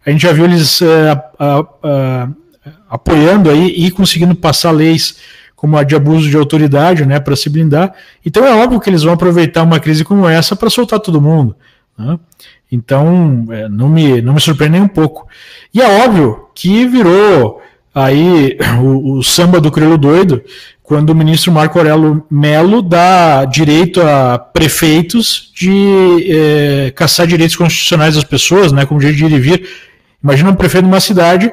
A 0.06 0.12
gente 0.12 0.22
já 0.22 0.32
viu 0.32 0.46
eles 0.46 0.82
uh, 0.82 0.86
uh, 0.86 1.62
uh, 1.62 2.36
apoiando 2.88 3.50
aí 3.50 3.74
e 3.76 3.90
conseguindo 3.90 4.36
passar 4.36 4.70
leis 4.70 5.18
como 5.56 5.78
a 5.78 5.84
de 5.84 5.96
abuso 5.96 6.30
de 6.30 6.38
autoridade, 6.38 7.08
né, 7.08 7.20
para 7.20 7.36
se 7.36 7.50
blindar. 7.50 7.96
Então 8.24 8.46
é 8.46 8.54
óbvio 8.54 8.80
que 8.80 8.88
eles 8.88 9.02
vão 9.02 9.14
aproveitar 9.14 9.64
uma 9.64 9.80
crise 9.80 10.04
como 10.04 10.30
essa 10.30 10.56
para 10.56 10.70
soltar 10.70 11.00
todo 11.00 11.20
mundo. 11.20 11.56
Né? 11.98 12.20
Então 12.72 13.48
é, 13.50 13.68
não 13.68 13.90
me 13.90 14.22
não 14.22 14.36
me 14.36 14.40
surpreende 14.40 14.74
nem 14.74 14.84
um 14.84 14.88
pouco. 14.88 15.28
E 15.74 15.82
é 15.82 16.06
óbvio 16.06 16.50
que 16.54 16.86
virou 16.86 17.65
aí 17.96 18.58
o, 18.84 19.20
o 19.20 19.24
samba 19.24 19.62
do 19.62 19.72
crioulo 19.72 19.98
doido, 19.98 20.44
quando 20.84 21.10
o 21.10 21.16
ministro 21.16 21.52
Marco 21.52 21.80
Aurélio 21.80 22.24
Melo 22.30 22.82
dá 22.82 23.46
direito 23.46 24.02
a 24.02 24.38
prefeitos 24.38 25.52
de 25.56 26.28
é, 26.30 26.92
caçar 26.92 27.26
direitos 27.26 27.56
constitucionais 27.56 28.16
das 28.16 28.24
pessoas, 28.24 28.72
né, 28.72 28.86
como 28.86 29.00
direito 29.00 29.18
de 29.18 29.26
ir 29.26 29.32
e 29.32 29.40
vir. 29.40 29.70
Imagina 30.24 30.52
um 30.52 30.56
prefeito 30.56 30.84
de 30.84 30.92
uma 30.92 31.00
cidade, 31.00 31.52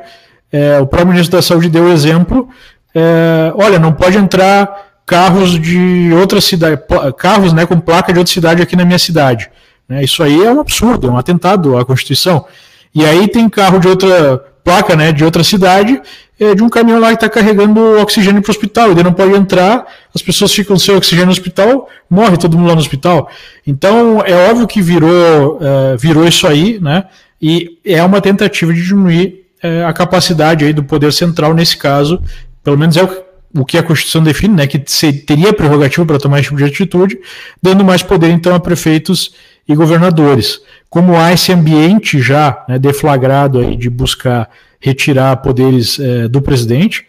é, 0.51 0.79
o 0.79 0.87
próprio 0.87 1.13
ministro 1.13 1.39
da 1.39 1.43
Saúde 1.43 1.71
deu 1.71 1.85
o 1.85 1.93
exemplo, 1.93 2.49
é, 2.95 3.53
olha, 3.55 3.79
não 3.79 3.93
pode 3.93 4.19
entrar 4.19 4.93
carros 5.07 5.59
de 5.59 6.11
outra 6.13 6.41
cidade, 6.41 6.81
carros 7.17 7.53
né, 7.53 7.65
com 7.65 7.81
placa 7.81 8.13
de 8.13 8.19
outra 8.19 8.33
cidade 8.33 8.61
aqui 8.61 8.77
na 8.77 8.85
minha 8.85 8.99
cidade. 8.99 9.51
Né, 9.89 10.05
isso 10.05 10.23
aí 10.23 10.45
é 10.45 10.53
um 10.53 10.61
absurdo, 10.61 11.09
é 11.09 11.11
um 11.11 11.17
atentado 11.17 11.79
à 11.79 11.85
Constituição. 11.87 12.45
E 12.95 13.05
aí 13.07 13.29
tem 13.29 13.49
carro 13.49 13.79
de 13.79 13.89
outra 13.89 14.52
placa 14.65 14.97
né, 14.97 15.13
de 15.13 15.25
outra 15.25 15.43
cidade, 15.43 16.01
é, 16.39 16.55
de 16.55 16.63
um 16.63 16.69
caminhão 16.69 16.99
lá 16.99 17.09
que 17.09 17.15
está 17.15 17.29
carregando 17.29 18.01
oxigênio 18.01 18.43
para 18.43 18.51
o 18.51 18.53
hospital. 18.53 18.91
Ele 18.91 19.03
não 19.03 19.13
pode 19.13 19.35
entrar, 19.35 19.87
as 20.15 20.23
pessoas 20.23 20.53
ficam 20.53 20.79
sem 20.79 20.95
oxigênio 20.95 21.27
no 21.27 21.33
hospital, 21.33 21.89
morre 22.09 22.37
todo 22.37 22.57
mundo 22.57 22.69
lá 22.69 22.75
no 22.75 22.81
hospital. 22.81 23.29
Então, 23.67 24.23
é 24.25 24.51
óbvio 24.51 24.67
que 24.67 24.83
virou, 24.83 25.59
é, 25.61 25.97
virou 25.97 26.27
isso 26.27 26.47
aí, 26.47 26.79
né? 26.81 27.05
E 27.41 27.79
é 27.85 28.03
uma 28.03 28.21
tentativa 28.21 28.73
de 28.73 28.83
diminuir 28.83 29.47
é, 29.63 29.85
a 29.85 29.93
capacidade 29.93 30.65
aí 30.65 30.73
do 30.73 30.83
poder 30.83 31.13
central 31.13 31.55
nesse 31.55 31.77
caso, 31.77 32.23
pelo 32.63 32.79
menos 32.79 32.97
é 32.97 33.05
o, 33.05 33.25
o 33.55 33.65
que 33.65 33.77
a 33.77 33.83
Constituição 33.83 34.23
define, 34.23 34.55
né? 34.55 34.67
Que 34.67 34.79
teria 34.79 35.53
prerrogativa 35.53 36.07
para 36.07 36.19
tomar 36.19 36.41
esse 36.41 36.49
tipo 36.49 36.59
de 36.59 36.65
atitude, 36.65 37.19
dando 37.61 37.85
mais 37.85 38.03
poder 38.03 38.31
então 38.31 38.55
a 38.55 38.61
prefeitos 38.61 39.33
e 39.69 39.75
governadores. 39.75 40.61
Como 40.91 41.17
há 41.17 41.33
esse 41.33 41.53
ambiente 41.53 42.21
já 42.21 42.65
né, 42.69 42.79
deflagrado 42.79 43.61
aí 43.61 43.77
de 43.77 43.89
buscar 43.89 44.51
retirar 44.81 45.37
poderes 45.37 45.99
é, 45.99 46.29
do 46.29 46.43
presidente, 46.43 47.07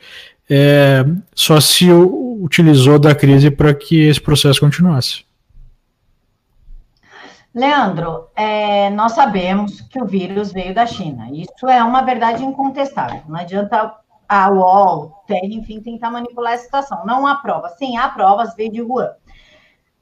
é, 0.49 1.03
só 1.33 1.59
se 1.59 1.91
utilizou 1.91 2.99
da 2.99 3.15
crise 3.15 3.49
para 3.49 3.73
que 3.73 4.07
esse 4.07 4.21
processo 4.21 4.59
continuasse. 4.59 5.25
Leandro, 7.53 8.29
é, 8.35 8.89
nós 8.89 9.11
sabemos 9.11 9.81
que 9.81 10.01
o 10.01 10.05
vírus 10.05 10.51
veio 10.51 10.73
da 10.73 10.87
China. 10.87 11.29
Isso 11.31 11.67
é 11.67 11.83
uma 11.83 12.01
verdade 12.01 12.43
incontestável. 12.43 13.21
Não 13.27 13.39
adianta 13.39 13.93
a 14.27 14.49
UOL, 14.49 15.23
enfim, 15.43 15.79
tentar 15.79 16.09
manipular 16.09 16.53
a 16.53 16.57
situação. 16.57 17.05
Não 17.05 17.27
há 17.27 17.35
provas. 17.35 17.77
Sim, 17.77 17.95
há 17.97 18.09
provas, 18.09 18.55
veio 18.55 18.71
de 18.71 18.81
Wuhan. 18.81 19.11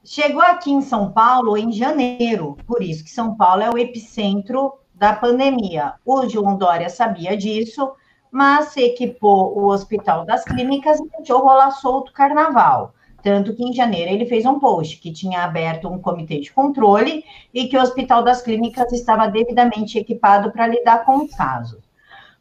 Chegou 0.04 0.42
aqui 0.42 0.72
em 0.72 0.80
São 0.80 1.12
Paulo 1.12 1.56
em 1.56 1.70
janeiro, 1.70 2.56
por 2.66 2.82
isso 2.82 3.04
que 3.04 3.10
São 3.10 3.36
Paulo 3.36 3.62
é 3.62 3.70
o 3.70 3.78
epicentro 3.78 4.72
da 4.92 5.12
pandemia. 5.12 5.94
O 6.04 6.28
João 6.28 6.56
Dória 6.56 6.88
sabia 6.88 7.36
disso, 7.36 7.92
mas 8.28 8.76
equipou 8.76 9.56
o 9.56 9.66
Hospital 9.68 10.24
das 10.24 10.42
Clínicas 10.42 10.98
e 10.98 11.08
deixou 11.16 11.40
rolar 11.40 11.70
solto 11.70 12.12
carnaval. 12.12 12.94
Tanto 13.22 13.54
que 13.54 13.62
em 13.62 13.72
janeiro 13.72 14.10
ele 14.10 14.26
fez 14.26 14.44
um 14.44 14.58
post 14.58 14.98
que 14.98 15.12
tinha 15.12 15.44
aberto 15.44 15.86
um 15.88 16.00
comitê 16.00 16.40
de 16.40 16.52
controle 16.52 17.24
e 17.54 17.68
que 17.68 17.78
o 17.78 17.80
Hospital 17.80 18.24
das 18.24 18.42
Clínicas 18.42 18.92
estava 18.92 19.28
devidamente 19.28 19.98
equipado 19.98 20.50
para 20.50 20.66
lidar 20.66 21.04
com 21.04 21.18
os 21.18 21.32
casos. 21.32 21.80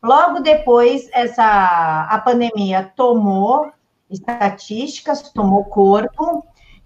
Logo 0.01 0.39
depois, 0.39 1.07
essa, 1.14 2.07
a 2.09 2.18
pandemia 2.26 2.91
tomou 2.95 3.72
estatísticas, 4.09 5.30
tomou 5.30 5.64
corpo, 5.66 6.43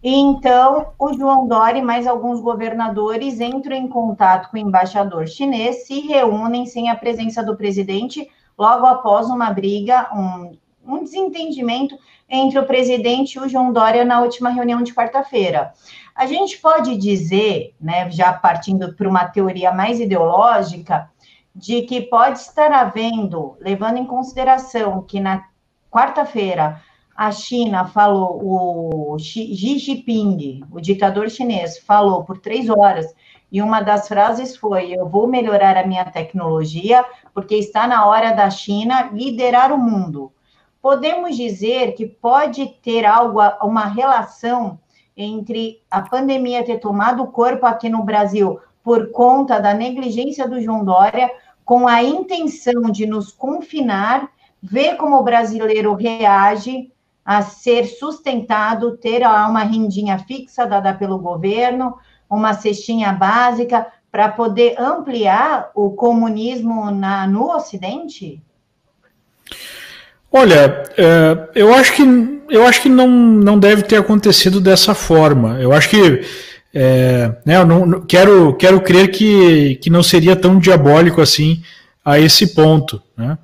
então, 0.08 0.94
o 1.00 1.14
João 1.14 1.48
Dória 1.48 1.80
e 1.80 1.82
mais 1.82 2.06
alguns 2.06 2.40
governadores 2.40 3.42
entram 3.42 3.76
em 3.76 3.88
contato 3.88 4.52
com 4.52 4.58
o 4.58 4.60
embaixador 4.60 5.28
chinês, 5.28 5.88
se 5.88 6.02
reúnem 6.02 6.68
sem 6.68 6.92
a 6.92 6.96
presença 6.96 7.42
do 7.42 7.58
presidente, 7.58 8.30
logo 8.56 8.86
após 8.86 9.26
uma 9.32 9.50
briga, 9.52 10.08
um, 10.14 10.56
um 10.86 11.04
desentendimento 11.04 11.98
entre 12.30 12.60
o 12.60 12.68
presidente 12.68 13.34
e 13.34 13.40
o 13.40 13.50
João 13.50 13.74
Dória 13.74 14.06
na 14.06 14.22
última 14.22 14.52
reunião 14.52 14.84
de 14.84 14.94
quarta-feira. 14.94 15.74
A 16.14 16.28
gente 16.28 16.60
pode 16.60 16.96
dizer, 16.98 17.74
né, 17.82 18.08
já 18.12 18.32
partindo 18.32 18.94
para 18.94 19.10
uma 19.10 19.26
teoria 19.26 19.72
mais 19.72 20.00
ideológica, 20.00 21.10
de 21.56 21.82
que 21.82 22.02
pode 22.02 22.38
estar 22.38 22.72
havendo, 22.72 23.58
levando 23.60 23.98
em 23.98 24.06
consideração 24.06 25.02
que 25.02 25.20
na 25.20 25.46
quarta-feira 25.90 26.80
a 27.16 27.32
China 27.32 27.86
falou, 27.86 28.42
o 28.44 29.18
Xi 29.18 29.54
Jinping, 29.54 30.66
o 30.70 30.82
ditador 30.82 31.30
chinês, 31.30 31.78
falou 31.78 32.26
por 32.26 32.40
três 32.40 32.70
horas, 32.70 33.16
e 33.50 33.62
uma 33.62 33.80
das 33.80 34.08
frases 34.10 34.58
foi: 34.58 34.92
Eu 34.92 35.08
vou 35.08 35.26
melhorar 35.26 35.78
a 35.78 35.88
minha 35.88 36.04
tecnologia, 36.04 37.06
porque 37.34 37.56
está 37.56 37.88
na 37.88 38.06
hora 38.06 38.34
da 38.34 38.50
China 38.50 39.10
liderar 39.14 39.72
o 39.72 39.78
mundo. 39.78 40.32
Podemos 40.82 41.38
dizer 41.38 41.94
que 41.94 42.06
pode 42.06 42.68
ter 42.84 43.06
algo, 43.06 43.40
uma 43.64 43.86
relação 43.86 44.78
entre 45.16 45.82
a 45.90 46.02
pandemia 46.02 46.66
ter 46.66 46.80
tomado 46.80 47.26
corpo 47.28 47.66
aqui 47.66 47.88
no 47.88 48.04
Brasil 48.04 48.60
por 48.84 49.10
conta 49.12 49.60
da 49.60 49.74
negligência 49.74 50.48
do 50.48 50.62
João 50.62 50.84
Dória, 50.84 51.32
com 51.64 51.88
a 51.88 52.04
intenção 52.04 52.92
de 52.92 53.08
nos 53.08 53.32
confinar, 53.32 54.30
ver 54.62 54.98
como 54.98 55.16
o 55.16 55.24
brasileiro 55.24 55.94
reage 55.96 56.92
a 57.26 57.42
ser 57.42 57.86
sustentado, 57.86 58.98
ter 58.98 59.24
uma 59.24 59.64
rendinha 59.64 60.20
fixa 60.20 60.66
dada 60.66 60.94
pelo 60.94 61.18
governo, 61.18 61.98
uma 62.30 62.54
cestinha 62.54 63.12
básica, 63.12 63.88
para 64.12 64.30
poder 64.30 64.80
ampliar 64.80 65.72
o 65.76 65.90
comunismo 65.90 66.92
na, 66.92 67.28
no 67.28 67.52
Ocidente? 67.54 68.42
Olha, 70.32 70.84
é, 70.98 71.50
eu 71.56 71.74
acho 71.74 71.94
que 71.94 72.04
eu 72.50 72.66
acho 72.66 72.82
que 72.82 72.90
não, 72.90 73.08
não 73.08 73.58
deve 73.58 73.82
ter 73.82 73.98
acontecido 73.98 74.62
dessa 74.62 74.94
forma. 74.94 75.60
Eu 75.60 75.74
acho 75.74 75.90
que 75.90 76.22
é, 76.74 77.32
né, 77.46 77.56
eu 77.56 77.66
não, 77.66 78.02
quero, 78.02 78.54
quero 78.56 78.82
crer 78.82 79.10
que, 79.10 79.76
que 79.78 79.90
não 79.90 80.04
seria 80.04 80.36
tão 80.36 80.60
diabólico 80.60 81.22
assim 81.22 81.64
a 82.04 82.20
esse 82.20 82.54
ponto. 82.54 83.02
Né? 83.18 83.38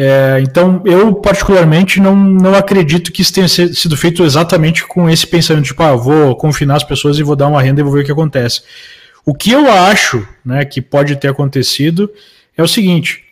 É, 0.00 0.38
então, 0.42 0.80
eu 0.84 1.12
particularmente 1.12 2.00
não, 2.00 2.14
não 2.14 2.54
acredito 2.54 3.10
que 3.10 3.20
isso 3.20 3.34
tenha 3.34 3.48
sido 3.48 3.96
feito 3.96 4.22
exatamente 4.22 4.86
com 4.86 5.10
esse 5.10 5.26
pensamento, 5.26 5.64
tipo, 5.64 5.82
ah, 5.82 5.96
vou 5.96 6.36
confinar 6.36 6.76
as 6.76 6.84
pessoas 6.84 7.18
e 7.18 7.24
vou 7.24 7.34
dar 7.34 7.48
uma 7.48 7.60
renda 7.60 7.80
e 7.80 7.82
vou 7.82 7.92
ver 7.92 8.02
o 8.02 8.04
que 8.04 8.12
acontece. 8.12 8.62
O 9.26 9.34
que 9.34 9.50
eu 9.50 9.68
acho 9.68 10.24
né, 10.44 10.64
que 10.64 10.80
pode 10.80 11.16
ter 11.16 11.26
acontecido 11.26 12.08
é 12.56 12.62
o 12.62 12.68
seguinte: 12.68 13.24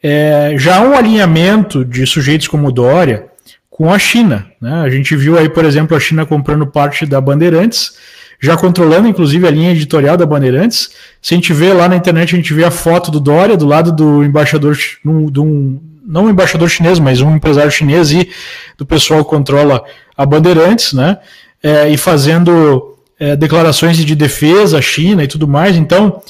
é, 0.00 0.54
já 0.56 0.76
há 0.76 0.80
um 0.82 0.96
alinhamento 0.96 1.84
de 1.84 2.06
sujeitos 2.06 2.46
como 2.46 2.70
Dória 2.70 3.26
com 3.68 3.92
a 3.92 3.98
China. 3.98 4.46
Né? 4.60 4.74
A 4.74 4.88
gente 4.88 5.16
viu 5.16 5.36
aí, 5.36 5.48
por 5.48 5.64
exemplo, 5.64 5.96
a 5.96 6.00
China 6.00 6.24
comprando 6.24 6.68
parte 6.68 7.04
da 7.04 7.20
Bandeirantes, 7.20 7.98
já 8.40 8.56
controlando 8.56 9.08
inclusive 9.08 9.44
a 9.44 9.50
linha 9.50 9.72
editorial 9.72 10.16
da 10.16 10.24
Bandeirantes. 10.24 10.90
Se 11.20 11.34
a 11.34 11.36
gente 11.36 11.52
vê 11.52 11.72
lá 11.72 11.88
na 11.88 11.96
internet, 11.96 12.32
a 12.32 12.36
gente 12.36 12.54
vê 12.54 12.62
a 12.62 12.70
foto 12.70 13.10
do 13.10 13.18
Dória 13.18 13.56
do 13.56 13.66
lado 13.66 13.90
do 13.90 14.22
embaixador, 14.22 14.76
de 14.76 15.40
um, 15.40 15.80
não 16.04 16.26
um 16.26 16.30
embaixador 16.30 16.68
chinês, 16.68 16.98
mas 16.98 17.20
um 17.20 17.36
empresário 17.36 17.70
chinês 17.70 18.12
e 18.12 18.28
do 18.76 18.84
pessoal 18.84 19.24
que 19.24 19.30
controla 19.30 19.84
a 20.16 20.26
Bandeirantes, 20.26 20.92
né? 20.92 21.18
É, 21.62 21.88
e 21.88 21.96
fazendo 21.96 22.96
é, 23.18 23.36
declarações 23.36 23.96
de 23.96 24.14
defesa 24.14 24.78
à 24.78 24.82
China 24.82 25.22
e 25.22 25.28
tudo 25.28 25.46
mais. 25.46 25.76
Então, 25.76 26.20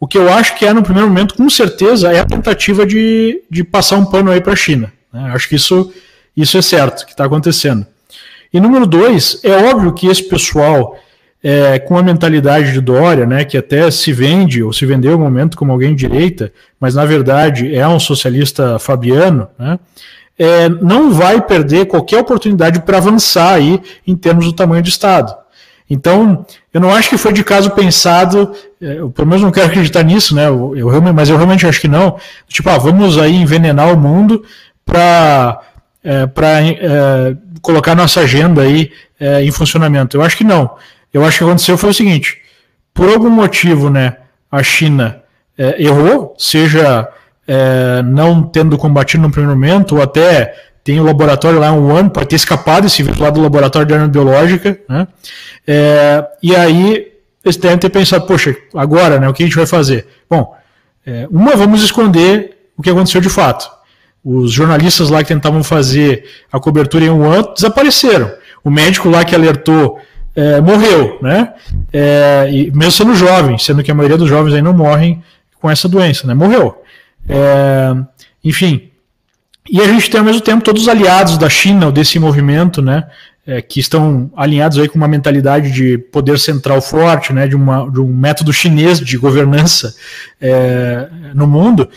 o 0.00 0.06
que 0.06 0.18
eu 0.18 0.32
acho 0.32 0.56
que 0.56 0.66
é, 0.66 0.72
no 0.72 0.82
primeiro 0.82 1.08
momento, 1.08 1.34
com 1.34 1.48
certeza, 1.48 2.12
é 2.12 2.20
a 2.20 2.24
tentativa 2.24 2.84
de, 2.86 3.42
de 3.48 3.62
passar 3.62 3.96
um 3.96 4.04
pano 4.04 4.30
aí 4.30 4.40
para 4.40 4.54
a 4.54 4.56
China. 4.56 4.92
Né? 5.12 5.30
Acho 5.34 5.48
que 5.48 5.56
isso, 5.56 5.92
isso 6.36 6.58
é 6.58 6.62
certo, 6.62 7.04
que 7.04 7.12
está 7.12 7.24
acontecendo. 7.24 7.86
E 8.52 8.58
número 8.58 8.86
dois, 8.86 9.40
é 9.44 9.52
óbvio 9.52 9.92
que 9.92 10.08
esse 10.08 10.24
pessoal 10.24 10.98
é, 11.42 11.78
com 11.78 11.96
a 11.96 12.02
mentalidade 12.02 12.72
de 12.72 12.80
Dória, 12.80 13.24
né, 13.24 13.44
que 13.44 13.56
até 13.56 13.90
se 13.90 14.12
vende 14.12 14.62
ou 14.62 14.72
se 14.72 14.84
vendeu 14.84 15.16
um 15.16 15.20
momento 15.20 15.56
como 15.56 15.72
alguém 15.72 15.94
de 15.94 16.06
direita, 16.06 16.52
mas 16.78 16.94
na 16.94 17.04
verdade 17.04 17.74
é 17.74 17.86
um 17.88 17.98
socialista 17.98 18.78
fabiano, 18.78 19.48
né, 19.58 19.78
é, 20.38 20.68
não 20.68 21.12
vai 21.12 21.40
perder 21.40 21.86
qualquer 21.86 22.20
oportunidade 22.20 22.80
para 22.80 22.98
avançar 22.98 23.54
aí 23.54 23.80
em 24.06 24.16
termos 24.16 24.46
do 24.46 24.52
tamanho 24.52 24.82
do 24.82 24.88
Estado. 24.88 25.34
Então, 25.88 26.46
eu 26.72 26.80
não 26.80 26.94
acho 26.94 27.10
que 27.10 27.18
foi 27.18 27.32
de 27.32 27.42
caso 27.42 27.70
pensado, 27.70 28.52
é, 28.80 28.98
eu 28.98 29.10
pelo 29.10 29.26
menos 29.26 29.42
não 29.42 29.50
quero 29.50 29.66
acreditar 29.66 30.02
nisso, 30.02 30.34
né, 30.34 30.46
eu, 30.46 30.74
eu, 30.76 31.02
mas 31.12 31.28
eu 31.28 31.36
realmente 31.36 31.66
acho 31.66 31.80
que 31.80 31.88
não, 31.88 32.16
tipo, 32.48 32.68
ah, 32.68 32.78
vamos 32.78 33.18
aí 33.18 33.34
envenenar 33.34 33.92
o 33.92 33.98
mundo 33.98 34.44
para 34.84 35.60
é, 36.04 36.28
é, 36.80 37.36
colocar 37.60 37.94
nossa 37.94 38.20
agenda 38.20 38.62
aí 38.62 38.90
é, 39.18 39.42
em 39.42 39.50
funcionamento. 39.50 40.16
Eu 40.16 40.22
acho 40.22 40.36
que 40.36 40.44
não. 40.44 40.70
Eu 41.12 41.24
acho 41.24 41.38
que 41.38 41.44
aconteceu 41.44 41.76
foi 41.76 41.90
o 41.90 41.94
seguinte: 41.94 42.38
por 42.94 43.08
algum 43.08 43.30
motivo, 43.30 43.90
né, 43.90 44.16
a 44.50 44.62
China 44.62 45.22
é, 45.56 45.82
errou, 45.82 46.34
seja 46.38 47.08
é, 47.46 48.02
não 48.02 48.42
tendo 48.42 48.78
combatido 48.78 49.22
no 49.22 49.30
primeiro 49.30 49.54
momento, 49.54 49.96
ou 49.96 50.02
até 50.02 50.54
tem 50.82 50.98
o 50.98 51.02
um 51.02 51.06
laboratório 51.06 51.58
lá 51.58 51.72
um 51.72 51.94
ano 51.94 52.10
para 52.10 52.24
ter 52.24 52.36
escapado 52.36 52.86
esse 52.86 53.02
vírus 53.02 53.18
lá 53.18 53.30
do 53.30 53.42
laboratório 53.42 53.86
de 53.86 53.94
arma 53.94 54.08
biológica, 54.08 54.78
né? 54.88 55.06
É, 55.66 56.24
e 56.42 56.56
aí 56.56 57.12
eles 57.44 57.56
devem 57.56 57.78
ter 57.78 57.90
pensado, 57.90 58.26
poxa, 58.26 58.54
agora, 58.74 59.18
né, 59.18 59.28
o 59.28 59.32
que 59.32 59.42
a 59.42 59.46
gente 59.46 59.56
vai 59.56 59.66
fazer? 59.66 60.06
Bom, 60.28 60.54
é, 61.06 61.26
uma, 61.30 61.56
vamos 61.56 61.82
esconder 61.82 62.58
o 62.76 62.82
que 62.82 62.90
aconteceu 62.90 63.20
de 63.20 63.28
fato. 63.28 63.70
Os 64.24 64.52
jornalistas 64.52 65.08
lá 65.08 65.22
que 65.22 65.28
tentavam 65.28 65.64
fazer 65.64 66.24
a 66.52 66.60
cobertura 66.60 67.04
em 67.04 67.10
um 67.10 67.30
ano 67.30 67.54
desapareceram. 67.54 68.30
O 68.62 68.70
médico 68.70 69.08
lá 69.08 69.24
que 69.24 69.34
alertou 69.34 69.98
é, 70.34 70.60
morreu, 70.60 71.18
né? 71.20 71.52
É, 71.92 72.48
e 72.50 72.70
mesmo 72.70 72.92
sendo 72.92 73.14
jovem, 73.14 73.58
sendo 73.58 73.82
que 73.82 73.90
a 73.90 73.94
maioria 73.94 74.16
dos 74.16 74.28
jovens 74.28 74.54
aí 74.54 74.62
não 74.62 74.72
morrem 74.72 75.22
com 75.60 75.70
essa 75.70 75.88
doença, 75.88 76.26
né? 76.26 76.34
Morreu. 76.34 76.82
É, 77.28 77.94
enfim. 78.42 78.90
E 79.68 79.80
a 79.80 79.86
gente 79.86 80.10
tem 80.10 80.18
ao 80.18 80.24
mesmo 80.24 80.40
tempo 80.40 80.64
todos 80.64 80.82
os 80.82 80.88
aliados 80.88 81.36
da 81.36 81.48
China, 81.48 81.92
desse 81.92 82.18
movimento, 82.18 82.80
né? 82.80 83.06
É, 83.46 83.60
que 83.60 83.80
estão 83.80 84.30
alinhados 84.36 84.78
aí 84.78 84.88
com 84.88 84.96
uma 84.96 85.08
mentalidade 85.08 85.72
de 85.72 85.98
poder 85.98 86.38
central 86.38 86.80
forte, 86.80 87.32
né? 87.32 87.46
De, 87.46 87.56
uma, 87.56 87.90
de 87.90 88.00
um 88.00 88.08
método 88.08 88.52
chinês 88.52 89.00
de 89.00 89.16
governança 89.16 89.94
é, 90.40 91.08
no 91.34 91.46
mundo, 91.46 91.88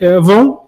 é, 0.00 0.18
vão 0.18 0.62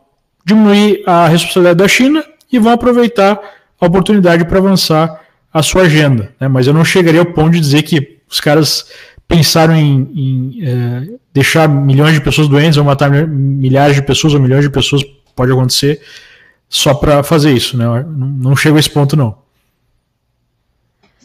diminuir 0.45 1.03
a 1.07 1.27
responsabilidade 1.27 1.79
da 1.79 1.89
China 1.89 2.25
e 2.53 2.59
vão 2.59 2.73
aproveitar 2.73 3.41
a 3.81 3.87
oportunidade 3.87 4.45
para 4.45 4.59
avançar 4.59 5.24
a 5.55 5.63
sua 5.63 5.83
agenda. 5.83 6.35
Né? 6.41 6.49
Mas 6.49 6.67
eu 6.67 6.75
não 6.75 6.85
chegaria 6.85 7.21
ao 7.21 7.27
ponto 7.27 7.53
de 7.53 7.61
dizer 7.61 7.83
que 7.83 8.19
os 8.29 8.41
caras 8.41 8.91
pensaram 9.29 9.75
em, 9.77 10.11
em 10.13 10.65
é, 10.67 11.19
deixar 11.33 11.69
milhões 11.69 12.15
de 12.15 12.21
pessoas 12.21 12.49
doentes 12.49 12.77
ou 12.77 12.85
matar 12.85 13.09
milhares 13.09 13.95
de 13.95 14.03
pessoas 14.03 14.35
ou 14.35 14.41
milhões 14.41 14.65
de 14.65 14.71
pessoas, 14.71 15.05
pode 15.35 15.53
acontecer, 15.53 16.03
só 16.69 16.93
para 16.93 17.23
fazer 17.23 17.53
isso. 17.53 17.77
Né? 17.77 17.85
Não, 17.85 18.03
não 18.05 18.57
chego 18.57 18.77
a 18.77 18.81
esse 18.81 18.91
ponto, 18.91 19.17
não. 19.17 19.39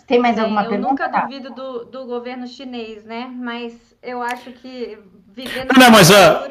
Tem 0.06 0.20
mais 0.20 0.38
alguma 0.40 0.64
eu 0.64 0.70
pergunta? 0.70 1.04
Eu 1.04 1.08
nunca 1.08 1.22
duvido 1.22 1.54
do, 1.54 1.86
do 1.86 2.06
governo 2.06 2.48
chinês, 2.48 3.04
né? 3.04 3.32
Mas 3.36 3.74
eu 4.02 4.24
acho 4.24 4.52
que 4.54 4.98
vivendo. 5.36 5.72
Não, 5.78 5.92
mas 5.92 6.10
a. 6.10 6.48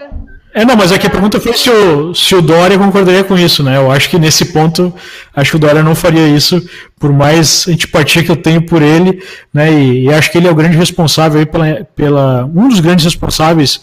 É, 0.55 0.65
não, 0.65 0.77
mas 0.77 0.91
aqui 0.91 1.07
a 1.07 1.11
pergunta 1.11 1.39
foi 1.39 1.53
se 1.53 1.71
o, 1.71 2.15
se 2.15 2.35
o 2.35 2.41
Dória 2.41 2.79
concordaria 2.79 3.23
com 3.23 3.37
isso, 3.39 3.63
né? 3.63 3.77
Eu 3.77 3.91
acho 3.91 4.09
que 4.09 4.19
nesse 4.19 4.47
ponto, 4.47 4.93
acho 5.35 5.51
que 5.51 5.57
o 5.57 5.61
Dória 5.61 5.83
não 5.83 5.95
faria 5.95 6.27
isso, 6.27 6.61
por 6.99 7.13
mais 7.13 7.69
antipatia 7.69 8.25
que 8.25 8.31
eu 8.31 8.37
tenho 8.37 8.63
por 8.63 8.83
ele, 8.83 9.23
né? 9.53 9.73
E, 9.73 10.05
e 10.05 10.13
acho 10.13 10.33
que 10.33 10.39
ele 10.39 10.49
é 10.49 10.51
o 10.51 10.55
grande 10.55 10.77
responsável 10.77 11.47
pela, 11.47 11.87
pela. 11.95 12.45
um 12.47 12.69
dos 12.69 12.81
grandes 12.81 13.05
responsáveis 13.05 13.81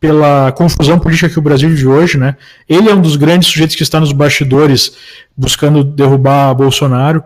pela 0.00 0.50
confusão 0.52 0.98
política 0.98 1.28
que 1.28 1.38
o 1.38 1.42
Brasil 1.42 1.68
vive 1.68 1.86
hoje, 1.86 2.16
né? 2.16 2.34
Ele 2.66 2.88
é 2.88 2.94
um 2.94 3.02
dos 3.02 3.16
grandes 3.16 3.48
sujeitos 3.48 3.76
que 3.76 3.82
está 3.82 4.00
nos 4.00 4.12
bastidores 4.12 4.92
buscando 5.36 5.84
derrubar 5.84 6.54
Bolsonaro. 6.54 7.22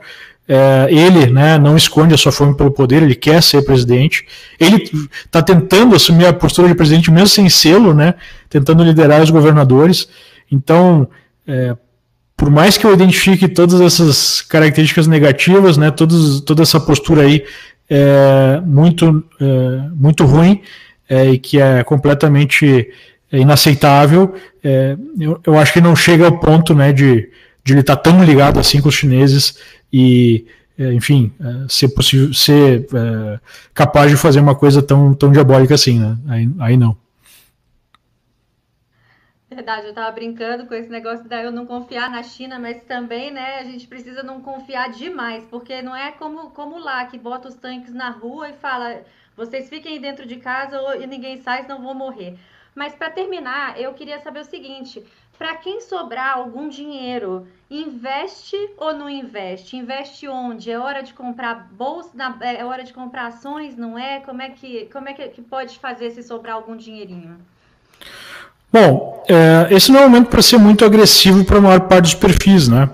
É, 0.46 0.86
ele 0.90 1.26
né, 1.32 1.58
não 1.58 1.76
esconde 1.76 2.12
a 2.12 2.18
sua 2.18 2.30
fome 2.30 2.54
pelo 2.54 2.70
poder, 2.70 3.02
ele 3.02 3.14
quer 3.14 3.42
ser 3.42 3.62
presidente. 3.62 4.26
Ele 4.60 4.90
está 5.24 5.42
tentando 5.42 5.96
assumir 5.96 6.26
a 6.26 6.32
postura 6.32 6.68
de 6.68 6.74
presidente 6.74 7.10
mesmo 7.10 7.28
sem 7.28 7.48
selo, 7.48 7.94
né, 7.94 8.14
tentando 8.48 8.84
liderar 8.84 9.22
os 9.22 9.30
governadores. 9.30 10.08
Então, 10.50 11.08
é, 11.46 11.74
por 12.36 12.50
mais 12.50 12.76
que 12.76 12.84
eu 12.84 12.92
identifique 12.92 13.48
todas 13.48 13.80
essas 13.80 14.42
características 14.42 15.06
negativas, 15.06 15.76
né, 15.76 15.90
todos, 15.90 16.40
toda 16.40 16.62
essa 16.62 16.78
postura 16.78 17.22
aí 17.22 17.44
é 17.88 18.60
muito, 18.64 19.24
é, 19.40 19.88
muito 19.94 20.24
ruim 20.24 20.60
é, 21.08 21.30
e 21.30 21.38
que 21.38 21.60
é 21.60 21.82
completamente 21.84 22.90
inaceitável, 23.32 24.34
é, 24.62 24.96
eu, 25.18 25.40
eu 25.46 25.58
acho 25.58 25.72
que 25.72 25.80
não 25.80 25.94
chega 25.94 26.26
ao 26.26 26.38
ponto 26.38 26.74
né, 26.74 26.92
de, 26.92 27.28
de 27.62 27.72
ele 27.72 27.80
estar 27.80 27.96
tá 27.96 28.10
tão 28.10 28.24
ligado 28.24 28.58
assim 28.58 28.80
com 28.80 28.88
os 28.88 28.94
chineses 28.94 29.58
e, 29.96 30.44
é, 30.76 30.92
enfim, 30.92 31.32
é, 31.38 31.68
ser 31.68 31.88
possível, 31.90 32.34
ser 32.34 32.84
é, 32.92 33.40
capaz 33.72 34.10
de 34.10 34.16
fazer 34.16 34.40
uma 34.40 34.56
coisa 34.56 34.82
tão, 34.82 35.14
tão 35.14 35.30
diabólica 35.30 35.74
assim, 35.74 36.00
né? 36.00 36.18
Aí, 36.28 36.50
aí 36.58 36.76
não. 36.76 36.96
Verdade, 39.48 39.84
eu 39.84 39.90
estava 39.90 40.10
brincando 40.10 40.66
com 40.66 40.74
esse 40.74 40.90
negócio 40.90 41.28
da 41.28 41.40
eu 41.40 41.52
não 41.52 41.64
confiar 41.64 42.10
na 42.10 42.24
China, 42.24 42.58
mas 42.58 42.82
também, 42.82 43.30
né, 43.30 43.60
a 43.60 43.62
gente 43.62 43.86
precisa 43.86 44.24
não 44.24 44.40
confiar 44.40 44.90
demais, 44.90 45.44
porque 45.44 45.80
não 45.80 45.94
é 45.94 46.10
como, 46.10 46.50
como 46.50 46.76
lá, 46.76 47.06
que 47.06 47.16
bota 47.16 47.48
os 47.48 47.54
tanques 47.54 47.94
na 47.94 48.10
rua 48.10 48.48
e 48.48 48.54
fala, 48.54 49.00
vocês 49.36 49.68
fiquem 49.68 50.00
dentro 50.00 50.26
de 50.26 50.36
casa 50.36 50.76
e 50.96 51.06
ninguém 51.06 51.40
sai, 51.40 51.62
senão 51.62 51.80
vão 51.80 51.94
morrer. 51.94 52.36
Mas 52.74 52.94
para 52.94 53.10
terminar, 53.10 53.80
eu 53.80 53.92
queria 53.94 54.20
saber 54.20 54.40
o 54.40 54.44
seguinte: 54.44 55.02
para 55.38 55.56
quem 55.56 55.80
sobrar 55.80 56.36
algum 56.36 56.68
dinheiro, 56.68 57.46
investe 57.70 58.56
ou 58.76 58.92
não 58.92 59.08
investe? 59.08 59.76
Investe 59.76 60.28
onde? 60.28 60.70
É 60.70 60.78
hora 60.78 61.02
de 61.02 61.12
comprar 61.12 61.68
bolsa, 61.72 62.10
é 62.40 62.64
hora 62.64 62.84
de 62.84 62.92
comprar 62.92 63.26
ações, 63.26 63.76
não 63.76 63.98
é? 63.98 64.20
Como 64.20 64.42
é 64.42 64.50
que, 64.50 64.88
como 64.92 65.08
é 65.08 65.12
que 65.12 65.42
pode 65.42 65.78
fazer 65.78 66.10
se 66.10 66.22
sobrar 66.22 66.56
algum 66.56 66.76
dinheirinho? 66.76 67.38
Bom, 68.72 69.24
é, 69.28 69.72
esse 69.72 69.92
não 69.92 70.00
é 70.00 70.06
um 70.06 70.08
momento 70.08 70.28
para 70.28 70.42
ser 70.42 70.58
muito 70.58 70.84
agressivo 70.84 71.44
para 71.44 71.58
a 71.58 71.60
maior 71.60 71.80
parte 71.82 72.02
dos 72.02 72.14
perfis, 72.14 72.68
né? 72.68 72.90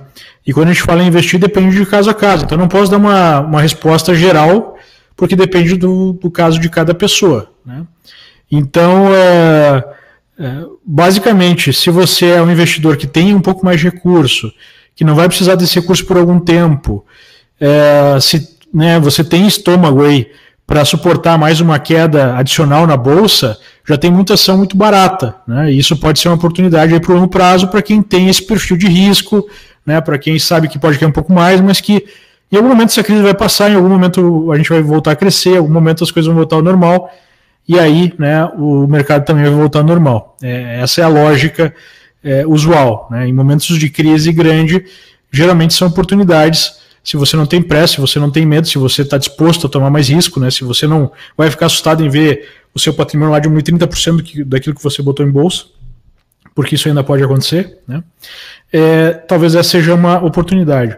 E 0.46 0.52
quando 0.52 0.68
a 0.68 0.72
gente 0.72 0.82
fala 0.82 1.02
em 1.02 1.06
investir, 1.06 1.38
depende 1.38 1.76
de 1.76 1.86
caso 1.86 2.10
a 2.10 2.14
caso. 2.14 2.44
Então 2.44 2.58
não 2.58 2.68
posso 2.68 2.90
dar 2.90 2.96
uma, 2.96 3.40
uma 3.40 3.60
resposta 3.60 4.14
geral, 4.14 4.76
porque 5.16 5.36
depende 5.36 5.76
do, 5.76 6.12
do 6.14 6.30
caso 6.30 6.58
de 6.58 6.68
cada 6.68 6.94
pessoa. 6.94 7.50
Né? 7.64 7.86
Então, 8.50 9.14
é, 9.14 9.84
é, 10.38 10.64
basicamente, 10.84 11.72
se 11.72 11.90
você 11.90 12.26
é 12.26 12.42
um 12.42 12.50
investidor 12.50 12.96
que 12.96 13.06
tem 13.06 13.34
um 13.34 13.40
pouco 13.40 13.64
mais 13.64 13.78
de 13.78 13.88
recurso, 13.88 14.52
que 14.94 15.04
não 15.04 15.14
vai 15.14 15.28
precisar 15.28 15.54
desse 15.54 15.78
recurso 15.78 16.04
por 16.04 16.16
algum 16.16 16.40
tempo, 16.40 17.04
é, 17.60 18.18
se 18.20 18.56
né, 18.72 18.98
você 18.98 19.22
tem 19.22 19.46
estômago 19.46 20.02
aí 20.02 20.30
para 20.66 20.84
suportar 20.84 21.36
mais 21.36 21.60
uma 21.60 21.78
queda 21.80 22.36
adicional 22.36 22.86
na 22.86 22.96
bolsa, 22.96 23.58
já 23.86 23.98
tem 23.98 24.10
muita 24.10 24.34
ação 24.34 24.56
muito 24.56 24.76
barata, 24.76 25.34
né? 25.44 25.72
E 25.72 25.76
isso 25.76 25.96
pode 25.96 26.20
ser 26.20 26.28
uma 26.28 26.36
oportunidade 26.36 26.98
para 27.00 27.10
o 27.10 27.14
longo 27.16 27.26
prazo 27.26 27.66
para 27.66 27.82
quem 27.82 28.00
tem 28.00 28.28
esse 28.28 28.46
perfil 28.46 28.76
de 28.76 28.86
risco, 28.86 29.44
né? 29.84 30.00
Para 30.00 30.16
quem 30.16 30.38
sabe 30.38 30.68
que 30.68 30.78
pode 30.78 30.96
cair 30.96 31.08
um 31.08 31.12
pouco 31.12 31.32
mais, 31.32 31.60
mas 31.60 31.80
que 31.80 32.04
em 32.52 32.56
algum 32.56 32.68
momento 32.68 32.90
essa 32.90 33.02
crise 33.02 33.20
vai 33.20 33.34
passar, 33.34 33.68
em 33.68 33.74
algum 33.74 33.88
momento 33.88 34.52
a 34.52 34.56
gente 34.56 34.68
vai 34.68 34.80
voltar 34.80 35.10
a 35.10 35.16
crescer, 35.16 35.54
em 35.54 35.56
algum 35.56 35.72
momento 35.72 36.04
as 36.04 36.12
coisas 36.12 36.28
vão 36.28 36.36
voltar 36.36 36.54
ao 36.54 36.62
normal, 36.62 37.12
e 37.68 37.78
aí, 37.78 38.12
né? 38.18 38.44
O 38.56 38.86
mercado 38.86 39.24
também 39.24 39.44
vai 39.44 39.52
voltar 39.52 39.80
ao 39.80 39.84
normal. 39.84 40.36
É, 40.42 40.80
essa 40.80 41.00
é 41.00 41.04
a 41.04 41.08
lógica 41.08 41.74
é, 42.22 42.46
usual, 42.46 43.08
né? 43.10 43.28
Em 43.28 43.32
momentos 43.32 43.78
de 43.78 43.88
crise 43.88 44.32
grande, 44.32 44.84
geralmente 45.32 45.74
são 45.74 45.88
oportunidades 45.88 46.80
se 47.02 47.16
você 47.16 47.36
não 47.36 47.46
tem 47.46 47.62
pressa, 47.62 47.94
se 47.94 48.00
você 48.00 48.18
não 48.18 48.30
tem 48.30 48.44
medo, 48.44 48.68
se 48.68 48.78
você 48.78 49.02
está 49.02 49.16
disposto 49.16 49.66
a 49.66 49.70
tomar 49.70 49.90
mais 49.90 50.08
risco, 50.08 50.38
né? 50.38 50.50
se 50.50 50.64
você 50.64 50.86
não 50.86 51.10
vai 51.36 51.50
ficar 51.50 51.66
assustado 51.66 52.04
em 52.04 52.08
ver 52.08 52.48
o 52.74 52.78
seu 52.78 52.92
patrimônio 52.92 53.32
lá 53.32 53.38
diminuir 53.38 53.62
30% 53.62 54.16
do 54.16 54.22
que, 54.22 54.44
daquilo 54.44 54.76
que 54.76 54.82
você 54.82 55.02
botou 55.02 55.26
em 55.26 55.30
bolsa, 55.30 55.64
porque 56.54 56.74
isso 56.74 56.88
ainda 56.88 57.02
pode 57.02 57.22
acontecer, 57.22 57.78
né? 57.86 58.04
É, 58.72 59.12
talvez 59.12 59.54
essa 59.54 59.70
seja 59.70 59.94
uma 59.94 60.22
oportunidade. 60.22 60.96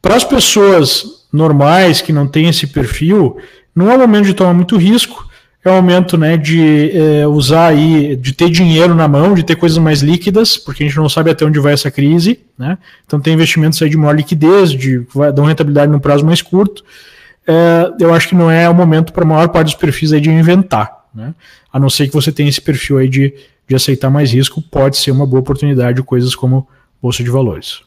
Para 0.00 0.16
as 0.16 0.24
pessoas 0.24 1.26
normais 1.32 2.00
que 2.02 2.12
não 2.12 2.26
têm 2.26 2.48
esse 2.48 2.66
perfil, 2.66 3.38
não 3.74 3.90
é 3.90 3.96
o 3.96 3.98
momento 3.98 4.26
de 4.26 4.34
tomar 4.34 4.52
muito 4.52 4.76
risco, 4.76 5.28
é 5.64 5.70
o 5.70 5.74
momento 5.74 6.18
né, 6.18 6.36
de 6.36 6.90
é, 6.90 7.26
usar 7.26 7.68
aí, 7.68 8.16
de 8.16 8.32
ter 8.32 8.50
dinheiro 8.50 8.94
na 8.94 9.06
mão, 9.06 9.32
de 9.32 9.44
ter 9.44 9.54
coisas 9.54 9.78
mais 9.78 10.00
líquidas, 10.00 10.56
porque 10.56 10.82
a 10.82 10.86
gente 10.86 10.96
não 10.96 11.08
sabe 11.08 11.30
até 11.30 11.44
onde 11.44 11.60
vai 11.60 11.72
essa 11.72 11.90
crise, 11.90 12.40
né? 12.58 12.76
Então 13.06 13.20
tem 13.20 13.34
investimentos 13.34 13.80
aí 13.80 13.88
de 13.88 13.96
maior 13.96 14.16
liquidez, 14.16 14.70
de 14.70 15.06
uma 15.14 15.48
rentabilidade 15.48 15.92
num 15.92 16.00
prazo 16.00 16.26
mais 16.26 16.42
curto. 16.42 16.84
É, 17.46 17.92
eu 18.00 18.12
acho 18.12 18.28
que 18.28 18.34
não 18.34 18.50
é 18.50 18.68
o 18.68 18.74
momento 18.74 19.12
para 19.12 19.22
a 19.22 19.26
maior 19.26 19.48
parte 19.48 19.66
dos 19.66 19.74
perfis 19.76 20.12
aí 20.12 20.20
de 20.20 20.30
inventar, 20.30 21.04
né? 21.14 21.32
A 21.72 21.78
não 21.78 21.88
ser 21.88 22.08
que 22.08 22.14
você 22.14 22.32
tenha 22.32 22.48
esse 22.48 22.60
perfil 22.60 22.98
aí 22.98 23.08
de, 23.08 23.32
de 23.68 23.74
aceitar 23.74 24.10
mais 24.10 24.32
risco, 24.32 24.60
pode 24.60 24.96
ser 24.96 25.12
uma 25.12 25.26
boa 25.26 25.40
oportunidade 25.40 26.02
coisas 26.02 26.34
como 26.34 26.66
bolsa 27.00 27.22
de 27.22 27.30
valores. 27.30 27.82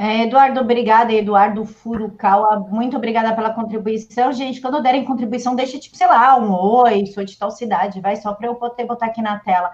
É, 0.00 0.22
Eduardo, 0.22 0.60
obrigada. 0.60 1.12
Eduardo 1.12 1.64
Furukawa, 1.64 2.60
muito 2.70 2.96
obrigada 2.96 3.34
pela 3.34 3.52
contribuição. 3.52 4.32
Gente, 4.32 4.60
quando 4.60 4.80
derem 4.80 5.04
contribuição, 5.04 5.56
deixa, 5.56 5.76
tipo, 5.76 5.96
sei 5.96 6.06
lá, 6.06 6.36
um 6.36 6.52
oi, 6.54 7.04
sou 7.06 7.24
de 7.24 7.36
tal 7.36 7.50
cidade, 7.50 8.00
vai 8.00 8.14
só 8.14 8.32
para 8.32 8.46
eu 8.46 8.54
poder 8.54 8.86
botar 8.86 9.06
aqui 9.06 9.20
na 9.20 9.40
tela. 9.40 9.72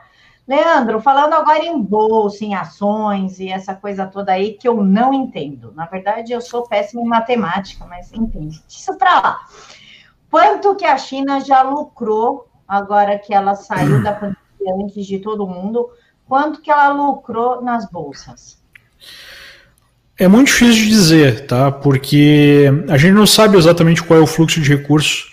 Leandro, 0.49 0.99
falando 0.99 1.35
agora 1.35 1.63
em 1.63 1.79
bolsa, 1.79 2.43
em 2.43 2.55
ações 2.55 3.39
e 3.39 3.51
essa 3.51 3.75
coisa 3.75 4.07
toda 4.07 4.33
aí 4.33 4.55
que 4.55 4.67
eu 4.67 4.83
não 4.83 5.13
entendo. 5.13 5.73
Na 5.75 5.85
verdade, 5.85 6.33
eu 6.33 6.41
sou 6.41 6.67
péssima 6.67 7.03
em 7.03 7.07
matemática, 7.07 7.85
mas 7.85 8.11
enfim, 8.11 8.49
isso 8.67 8.97
para 8.97 9.21
lá. 9.21 9.41
Quanto 10.31 10.75
que 10.75 10.87
a 10.87 10.97
China 10.97 11.39
já 11.41 11.61
lucrou 11.61 12.49
agora 12.67 13.19
que 13.19 13.35
ela 13.35 13.55
saiu 13.55 14.03
da 14.03 14.13
pandemia 14.15 14.75
antes 14.83 15.05
de 15.05 15.19
todo 15.19 15.47
mundo? 15.47 15.91
Quanto 16.27 16.63
que 16.63 16.71
ela 16.71 16.89
lucrou 16.89 17.61
nas 17.61 17.91
bolsas? 17.91 18.64
É 20.17 20.29
muito 20.29 20.47
difícil 20.47 20.85
de 20.85 20.89
dizer, 20.89 21.41
tá? 21.47 21.73
Porque 21.73 22.71
a 22.89 22.97
gente 22.97 23.13
não 23.13 23.27
sabe 23.27 23.57
exatamente 23.57 24.03
qual 24.03 24.21
é 24.21 24.23
o 24.23 24.27
fluxo 24.27 24.61
de 24.61 24.69
recursos. 24.69 25.33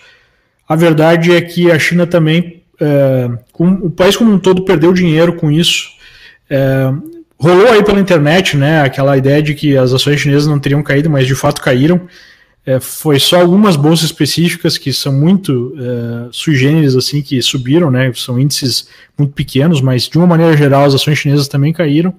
A 0.68 0.74
verdade 0.74 1.32
é 1.32 1.40
que 1.40 1.70
a 1.70 1.78
China 1.78 2.04
também, 2.06 2.62
é, 2.80 3.30
com, 3.52 3.70
o 3.74 3.90
país 3.90 4.16
como 4.16 4.32
um 4.32 4.38
todo 4.38 4.64
perdeu 4.64 4.92
dinheiro 4.92 5.34
com 5.34 5.52
isso. 5.52 5.88
É, 6.50 6.92
rolou 7.38 7.68
aí 7.68 7.84
pela 7.84 8.00
internet, 8.00 8.56
né? 8.56 8.82
Aquela 8.82 9.16
ideia 9.16 9.40
de 9.40 9.54
que 9.54 9.76
as 9.76 9.92
ações 9.92 10.20
chinesas 10.20 10.48
não 10.48 10.58
teriam 10.58 10.82
caído, 10.82 11.08
mas 11.08 11.28
de 11.28 11.34
fato 11.36 11.62
caíram. 11.62 12.00
É, 12.66 12.80
foi 12.80 13.20
só 13.20 13.40
algumas 13.40 13.76
bolsas 13.76 14.06
específicas 14.06 14.78
que 14.78 14.92
são 14.92 15.12
muito 15.12 15.76
é, 15.78 16.28
sui 16.32 16.56
generis, 16.56 16.96
assim, 16.96 17.22
que 17.22 17.40
subiram, 17.40 17.88
né? 17.88 18.12
São 18.16 18.38
índices 18.38 18.88
muito 19.16 19.32
pequenos, 19.32 19.80
mas 19.80 20.08
de 20.08 20.18
uma 20.18 20.26
maneira 20.26 20.56
geral 20.56 20.84
as 20.84 20.94
ações 20.94 21.18
chinesas 21.18 21.46
também 21.46 21.72
caíram. 21.72 22.12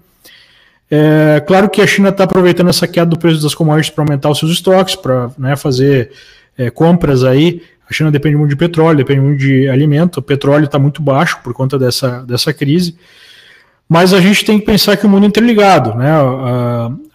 É, 0.96 1.40
claro 1.40 1.72
que 1.72 1.82
a 1.82 1.88
China 1.88 2.10
está 2.10 2.24
aproveitando 2.24 2.70
essa 2.70 2.88
queda 2.88 3.08
do 3.08 3.18
preço 3.18 3.42
das 3.42 3.56
commodities 3.56 3.90
para 3.90 4.04
aumentar 4.04 4.30
os 4.30 4.38
seus 4.38 4.52
estoques, 4.52 4.96
para 4.96 5.32
né, 5.40 5.56
fazer 5.56 6.12
é, 6.56 6.70
compras 6.70 7.24
aí. 7.24 7.64
A 7.90 7.92
China 7.92 8.12
depende 8.12 8.36
muito 8.36 8.52
de 8.52 8.56
petróleo, 8.56 8.98
depende 8.98 9.22
muito 9.22 9.40
de 9.40 9.68
alimento. 9.68 10.18
O 10.18 10.22
petróleo 10.22 10.66
está 10.66 10.78
muito 10.78 11.02
baixo 11.02 11.40
por 11.44 11.52
conta 11.52 11.80
dessa, 11.80 12.22
dessa 12.22 12.54
crise. 12.54 12.96
Mas 13.90 14.14
a 14.14 14.22
gente 14.22 14.46
tem 14.46 14.60
que 14.60 14.68
pensar 14.68 14.96
que 14.96 15.08
o 15.08 15.10
mundo 15.10 15.24
é 15.24 15.28
interligado. 15.28 15.96
Né? 15.96 16.12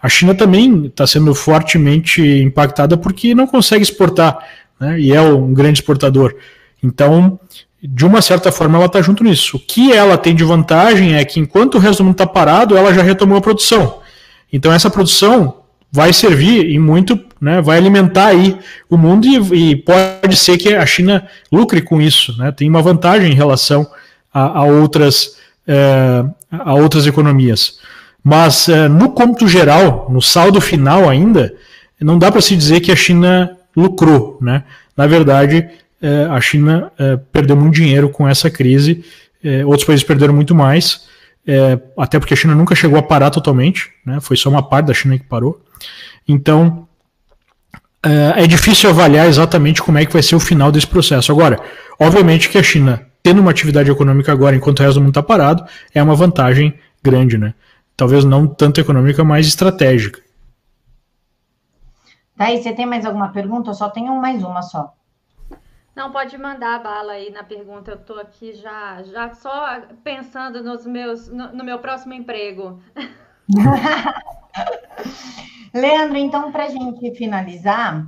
A, 0.01 0.09
China 0.09 0.35
também 0.35 0.87
está 0.87 1.07
sendo 1.07 1.33
fortemente 1.33 2.21
impactada 2.21 2.97
porque 2.97 3.33
não 3.33 3.47
consegue 3.47 3.81
exportar, 3.81 4.45
né? 4.77 4.99
e 4.99 5.13
é 5.13 5.21
um 5.21 5.53
grande 5.53 5.79
exportador. 5.79 6.35
Então, 6.83 7.39
de 7.81 8.05
uma 8.05 8.21
certa 8.21 8.51
forma, 8.51 8.77
ela 8.77 8.87
está 8.87 9.01
junto 9.01 9.23
nisso. 9.23 9.57
O 9.57 9.59
que 9.59 9.93
ela 9.93 10.17
tem 10.17 10.35
de 10.35 10.43
vantagem 10.43 11.15
é 11.15 11.23
que 11.23 11.39
enquanto 11.39 11.75
o 11.75 11.79
resto 11.79 11.99
do 11.99 12.05
mundo 12.05 12.15
está 12.15 12.27
parado, 12.27 12.75
ela 12.75 12.93
já 12.93 13.01
retomou 13.01 13.37
a 13.37 13.41
produção. 13.41 13.99
Então, 14.51 14.71
essa 14.71 14.89
produção 14.89 15.59
vai 15.91 16.11
servir 16.13 16.69
e 16.69 16.77
muito, 16.77 17.19
né, 17.39 17.61
vai 17.61 17.77
alimentar 17.77 18.27
aí 18.27 18.57
o 18.89 18.97
mundo 18.97 19.25
e, 19.25 19.71
e 19.71 19.75
pode 19.75 20.35
ser 20.35 20.57
que 20.57 20.75
a 20.75 20.85
China 20.85 21.25
lucre 21.51 21.81
com 21.81 22.01
isso. 22.01 22.37
Né? 22.37 22.51
Tem 22.51 22.69
uma 22.69 22.81
vantagem 22.81 23.31
em 23.31 23.35
relação 23.35 23.89
a, 24.33 24.59
a 24.59 24.63
outras, 24.63 25.37
é, 25.67 26.23
a 26.51 26.73
outras 26.73 27.07
economias. 27.07 27.79
Mas, 28.23 28.67
é, 28.67 28.87
no 28.87 29.11
cômputo 29.11 29.47
geral, 29.47 30.07
no 30.11 30.21
saldo 30.21 30.59
final 30.59 31.09
ainda, 31.09 31.55
não 31.99 32.19
dá 32.19 32.31
para 32.31 32.41
se 32.41 32.55
dizer 32.55 32.81
que 32.81 32.91
a 32.91 32.95
China 32.95 33.57
lucrou. 33.75 34.37
Né? 34.41 34.63
Na 34.95 35.07
verdade, 35.07 35.69
a 36.29 36.39
China 36.39 36.91
é, 36.97 37.17
perdeu 37.17 37.55
muito 37.55 37.75
dinheiro 37.75 38.09
com 38.09 38.27
essa 38.27 38.49
crise, 38.49 39.03
é, 39.43 39.65
outros 39.65 39.85
países 39.85 40.03
perderam 40.03 40.33
muito 40.33 40.55
mais, 40.55 41.07
é, 41.45 41.79
até 41.97 42.19
porque 42.19 42.33
a 42.33 42.37
China 42.37 42.55
nunca 42.55 42.75
chegou 42.75 42.97
a 42.97 43.03
parar 43.03 43.29
totalmente, 43.29 43.91
né, 44.05 44.19
foi 44.21 44.37
só 44.37 44.49
uma 44.49 44.63
parte 44.63 44.87
da 44.87 44.93
China 44.93 45.17
que 45.17 45.25
parou. 45.25 45.61
Então, 46.27 46.87
é, 48.03 48.43
é 48.43 48.47
difícil 48.47 48.89
avaliar 48.89 49.27
exatamente 49.27 49.81
como 49.81 49.97
é 49.97 50.05
que 50.05 50.13
vai 50.13 50.23
ser 50.23 50.35
o 50.35 50.39
final 50.39 50.71
desse 50.71 50.87
processo. 50.87 51.31
Agora, 51.31 51.59
obviamente 51.99 52.49
que 52.49 52.57
a 52.57 52.63
China, 52.63 53.05
tendo 53.21 53.41
uma 53.41 53.51
atividade 53.51 53.91
econômica 53.91 54.31
agora, 54.31 54.55
enquanto 54.55 54.79
o 54.79 54.83
resto 54.83 54.95
do 54.95 55.01
mundo 55.01 55.09
está 55.09 55.23
parado, 55.23 55.65
é 55.93 56.01
uma 56.01 56.15
vantagem 56.15 56.73
grande, 57.03 57.37
né? 57.37 57.53
Talvez 57.97 58.23
não 58.23 58.47
tanto 58.47 58.79
econômica, 58.79 59.23
mas 59.23 59.47
estratégica. 59.47 60.21
Tá, 62.37 62.49
você 62.49 62.71
tem 62.71 62.85
mais 62.85 63.05
alguma 63.05 63.29
pergunta? 63.29 63.69
Eu 63.69 63.73
só 63.73 63.89
tenho 63.89 64.13
mais 64.21 64.41
uma 64.43 64.61
só. 64.61 64.93
Não, 65.99 66.13
pode 66.13 66.37
mandar 66.37 66.75
a 66.75 66.79
bala 66.79 67.11
aí 67.11 67.29
na 67.29 67.43
pergunta. 67.43 67.91
Eu 67.91 67.97
estou 67.97 68.21
aqui 68.21 68.53
já, 68.53 69.03
já 69.03 69.35
só 69.35 69.81
pensando 70.01 70.63
nos 70.63 70.85
meus, 70.85 71.27
no, 71.27 71.51
no 71.51 71.61
meu 71.61 71.79
próximo 71.79 72.13
emprego. 72.13 72.81
Leandro, 75.75 76.17
então, 76.17 76.53
para 76.53 76.67
a 76.67 76.69
gente 76.69 77.13
finalizar, 77.15 78.07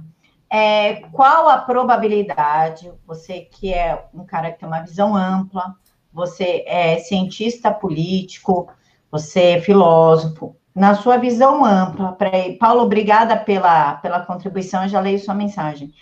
é, 0.49 1.01
qual 1.11 1.49
a 1.49 1.57
probabilidade, 1.57 2.89
você 3.05 3.41
que 3.41 3.73
é 3.73 4.05
um 4.13 4.23
cara 4.23 4.53
que 4.53 4.59
tem 4.59 4.69
uma 4.69 4.83
visão 4.83 5.13
ampla, 5.13 5.75
você 6.13 6.63
é 6.65 6.97
cientista 6.99 7.73
político, 7.73 8.71
você 9.11 9.57
é 9.57 9.61
filósofo, 9.61 10.55
na 10.73 10.95
sua 10.95 11.17
visão 11.17 11.65
ampla, 11.65 12.13
pra, 12.13 12.31
Paulo, 12.57 12.83
obrigada 12.83 13.35
pela, 13.35 13.95
pela 13.95 14.21
contribuição, 14.21 14.83
eu 14.83 14.89
já 14.89 15.01
leio 15.01 15.19
sua 15.19 15.35
mensagem 15.35 15.93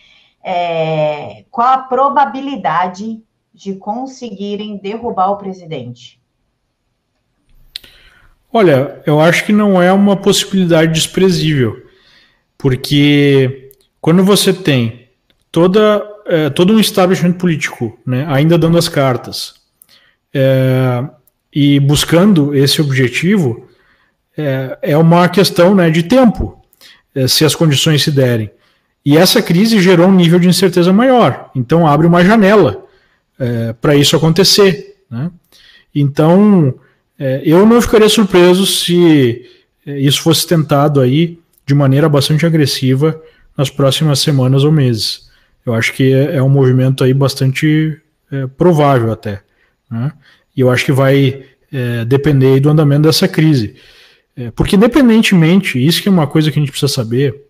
é, 0.44 1.46
qual 1.52 1.68
a 1.68 1.78
probabilidade 1.80 3.22
de 3.54 3.76
conseguirem 3.76 4.78
derrubar 4.78 5.32
o 5.32 5.38
presidente? 5.38 6.20
Olha, 8.52 9.02
eu 9.06 9.20
acho 9.20 9.46
que 9.46 9.54
não 9.54 9.82
é 9.82 9.92
uma 9.92 10.16
possibilidade 10.16 10.92
desprezível, 10.92 11.86
porque 12.58 13.72
quando 14.02 14.24
você 14.24 14.52
tem 14.52 15.08
toda, 15.52 16.04
é, 16.26 16.50
todo 16.50 16.74
um 16.74 16.80
establishment 16.80 17.34
político 17.34 18.00
né, 18.06 18.26
ainda 18.28 18.58
dando 18.58 18.78
as 18.78 18.90
cartas 18.90 19.56
é, 20.34 21.08
e 21.54 21.80
buscando 21.80 22.56
esse 22.56 22.82
objetivo, 22.82 23.68
é, 24.36 24.78
é 24.82 24.98
uma 24.98 25.28
questão 25.30 25.76
né, 25.76 25.90
de 25.90 26.04
tempo, 26.04 26.60
é, 27.14 27.28
se 27.28 27.46
as 27.46 27.54
condições 27.54 28.04
se 28.04 28.12
derem. 28.12 28.50
E 29.06 29.18
essa 29.18 29.41
crise 29.41 29.82
gerou 29.82 30.08
um 30.08 30.16
nível 30.16 30.39
de 30.39 30.47
incerteza 30.47 30.91
maior. 30.91 31.50
Então 31.56 31.88
abre 31.88 32.06
uma 32.06 32.24
janela 32.24 32.86
é, 33.39 33.74
para 33.74 33.95
isso 33.95 34.16
acontecer. 34.16 34.97
Né? 35.10 35.32
Então 35.95 36.76
é, 37.18 37.41
eu 37.43 37.66
não 37.66 37.82
ficaria 37.82 38.08
surpreso 38.08 38.66
se 38.66 39.45
é, 39.86 40.00
isso 40.00 40.22
fosse 40.22 40.47
tentado 40.47 41.02
aí 41.02 41.38
de 41.66 41.74
maneira 41.74 42.08
bastante 42.08 42.45
agressiva 42.45 43.22
nas 43.58 43.70
próximas 43.70 44.20
semanas 44.20 44.64
ou 44.64 44.72
meses. 44.72 45.30
Eu 45.66 45.74
acho 45.74 45.93
que 45.93 46.14
é, 46.14 46.38
é 46.38 46.43
um 46.43 46.50
movimento 46.50 47.04
aí 47.04 47.14
bastante 47.14 48.00
é, 48.32 48.47
provável 48.47 49.12
até. 49.12 49.41
Né? 49.91 50.12
E 50.56 50.62
eu 50.62 50.70
acho 50.70 50.86
que 50.86 50.91
vai 50.91 51.43
é, 51.72 52.06
depender 52.06 52.60
do 52.60 52.70
andamento 52.70 53.04
dessa 53.04 53.28
crise. 53.28 53.76
porque 54.56 54.76
independentemente, 54.76 55.84
isso 55.86 56.02
que 56.02 56.08
é 56.08 56.12
uma 56.12 56.28
coisa 56.28 56.50
que 56.52 56.58
a 56.58 56.62
gente 56.62 56.72
precisa 56.72 56.91
saber, 56.91 57.49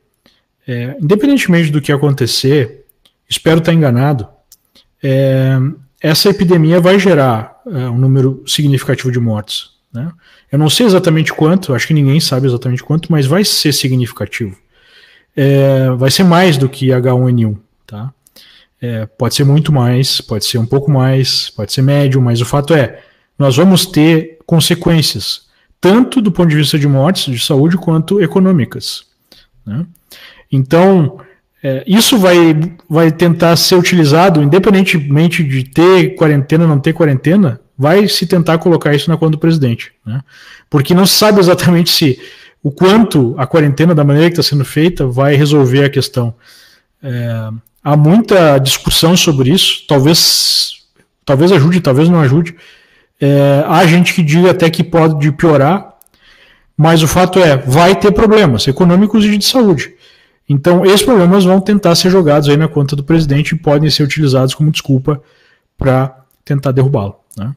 é, 0.69 0.95
independentemente 1.01 1.71
do 1.71 1.81
que 1.81 1.91
acontecer, 1.91 2.85
espero 3.27 3.57
estar 3.57 3.73
enganado, 3.73 4.27
é, 5.01 5.57
essa 5.99 6.29
epidemia 6.29 6.79
vai 6.79 6.99
gerar 6.99 7.59
é, 7.65 7.89
um 7.89 7.97
número 7.97 8.43
significativo 8.45 9.11
de 9.11 9.19
mortes. 9.19 9.71
Né? 9.91 10.11
Eu 10.51 10.59
não 10.59 10.69
sei 10.69 10.85
exatamente 10.85 11.33
quanto, 11.33 11.73
acho 11.73 11.87
que 11.87 11.93
ninguém 11.93 12.19
sabe 12.19 12.45
exatamente 12.45 12.83
quanto, 12.83 13.11
mas 13.11 13.25
vai 13.25 13.43
ser 13.43 13.73
significativo. 13.73 14.55
É, 15.35 15.89
vai 15.97 16.11
ser 16.11 16.23
mais 16.23 16.55
do 16.55 16.69
que 16.69 16.89
H1N1, 16.89 17.57
tá? 17.87 18.13
É, 18.79 19.07
pode 19.07 19.33
ser 19.33 19.45
muito 19.45 19.73
mais, 19.73 20.21
pode 20.21 20.45
ser 20.45 20.59
um 20.59 20.67
pouco 20.67 20.91
mais, 20.91 21.49
pode 21.49 21.73
ser 21.73 21.81
médio, 21.81 22.21
mas 22.21 22.41
o 22.41 22.45
fato 22.45 22.75
é, 22.75 23.01
nós 23.39 23.57
vamos 23.57 23.87
ter 23.87 24.37
consequências, 24.45 25.47
tanto 25.81 26.21
do 26.21 26.31
ponto 26.31 26.49
de 26.49 26.55
vista 26.55 26.77
de 26.77 26.87
mortes, 26.87 27.33
de 27.33 27.43
saúde, 27.43 27.75
quanto 27.75 28.21
econômicas. 28.21 29.07
Né? 29.65 29.85
Então, 30.51 31.19
é, 31.63 31.83
isso 31.85 32.17
vai, 32.17 32.37
vai 32.89 33.11
tentar 33.11 33.55
ser 33.55 33.75
utilizado, 33.75 34.41
independentemente 34.41 35.43
de 35.43 35.63
ter 35.63 36.15
quarentena 36.15 36.63
ou 36.63 36.69
não 36.69 36.79
ter 36.79 36.93
quarentena, 36.93 37.59
vai 37.77 38.07
se 38.07 38.25
tentar 38.25 38.57
colocar 38.57 38.93
isso 38.93 39.09
na 39.09 39.17
conta 39.17 39.31
do 39.31 39.37
presidente. 39.37 39.91
Né? 40.05 40.21
Porque 40.69 40.93
não 40.93 41.05
se 41.05 41.15
sabe 41.15 41.39
exatamente 41.39 41.89
se 41.89 42.19
o 42.61 42.71
quanto 42.71 43.35
a 43.37 43.47
quarentena, 43.47 43.95
da 43.95 44.03
maneira 44.03 44.29
que 44.29 44.39
está 44.39 44.43
sendo 44.43 44.65
feita, 44.65 45.07
vai 45.07 45.35
resolver 45.35 45.85
a 45.85 45.89
questão. 45.89 46.33
É, 47.01 47.49
há 47.83 47.95
muita 47.95 48.57
discussão 48.57 49.15
sobre 49.15 49.51
isso, 49.51 49.85
talvez, 49.87 50.83
talvez 51.25 51.51
ajude, 51.51 51.79
talvez 51.79 52.09
não 52.09 52.19
ajude. 52.19 52.55
É, 53.19 53.63
há 53.65 53.85
gente 53.85 54.13
que 54.13 54.21
diga 54.21 54.51
até 54.51 54.69
que 54.69 54.83
pode 54.83 55.31
piorar, 55.33 55.93
mas 56.75 57.03
o 57.03 57.07
fato 57.07 57.39
é, 57.39 57.57
vai 57.57 57.95
ter 57.95 58.11
problemas 58.11 58.67
econômicos 58.67 59.25
e 59.25 59.37
de 59.37 59.45
saúde. 59.45 59.93
Então, 60.49 60.83
esses 60.83 61.03
problemas 61.03 61.45
vão 61.45 61.61
tentar 61.61 61.93
ser 61.93 62.09
jogados 62.09 62.49
aí 62.49 62.57
na 62.57 62.67
conta 62.67 62.95
do 62.95 63.03
presidente 63.03 63.51
e 63.51 63.57
podem 63.57 63.87
ser 63.91 64.01
utilizados 64.01 64.55
como 64.55 64.71
desculpa 64.71 65.21
para 65.77 66.25
tentar 66.43 66.71
derrubá-lo. 66.71 67.17
Né? 67.37 67.55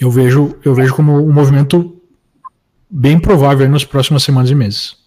Eu, 0.00 0.10
vejo, 0.10 0.56
eu 0.64 0.74
vejo 0.74 0.92
como 0.96 1.12
um 1.12 1.32
movimento 1.32 1.96
bem 2.90 3.18
provável 3.18 3.68
nas 3.68 3.84
próximas 3.84 4.24
semanas 4.24 4.50
e 4.50 4.54
meses. 4.56 5.04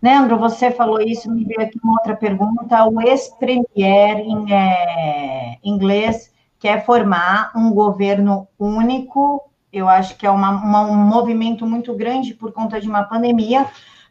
Leandro, 0.00 0.38
você 0.38 0.70
falou 0.70 1.00
isso, 1.00 1.28
me 1.28 1.44
veio 1.44 1.62
aqui 1.62 1.76
uma 1.82 1.94
outra 1.94 2.14
pergunta. 2.14 2.84
O 2.84 3.00
ex-premier 3.00 4.18
em 4.18 4.52
é, 4.52 5.58
inglês 5.64 6.30
quer 6.60 6.86
formar 6.86 7.50
um 7.56 7.72
governo 7.72 8.46
único. 8.56 9.50
Eu 9.72 9.88
acho 9.88 10.16
que 10.16 10.24
é 10.24 10.30
uma, 10.30 10.50
uma, 10.50 10.82
um 10.82 10.94
movimento 10.94 11.66
muito 11.66 11.92
grande 11.94 12.34
por 12.34 12.52
conta 12.52 12.80
de 12.80 12.88
uma 12.88 13.02
pandemia 13.02 13.66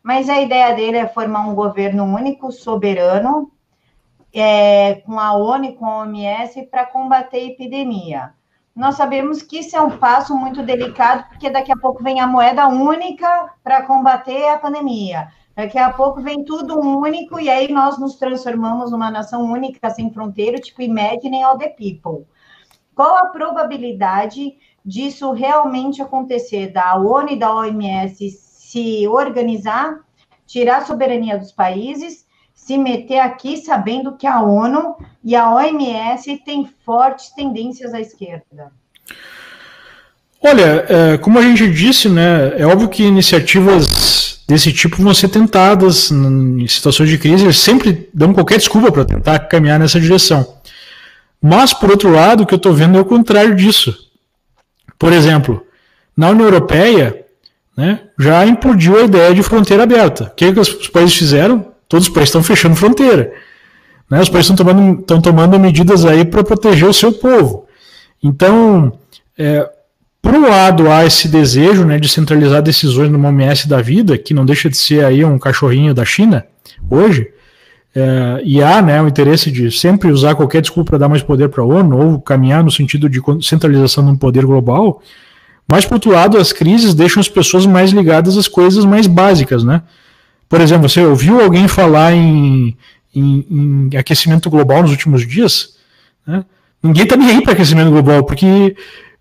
mas 0.07 0.29
a 0.29 0.39
ideia 0.39 0.73
dele 0.73 0.95
é 0.95 1.05
formar 1.05 1.45
um 1.49 1.53
governo 1.53 2.05
único, 2.05 2.49
soberano, 2.49 3.51
é, 4.33 5.01
com 5.05 5.19
a 5.19 5.33
ONU 5.33 5.65
e 5.65 5.73
com 5.73 5.85
a 5.85 5.97
OMS 5.97 6.65
para 6.67 6.85
combater 6.85 7.39
a 7.39 7.45
epidemia. 7.47 8.33
Nós 8.73 8.95
sabemos 8.95 9.41
que 9.41 9.59
isso 9.59 9.75
é 9.75 9.81
um 9.81 9.97
passo 9.97 10.33
muito 10.33 10.63
delicado, 10.63 11.25
porque 11.27 11.49
daqui 11.49 11.73
a 11.73 11.77
pouco 11.77 12.01
vem 12.01 12.21
a 12.21 12.25
moeda 12.25 12.69
única 12.69 13.53
para 13.61 13.81
combater 13.81 14.47
a 14.47 14.57
pandemia. 14.57 15.27
Daqui 15.53 15.77
a 15.77 15.91
pouco 15.91 16.21
vem 16.21 16.45
tudo 16.45 16.79
único 16.79 17.37
e 17.37 17.49
aí 17.49 17.69
nós 17.69 17.99
nos 17.99 18.15
transformamos 18.15 18.91
numa 18.91 19.11
nação 19.11 19.43
única, 19.43 19.89
sem 19.89 20.09
fronteira, 20.13 20.57
tipo 20.57 20.81
Imagine 20.81 21.43
all 21.43 21.57
the 21.57 21.67
people. 21.67 22.25
Qual 22.95 23.13
a 23.17 23.25
probabilidade 23.25 24.55
disso 24.85 25.33
realmente 25.33 26.01
acontecer, 26.01 26.71
da 26.71 26.95
ONU 26.95 27.31
e 27.31 27.35
da 27.35 27.53
OMS 27.53 28.46
se 28.67 29.07
organizar, 29.07 29.99
tirar 30.45 30.79
a 30.79 30.85
soberania 30.85 31.37
dos 31.37 31.53
países, 31.53 32.25
se 32.53 32.77
meter 32.77 33.19
aqui 33.19 33.55
sabendo 33.55 34.17
que 34.17 34.27
a 34.27 34.41
ONU 34.41 34.97
e 35.23 35.37
a 35.37 35.49
OMS 35.53 36.37
têm 36.43 36.69
fortes 36.85 37.29
tendências 37.29 37.93
à 37.93 38.01
esquerda? 38.01 38.73
Olha, 40.43 40.85
é, 40.89 41.17
como 41.17 41.39
a 41.39 41.41
gente 41.41 41.71
disse, 41.71 42.09
né, 42.09 42.59
é 42.59 42.65
óbvio 42.65 42.89
que 42.89 43.03
iniciativas 43.03 44.43
desse 44.45 44.73
tipo 44.73 45.01
vão 45.01 45.13
ser 45.13 45.29
tentadas 45.29 46.11
em 46.11 46.67
situações 46.67 47.09
de 47.09 47.17
crise, 47.17 47.45
eles 47.45 47.59
sempre 47.59 48.09
dão 48.13 48.33
qualquer 48.33 48.57
desculpa 48.57 48.91
para 48.91 49.05
tentar 49.05 49.39
caminhar 49.39 49.79
nessa 49.79 49.99
direção. 49.99 50.45
Mas, 51.41 51.73
por 51.73 51.89
outro 51.89 52.11
lado, 52.11 52.43
o 52.43 52.45
que 52.45 52.53
eu 52.53 52.57
estou 52.57 52.73
vendo 52.73 52.97
é 52.97 53.01
o 53.01 53.05
contrário 53.05 53.55
disso. 53.55 53.95
Por 54.99 55.13
exemplo, 55.13 55.65
na 56.15 56.29
União 56.31 56.47
Europeia, 56.47 57.26
né, 57.77 57.99
já 58.17 58.43
implodiu 58.45 58.97
a 58.97 59.03
ideia 59.03 59.35
de 59.35 59.43
fronteira 59.43 59.83
aberta. 59.83 60.23
O 60.25 60.35
que, 60.35 60.45
é 60.45 60.51
que 60.51 60.59
os 60.59 60.87
países 60.87 61.15
fizeram? 61.15 61.67
Todos 61.87 62.07
os 62.07 62.13
países 62.13 62.29
estão 62.29 62.41
fechando 62.41 62.75
fronteira. 62.75 63.31
Né, 64.09 64.19
os 64.19 64.29
países 64.29 64.49
estão 64.49 64.65
tomando, 64.65 64.99
estão 64.99 65.21
tomando 65.21 65.59
medidas 65.59 66.03
aí 66.03 66.25
para 66.25 66.43
proteger 66.43 66.89
o 66.89 66.93
seu 66.93 67.13
povo. 67.13 67.67
Então, 68.23 68.93
é, 69.37 69.69
por 70.21 70.33
um 70.33 70.49
lado, 70.49 70.89
há 70.91 71.05
esse 71.05 71.27
desejo 71.27 71.85
né, 71.85 71.99
de 71.99 72.09
centralizar 72.09 72.63
decisões 72.63 73.11
no 73.11 73.23
OMS 73.23 73.67
da 73.67 73.79
vida, 73.79 74.17
que 74.17 74.33
não 74.33 74.45
deixa 74.45 74.69
de 74.69 74.75
ser 74.75 75.05
aí 75.05 75.23
um 75.23 75.37
cachorrinho 75.37 75.93
da 75.93 76.03
China, 76.03 76.45
hoje, 76.89 77.27
é, 77.95 78.41
e 78.43 78.61
há 78.61 78.81
né, 78.81 79.01
o 79.01 79.07
interesse 79.07 79.51
de 79.51 79.71
sempre 79.71 80.11
usar 80.11 80.33
qualquer 80.33 80.61
desculpa 80.61 80.91
para 80.91 80.99
dar 80.99 81.09
mais 81.09 81.21
poder 81.21 81.49
para 81.49 81.61
a 81.61 81.65
ONU, 81.65 81.97
ou 81.97 82.21
caminhar 82.21 82.63
no 82.63 82.71
sentido 82.71 83.07
de 83.07 83.21
centralização 83.41 84.03
de 84.03 84.11
um 84.11 84.17
poder 84.17 84.45
global, 84.45 85.01
mas, 85.67 85.85
por 85.85 85.95
outro 85.95 86.11
lado, 86.11 86.37
as 86.37 86.53
crises 86.53 86.93
deixam 86.93 87.19
as 87.19 87.27
pessoas 87.27 87.65
mais 87.65 87.91
ligadas 87.91 88.37
às 88.37 88.47
coisas 88.47 88.85
mais 88.85 89.05
básicas, 89.05 89.63
né? 89.63 89.81
Por 90.47 90.61
exemplo, 90.61 90.87
você 90.87 91.01
ouviu 91.01 91.41
alguém 91.41 91.67
falar 91.67 92.13
em, 92.13 92.77
em, 93.13 93.89
em 93.91 93.97
aquecimento 93.97 94.49
global 94.49 94.81
nos 94.81 94.91
últimos 94.91 95.27
dias? 95.27 95.75
Né? 96.25 96.45
Ninguém 96.81 97.03
está 97.03 97.17
nem 97.17 97.29
aí 97.29 97.43
para 97.43 97.51
aquecimento 97.51 97.91
global, 97.91 98.23
porque 98.23 98.75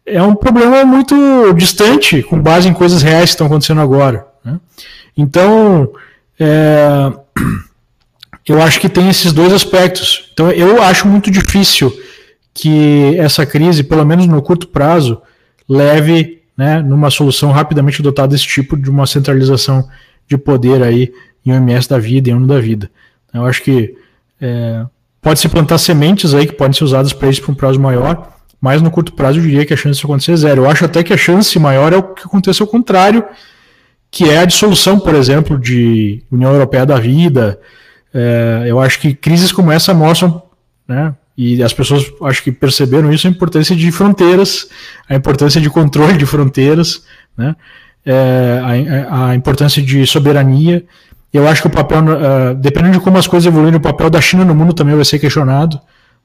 é 0.04 0.22
um 0.22 0.36
problema 0.36 0.84
muito 0.84 1.52
distante, 1.54 2.22
com 2.22 2.40
base 2.40 2.68
em 2.68 2.72
coisas 2.72 3.02
reais 3.02 3.24
que 3.24 3.30
estão 3.30 3.48
acontecendo 3.48 3.80
agora. 3.80 4.24
Né? 4.44 4.60
Então, 5.16 5.90
é, 6.38 7.12
eu 8.46 8.62
acho 8.62 8.78
que 8.78 8.88
tem 8.88 9.08
esses 9.08 9.32
dois 9.32 9.52
aspectos. 9.52 10.30
Então, 10.32 10.52
eu 10.52 10.80
acho 10.80 11.08
muito 11.08 11.28
difícil 11.28 11.92
que 12.54 13.16
essa 13.18 13.44
crise, 13.44 13.82
pelo 13.82 14.04
menos 14.04 14.28
no 14.28 14.40
curto 14.40 14.68
prazo, 14.68 15.20
leve 15.68 16.42
né, 16.56 16.80
numa 16.80 17.10
solução 17.10 17.50
rapidamente 17.50 18.02
dotada 18.02 18.28
desse 18.28 18.46
tipo 18.46 18.76
de 18.76 18.90
uma 18.90 19.06
centralização 19.06 19.86
de 20.26 20.38
poder 20.38 20.82
aí 20.82 21.12
em 21.44 21.52
OMS 21.52 21.88
da 21.88 21.98
vida, 21.98 22.30
em 22.30 22.34
ONU 22.34 22.46
da 22.46 22.58
vida. 22.58 22.90
Eu 23.32 23.44
acho 23.44 23.62
que 23.62 23.94
é, 24.40 24.84
pode 25.20 25.38
se 25.38 25.48
plantar 25.48 25.78
sementes 25.78 26.34
aí 26.34 26.46
que 26.46 26.54
podem 26.54 26.72
ser 26.72 26.84
usadas 26.84 27.12
para 27.12 27.28
isso 27.28 27.42
para 27.42 27.52
um 27.52 27.54
prazo 27.54 27.78
maior, 27.78 28.32
mas 28.60 28.80
no 28.80 28.90
curto 28.90 29.12
prazo 29.12 29.38
eu 29.38 29.42
diria 29.42 29.66
que 29.66 29.74
a 29.74 29.76
chance 29.76 29.94
disso 29.94 30.06
acontecer 30.06 30.32
é 30.32 30.36
zero. 30.36 30.62
Eu 30.62 30.70
acho 30.70 30.84
até 30.84 31.02
que 31.02 31.12
a 31.12 31.16
chance 31.16 31.58
maior 31.58 31.92
é 31.92 31.96
o 31.96 32.02
que 32.02 32.24
acontece 32.24 32.62
ao 32.62 32.68
contrário, 32.68 33.24
que 34.10 34.24
é 34.24 34.38
a 34.38 34.44
dissolução, 34.44 34.98
por 34.98 35.14
exemplo, 35.14 35.58
de 35.58 36.22
União 36.30 36.52
Europeia 36.52 36.86
da 36.86 36.98
vida. 36.98 37.60
É, 38.14 38.64
eu 38.66 38.80
acho 38.80 38.98
que 38.98 39.14
crises 39.14 39.52
como 39.52 39.70
essa 39.70 39.92
mostram 39.92 40.42
né, 40.88 41.14
e 41.36 41.62
as 41.62 41.72
pessoas 41.72 42.10
acho 42.22 42.42
que 42.42 42.50
perceberam 42.50 43.12
isso, 43.12 43.26
a 43.26 43.30
importância 43.30 43.76
de 43.76 43.92
fronteiras, 43.92 44.68
a 45.08 45.14
importância 45.14 45.60
de 45.60 45.68
controle 45.68 46.16
de 46.16 46.24
fronteiras, 46.24 47.04
né? 47.36 47.54
É, 48.04 49.06
a, 49.10 49.30
a, 49.30 49.34
importância 49.34 49.82
de 49.82 50.06
soberania. 50.06 50.84
Eu 51.32 51.46
acho 51.48 51.60
que 51.60 51.66
o 51.66 51.70
papel, 51.70 51.98
uh, 51.98 52.54
dependendo 52.54 52.98
de 52.98 53.00
como 53.00 53.18
as 53.18 53.26
coisas 53.26 53.46
evoluírem, 53.46 53.78
o 53.78 53.82
papel 53.82 54.08
da 54.08 54.20
China 54.20 54.44
no 54.44 54.54
mundo 54.54 54.72
também 54.72 54.94
vai 54.94 55.04
ser 55.04 55.18
questionado. 55.18 55.80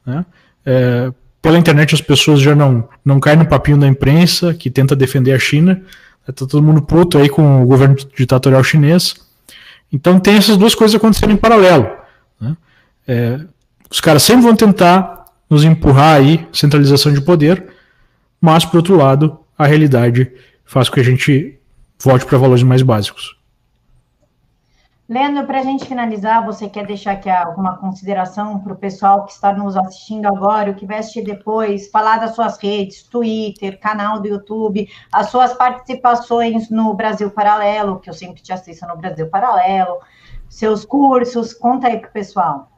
Né? 0.05 0.23
É, 0.63 1.11
pela 1.41 1.57
internet 1.57 1.95
as 1.95 2.01
pessoas 2.01 2.39
já 2.39 2.53
não, 2.53 2.87
não 3.03 3.19
caem 3.19 3.39
no 3.39 3.47
papinho 3.47 3.79
da 3.79 3.87
imprensa 3.87 4.53
que 4.53 4.69
tenta 4.69 4.95
defender 4.95 5.33
a 5.33 5.39
China. 5.39 5.81
Está 6.21 6.45
todo 6.45 6.61
mundo 6.61 6.83
puto 6.83 7.17
aí 7.17 7.27
com 7.27 7.63
o 7.63 7.65
governo 7.65 7.95
ditatorial 8.15 8.63
chinês. 8.63 9.15
Então 9.91 10.19
tem 10.19 10.35
essas 10.35 10.57
duas 10.57 10.75
coisas 10.75 10.95
acontecendo 10.95 11.33
em 11.33 11.37
paralelo. 11.37 11.89
Né? 12.39 12.55
É, 13.07 13.39
os 13.91 13.99
caras 13.99 14.23
sempre 14.23 14.43
vão 14.43 14.55
tentar 14.55 15.25
nos 15.49 15.65
empurrar 15.65 16.15
aí, 16.15 16.47
centralização 16.53 17.11
de 17.13 17.19
poder, 17.19 17.73
mas, 18.39 18.63
por 18.63 18.77
outro 18.77 18.95
lado, 18.95 19.37
a 19.57 19.67
realidade 19.67 20.31
faz 20.63 20.87
com 20.87 20.95
que 20.95 21.01
a 21.01 21.03
gente 21.03 21.59
volte 22.01 22.25
para 22.25 22.37
valores 22.37 22.63
mais 22.63 22.81
básicos. 22.81 23.37
Leandro, 25.09 25.45
para 25.45 25.59
a 25.59 25.63
gente 25.63 25.83
finalizar, 25.83 26.45
você 26.45 26.69
quer 26.69 26.87
deixar 26.87 27.11
aqui 27.11 27.29
alguma 27.29 27.75
consideração 27.75 28.59
para 28.59 28.71
o 28.71 28.77
pessoal 28.77 29.25
que 29.25 29.33
está 29.33 29.51
nos 29.51 29.75
assistindo 29.75 30.25
agora, 30.25 30.71
o 30.71 30.75
que 30.75 30.85
vai 30.85 30.99
assistir 30.99 31.25
depois, 31.25 31.89
falar 31.89 32.17
das 32.17 32.33
suas 32.33 32.57
redes, 32.57 33.03
Twitter, 33.03 33.77
canal 33.77 34.21
do 34.21 34.29
YouTube, 34.29 34.87
as 35.11 35.29
suas 35.29 35.53
participações 35.53 36.69
no 36.69 36.93
Brasil 36.93 37.29
Paralelo, 37.29 37.99
que 37.99 38.09
eu 38.09 38.13
sempre 38.13 38.41
te 38.41 38.53
assisto 38.53 38.87
no 38.87 38.95
Brasil 38.95 39.27
Paralelo, 39.27 39.99
seus 40.47 40.85
cursos, 40.85 41.53
conta 41.53 41.87
aí 41.87 41.99
para 41.99 42.09
o 42.09 42.13
pessoal. 42.13 42.70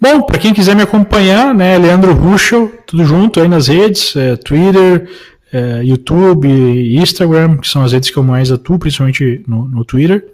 Bom, 0.00 0.22
para 0.22 0.38
quem 0.38 0.52
quiser 0.52 0.76
me 0.76 0.82
acompanhar, 0.82 1.54
né, 1.54 1.78
Leandro 1.78 2.12
Ruschel, 2.12 2.72
tudo 2.86 3.04
junto 3.04 3.40
aí 3.40 3.48
nas 3.48 3.68
redes, 3.68 4.14
é, 4.14 4.36
Twitter, 4.36 5.08
é, 5.52 5.82
YouTube, 5.82 6.48
Instagram, 6.96 7.56
que 7.56 7.68
são 7.68 7.82
as 7.82 7.92
redes 7.92 8.10
que 8.10 8.16
eu 8.16 8.22
mais 8.22 8.52
atuo, 8.52 8.78
principalmente 8.78 9.42
no, 9.46 9.66
no 9.66 9.84
Twitter. 9.84 10.26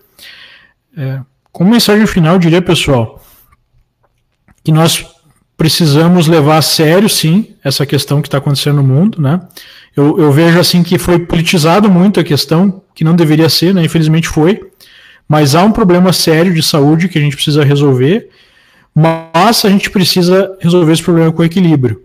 É, 0.97 1.21
como 1.53 1.71
mensagem 1.71 2.07
final, 2.07 2.35
eu 2.35 2.41
diria, 2.41 2.63
pessoal, 2.63 3.23
que 4.65 4.73
nós 4.73 5.07
precisamos 5.57 6.27
levar 6.27 6.59
a 6.59 6.63
sério, 6.63 7.09
sim, 7.09 7.55
essa 7.63 7.87
questão 7.87 8.21
que 8.21 8.29
está 8.29 8.39
acontecendo 8.39 8.77
no 8.77 8.83
mundo, 8.83 9.21
né? 9.21 9.41
Eu, 9.95 10.19
eu, 10.19 10.33
vejo 10.33 10.59
assim 10.59 10.83
que 10.83 10.99
foi 10.99 11.19
politizado 11.19 11.91
muito 11.91 12.19
a 12.19 12.25
questão, 12.25 12.83
que 12.95 13.05
não 13.05 13.15
deveria 13.15 13.49
ser, 13.49 13.75
né? 13.75 13.85
Infelizmente 13.85 14.27
foi. 14.27 14.61
Mas 15.29 15.55
há 15.55 15.63
um 15.63 15.71
problema 15.71 16.13
sério 16.13 16.53
de 16.53 16.63
saúde 16.63 17.09
que 17.09 17.19
a 17.19 17.21
gente 17.21 17.37
precisa 17.37 17.63
resolver, 17.63 18.29
mas 18.95 19.65
a 19.65 19.71
gente 19.71 19.91
precisa 19.91 20.57
resolver 20.61 20.93
esse 20.93 21.03
problema 21.03 21.33
com 21.33 21.45
equilíbrio, 21.45 22.03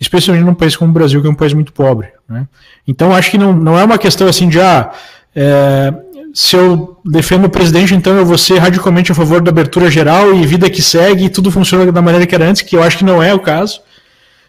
especialmente 0.00 0.44
num 0.44 0.54
país 0.54 0.76
como 0.76 0.90
o 0.90 0.94
Brasil, 0.94 1.20
que 1.20 1.26
é 1.26 1.30
um 1.30 1.34
país 1.34 1.52
muito 1.52 1.72
pobre. 1.72 2.08
Né? 2.28 2.46
Então, 2.86 3.14
acho 3.14 3.30
que 3.30 3.38
não, 3.38 3.52
não 3.52 3.78
é 3.78 3.84
uma 3.84 3.98
questão 3.98 4.28
assim 4.28 4.48
de, 4.48 4.60
ah, 4.60 4.92
é, 5.34 5.92
se 6.32 6.56
eu 6.56 6.98
defendo 7.04 7.46
o 7.46 7.50
presidente, 7.50 7.94
então 7.94 8.16
eu 8.16 8.24
vou 8.24 8.38
ser 8.38 8.58
radicalmente 8.58 9.10
a 9.10 9.14
favor 9.14 9.40
da 9.40 9.50
abertura 9.50 9.90
geral 9.90 10.34
e 10.34 10.46
vida 10.46 10.70
que 10.70 10.82
segue 10.82 11.24
e 11.24 11.30
tudo 11.30 11.50
funciona 11.50 11.90
da 11.90 12.02
maneira 12.02 12.26
que 12.26 12.34
era 12.34 12.48
antes, 12.48 12.62
que 12.62 12.76
eu 12.76 12.82
acho 12.82 12.98
que 12.98 13.04
não 13.04 13.22
é 13.22 13.34
o 13.34 13.40
caso. 13.40 13.80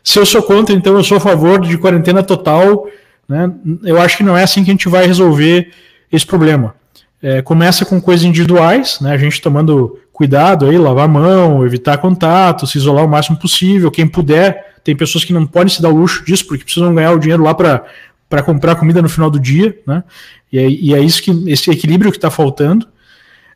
Se 0.04 0.20
eu 0.20 0.26
sou 0.26 0.42
contra, 0.44 0.74
então 0.74 0.96
eu 0.96 1.04
sou 1.04 1.18
a 1.18 1.20
favor 1.20 1.60
de 1.62 1.78
quarentena 1.78 2.24
total. 2.24 2.88
Né? 3.28 3.52
Eu 3.84 4.02
acho 4.02 4.18
que 4.18 4.24
não 4.24 4.38
é 4.38 4.44
assim 4.44 4.64
que 4.64 4.70
a 4.70 4.74
gente 4.74 4.90
vai 4.90 5.06
resolver 5.06 5.72
esse 6.12 6.26
problema. 6.26 6.76
É, 7.22 7.42
começa 7.42 7.86
com 7.86 8.00
coisas 8.00 8.26
individuais, 8.26 9.00
né? 9.02 9.12
A 9.12 9.18
gente 9.18 9.42
tomando 9.42 10.00
cuidado 10.20 10.66
aí, 10.66 10.78
lavar 10.78 11.06
a 11.06 11.08
mão, 11.08 11.66
evitar 11.66 11.98
contato, 11.98 12.68
se 12.68 12.78
isolar 12.78 13.06
o 13.06 13.08
máximo 13.08 13.38
possível. 13.38 13.90
Quem 13.90 14.06
puder, 14.06 14.76
tem 14.84 14.94
pessoas 14.94 15.24
que 15.24 15.32
não 15.32 15.48
podem 15.48 15.70
se 15.70 15.82
dar 15.82 15.88
o 15.88 15.96
luxo 15.96 16.26
disso 16.26 16.46
porque 16.46 16.66
precisam 16.66 16.94
ganhar 16.94 17.14
o 17.14 17.20
dinheiro 17.20 17.42
lá 17.42 17.56
para 17.56 18.44
comprar 18.44 18.76
comida 18.76 19.02
no 19.02 19.08
final 19.08 19.32
do 19.32 19.40
dia, 19.40 19.80
né? 19.88 20.04
E 20.52 20.60
é, 20.60 20.70
e 20.70 20.94
é 20.94 21.00
isso 21.00 21.24
que 21.24 21.32
esse 21.48 21.72
equilíbrio 21.72 22.12
que 22.12 22.18
está 22.18 22.30
faltando. 22.30 22.86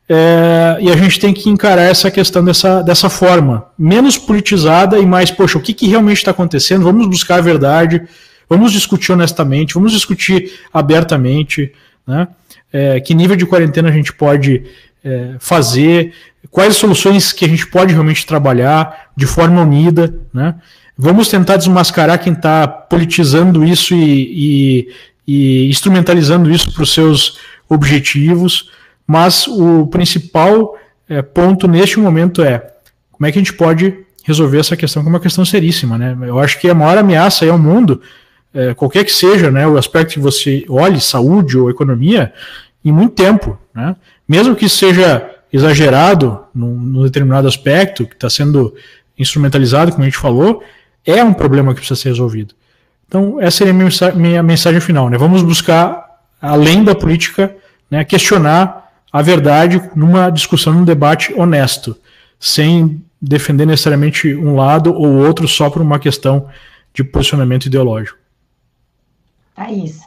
É, 0.08 0.78
e 0.80 0.90
a 0.90 0.96
gente 0.96 1.20
tem 1.20 1.34
que 1.34 1.50
encarar 1.50 1.84
essa 1.84 2.10
questão 2.10 2.46
dessa, 2.46 2.82
dessa 2.82 3.10
forma, 3.10 3.66
menos 3.78 4.18
politizada 4.18 4.98
e 4.98 5.06
mais, 5.06 5.32
poxa, 5.32 5.58
o 5.58 5.62
que, 5.62 5.74
que 5.74 5.88
realmente 5.88 6.20
está 6.20 6.32
acontecendo? 6.32 6.84
Vamos 6.84 7.08
buscar 7.08 7.40
a 7.40 7.42
verdade, 7.42 8.02
vamos 8.50 8.72
discutir 8.72 9.12
honestamente, 9.12 9.74
vamos 9.74 9.92
discutir 9.92 10.62
abertamente, 10.74 11.74
né? 12.08 12.30
é, 12.74 13.00
que 13.00 13.14
nível 13.14 13.36
de 13.36 13.46
quarentena 13.46 13.90
a 13.90 13.92
gente 13.92 14.12
pode 14.12 14.64
é, 15.04 15.36
fazer, 15.40 16.14
quais 16.50 16.76
soluções 16.76 17.32
que 17.34 17.46
a 17.46 17.48
gente 17.48 17.68
pode 17.68 17.94
realmente 17.94 18.26
trabalhar 18.26 19.12
de 19.16 19.26
forma 19.26 19.62
unida, 19.62 20.14
né? 20.34 20.56
Vamos 20.98 21.28
tentar 21.28 21.58
desmascarar 21.58 22.20
quem 22.20 22.34
está 22.34 22.68
politizando 22.68 23.66
isso 23.66 23.96
e, 23.96 24.88
e, 25.28 25.66
e 25.66 25.70
instrumentalizando 25.70 26.52
isso 26.52 26.72
para 26.72 26.84
os 26.84 26.94
seus 26.94 27.40
objetivos, 27.68 28.70
mas 29.08 29.48
o 29.48 29.88
principal 29.88 30.78
é, 31.10 31.22
ponto 31.22 31.68
neste 31.68 32.00
momento 32.00 32.44
é 32.44 32.60
como 33.12 33.28
é 33.28 33.32
que 33.32 33.40
a 33.40 33.42
gente 33.42 33.54
pode 33.54 33.98
resolver 34.24 34.60
essa 34.60 34.78
questão, 34.78 35.02
que 35.02 35.10
é 35.10 35.12
uma 35.12 35.20
questão 35.20 35.44
seríssima, 35.44 35.98
né? 35.98 36.16
Eu 36.22 36.40
acho 36.40 36.60
que 36.60 36.70
a 36.70 36.76
maior 36.76 36.98
ameaça 36.98 37.46
ao 37.50 37.58
mundo, 37.58 38.02
é, 38.54 38.74
qualquer 38.74 39.04
que 39.04 39.12
seja, 39.12 39.50
né, 39.50 39.68
o 39.68 39.78
aspecto 39.78 40.14
que 40.14 40.20
você 40.20 40.64
olhe, 40.70 41.02
saúde 41.02 41.58
ou 41.58 41.70
economia, 41.70 42.32
em 42.86 42.92
muito 42.92 43.16
tempo. 43.16 43.58
Né? 43.74 43.96
Mesmo 44.28 44.56
que 44.56 44.70
seja 44.70 45.30
exagerado 45.52 46.46
num, 46.54 46.74
num 46.76 47.04
determinado 47.04 47.48
aspecto, 47.48 48.06
que 48.06 48.16
está 48.16 48.30
sendo 48.30 48.74
instrumentalizado, 49.18 49.92
como 49.92 50.04
a 50.04 50.06
gente 50.06 50.18
falou, 50.18 50.64
é 51.06 51.24
um 51.24 51.34
problema 51.34 51.74
que 51.74 51.80
precisa 51.80 52.00
ser 52.00 52.10
resolvido. 52.10 52.56
Então, 53.08 53.40
essa 53.40 53.58
seria 53.58 53.74
a 53.74 53.76
minha, 53.76 53.90
minha 54.16 54.44
mensagem 54.44 54.82
final. 54.82 55.10
Né? 55.10 55.18
Vamos 55.18 55.44
buscar, 55.44 56.22
além 56.42 56.84
da 56.84 56.96
política, 56.96 57.56
né, 57.90 58.04
questionar 58.04 58.92
a 59.12 59.22
verdade 59.22 59.80
numa 59.96 60.32
discussão, 60.32 60.74
num 60.74 60.84
debate 60.84 61.32
honesto, 61.36 61.96
sem 62.40 63.04
defender 63.22 63.68
necessariamente 63.68 64.34
um 64.34 64.56
lado 64.56 64.92
ou 64.94 65.18
outro 65.18 65.48
só 65.48 65.70
por 65.70 65.82
uma 65.82 66.00
questão 66.00 66.50
de 66.94 67.04
posicionamento 67.04 67.68
ideológico. 67.68 68.18
É 69.56 69.72
isso. 69.72 70.02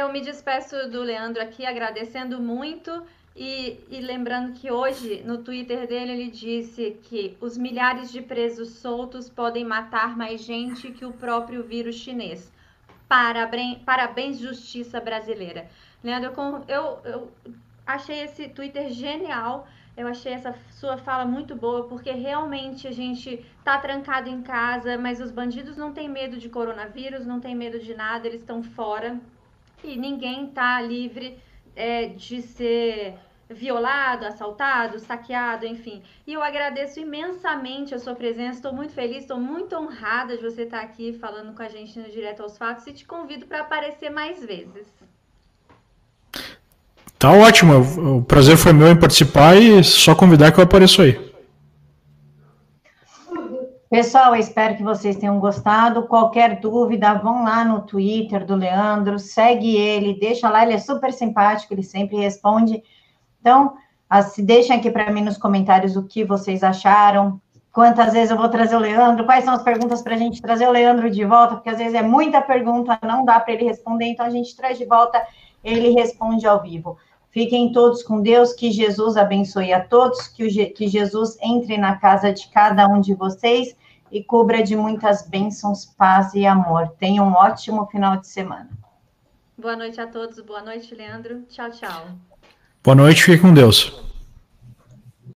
Eu 0.00 0.10
me 0.10 0.22
despeço 0.22 0.88
do 0.88 1.02
Leandro 1.02 1.42
aqui 1.42 1.66
agradecendo 1.66 2.40
muito 2.40 3.04
e, 3.36 3.78
e, 3.90 4.00
lembrando 4.00 4.54
que 4.54 4.70
hoje 4.70 5.22
no 5.26 5.44
Twitter 5.44 5.86
dele 5.86 6.12
ele 6.12 6.30
disse 6.30 6.98
que 7.02 7.36
os 7.38 7.58
milhares 7.58 8.10
de 8.10 8.22
presos 8.22 8.70
soltos 8.70 9.28
podem 9.28 9.62
matar 9.62 10.16
mais 10.16 10.40
gente 10.40 10.90
que 10.90 11.04
o 11.04 11.12
próprio 11.12 11.62
vírus 11.62 11.96
chinês. 11.96 12.50
Parabéns, 13.06 13.76
parabéns 13.84 14.38
justiça 14.38 14.98
brasileira. 15.02 15.68
Leandro, 16.02 16.32
eu, 16.66 16.98
eu 17.04 17.30
achei 17.86 18.20
esse 18.22 18.48
Twitter 18.48 18.88
genial. 18.88 19.68
Eu 19.94 20.06
achei 20.06 20.32
essa 20.32 20.54
sua 20.70 20.96
fala 20.96 21.26
muito 21.26 21.54
boa, 21.54 21.86
porque 21.86 22.10
realmente 22.10 22.88
a 22.88 22.92
gente 22.92 23.44
tá 23.62 23.76
trancado 23.76 24.30
em 24.30 24.40
casa, 24.40 24.96
mas 24.96 25.20
os 25.20 25.30
bandidos 25.30 25.76
não 25.76 25.92
têm 25.92 26.08
medo 26.08 26.38
de 26.38 26.48
coronavírus, 26.48 27.26
não 27.26 27.38
têm 27.38 27.54
medo 27.54 27.78
de 27.78 27.92
nada, 27.92 28.26
eles 28.26 28.40
estão 28.40 28.62
fora 28.62 29.20
e 29.84 29.96
ninguém 29.96 30.46
está 30.46 30.80
livre 30.80 31.38
é, 31.74 32.06
de 32.06 32.42
ser 32.42 33.14
violado, 33.48 34.24
assaltado, 34.26 34.98
saqueado, 35.00 35.66
enfim. 35.66 36.02
E 36.26 36.32
eu 36.32 36.42
agradeço 36.42 37.00
imensamente 37.00 37.94
a 37.94 37.98
sua 37.98 38.14
presença, 38.14 38.58
estou 38.58 38.72
muito 38.72 38.92
feliz, 38.92 39.22
estou 39.22 39.38
muito 39.38 39.74
honrada 39.76 40.36
de 40.36 40.42
você 40.42 40.62
estar 40.62 40.80
aqui 40.80 41.12
falando 41.12 41.54
com 41.54 41.62
a 41.62 41.68
gente 41.68 41.98
no 41.98 42.08
Direto 42.08 42.42
aos 42.42 42.56
Fatos 42.56 42.86
e 42.86 42.92
te 42.92 43.04
convido 43.04 43.46
para 43.46 43.60
aparecer 43.60 44.10
mais 44.10 44.44
vezes. 44.44 44.86
Tá 47.18 47.32
ótimo, 47.32 48.18
o 48.18 48.22
prazer 48.22 48.56
foi 48.56 48.72
meu 48.72 48.88
em 48.88 48.98
participar 48.98 49.56
e 49.56 49.82
só 49.84 50.14
convidar 50.14 50.52
que 50.52 50.58
eu 50.58 50.64
apareço 50.64 51.02
aí. 51.02 51.29
Pessoal, 53.90 54.36
espero 54.36 54.76
que 54.76 54.84
vocês 54.84 55.16
tenham 55.16 55.40
gostado. 55.40 56.06
Qualquer 56.06 56.60
dúvida, 56.60 57.12
vão 57.14 57.42
lá 57.42 57.64
no 57.64 57.80
Twitter 57.80 58.46
do 58.46 58.54
Leandro, 58.54 59.18
segue 59.18 59.74
ele, 59.74 60.16
deixa 60.16 60.48
lá, 60.48 60.62
ele 60.62 60.74
é 60.74 60.78
super 60.78 61.12
simpático, 61.12 61.74
ele 61.74 61.82
sempre 61.82 62.16
responde. 62.16 62.80
Então, 63.40 63.74
se 64.30 64.42
deixem 64.44 64.76
aqui 64.76 64.92
para 64.92 65.10
mim 65.10 65.22
nos 65.22 65.36
comentários 65.36 65.96
o 65.96 66.04
que 66.04 66.22
vocês 66.22 66.62
acharam, 66.62 67.40
quantas 67.72 68.12
vezes 68.12 68.30
eu 68.30 68.36
vou 68.36 68.48
trazer 68.48 68.76
o 68.76 68.78
Leandro, 68.78 69.24
quais 69.24 69.44
são 69.44 69.54
as 69.54 69.62
perguntas 69.64 70.02
para 70.02 70.14
a 70.14 70.18
gente 70.18 70.40
trazer 70.40 70.68
o 70.68 70.72
Leandro 70.72 71.10
de 71.10 71.24
volta, 71.24 71.56
porque 71.56 71.70
às 71.70 71.78
vezes 71.78 71.94
é 71.94 72.02
muita 72.02 72.40
pergunta, 72.40 72.96
não 73.02 73.24
dá 73.24 73.40
para 73.40 73.54
ele 73.54 73.64
responder, 73.64 74.04
então 74.04 74.24
a 74.24 74.30
gente 74.30 74.54
traz 74.54 74.78
de 74.78 74.84
volta, 74.84 75.20
ele 75.64 75.90
responde 75.90 76.46
ao 76.46 76.62
vivo. 76.62 76.96
Fiquem 77.30 77.72
todos 77.72 78.02
com 78.02 78.20
Deus, 78.20 78.52
que 78.52 78.72
Jesus 78.72 79.16
abençoe 79.16 79.72
a 79.72 79.84
todos, 79.84 80.26
que, 80.26 80.44
o, 80.44 80.72
que 80.74 80.88
Jesus 80.88 81.38
entre 81.40 81.78
na 81.78 81.96
casa 81.96 82.32
de 82.32 82.48
cada 82.48 82.86
um 82.88 83.00
de 83.00 83.14
vocês 83.14 83.76
e 84.10 84.22
cubra 84.22 84.62
de 84.62 84.74
muitas 84.74 85.28
bênçãos, 85.28 85.84
paz 85.84 86.34
e 86.34 86.44
amor. 86.44 86.88
Tenham 86.98 87.28
um 87.28 87.32
ótimo 87.32 87.86
final 87.86 88.16
de 88.16 88.26
semana. 88.26 88.68
Boa 89.56 89.76
noite 89.76 90.00
a 90.00 90.06
todos, 90.06 90.40
boa 90.40 90.62
noite, 90.62 90.92
Leandro. 90.94 91.42
Tchau, 91.48 91.70
tchau. 91.70 92.06
Boa 92.82 92.96
noite, 92.96 93.22
fique 93.22 93.42
com 93.42 93.54
Deus. 93.54 94.09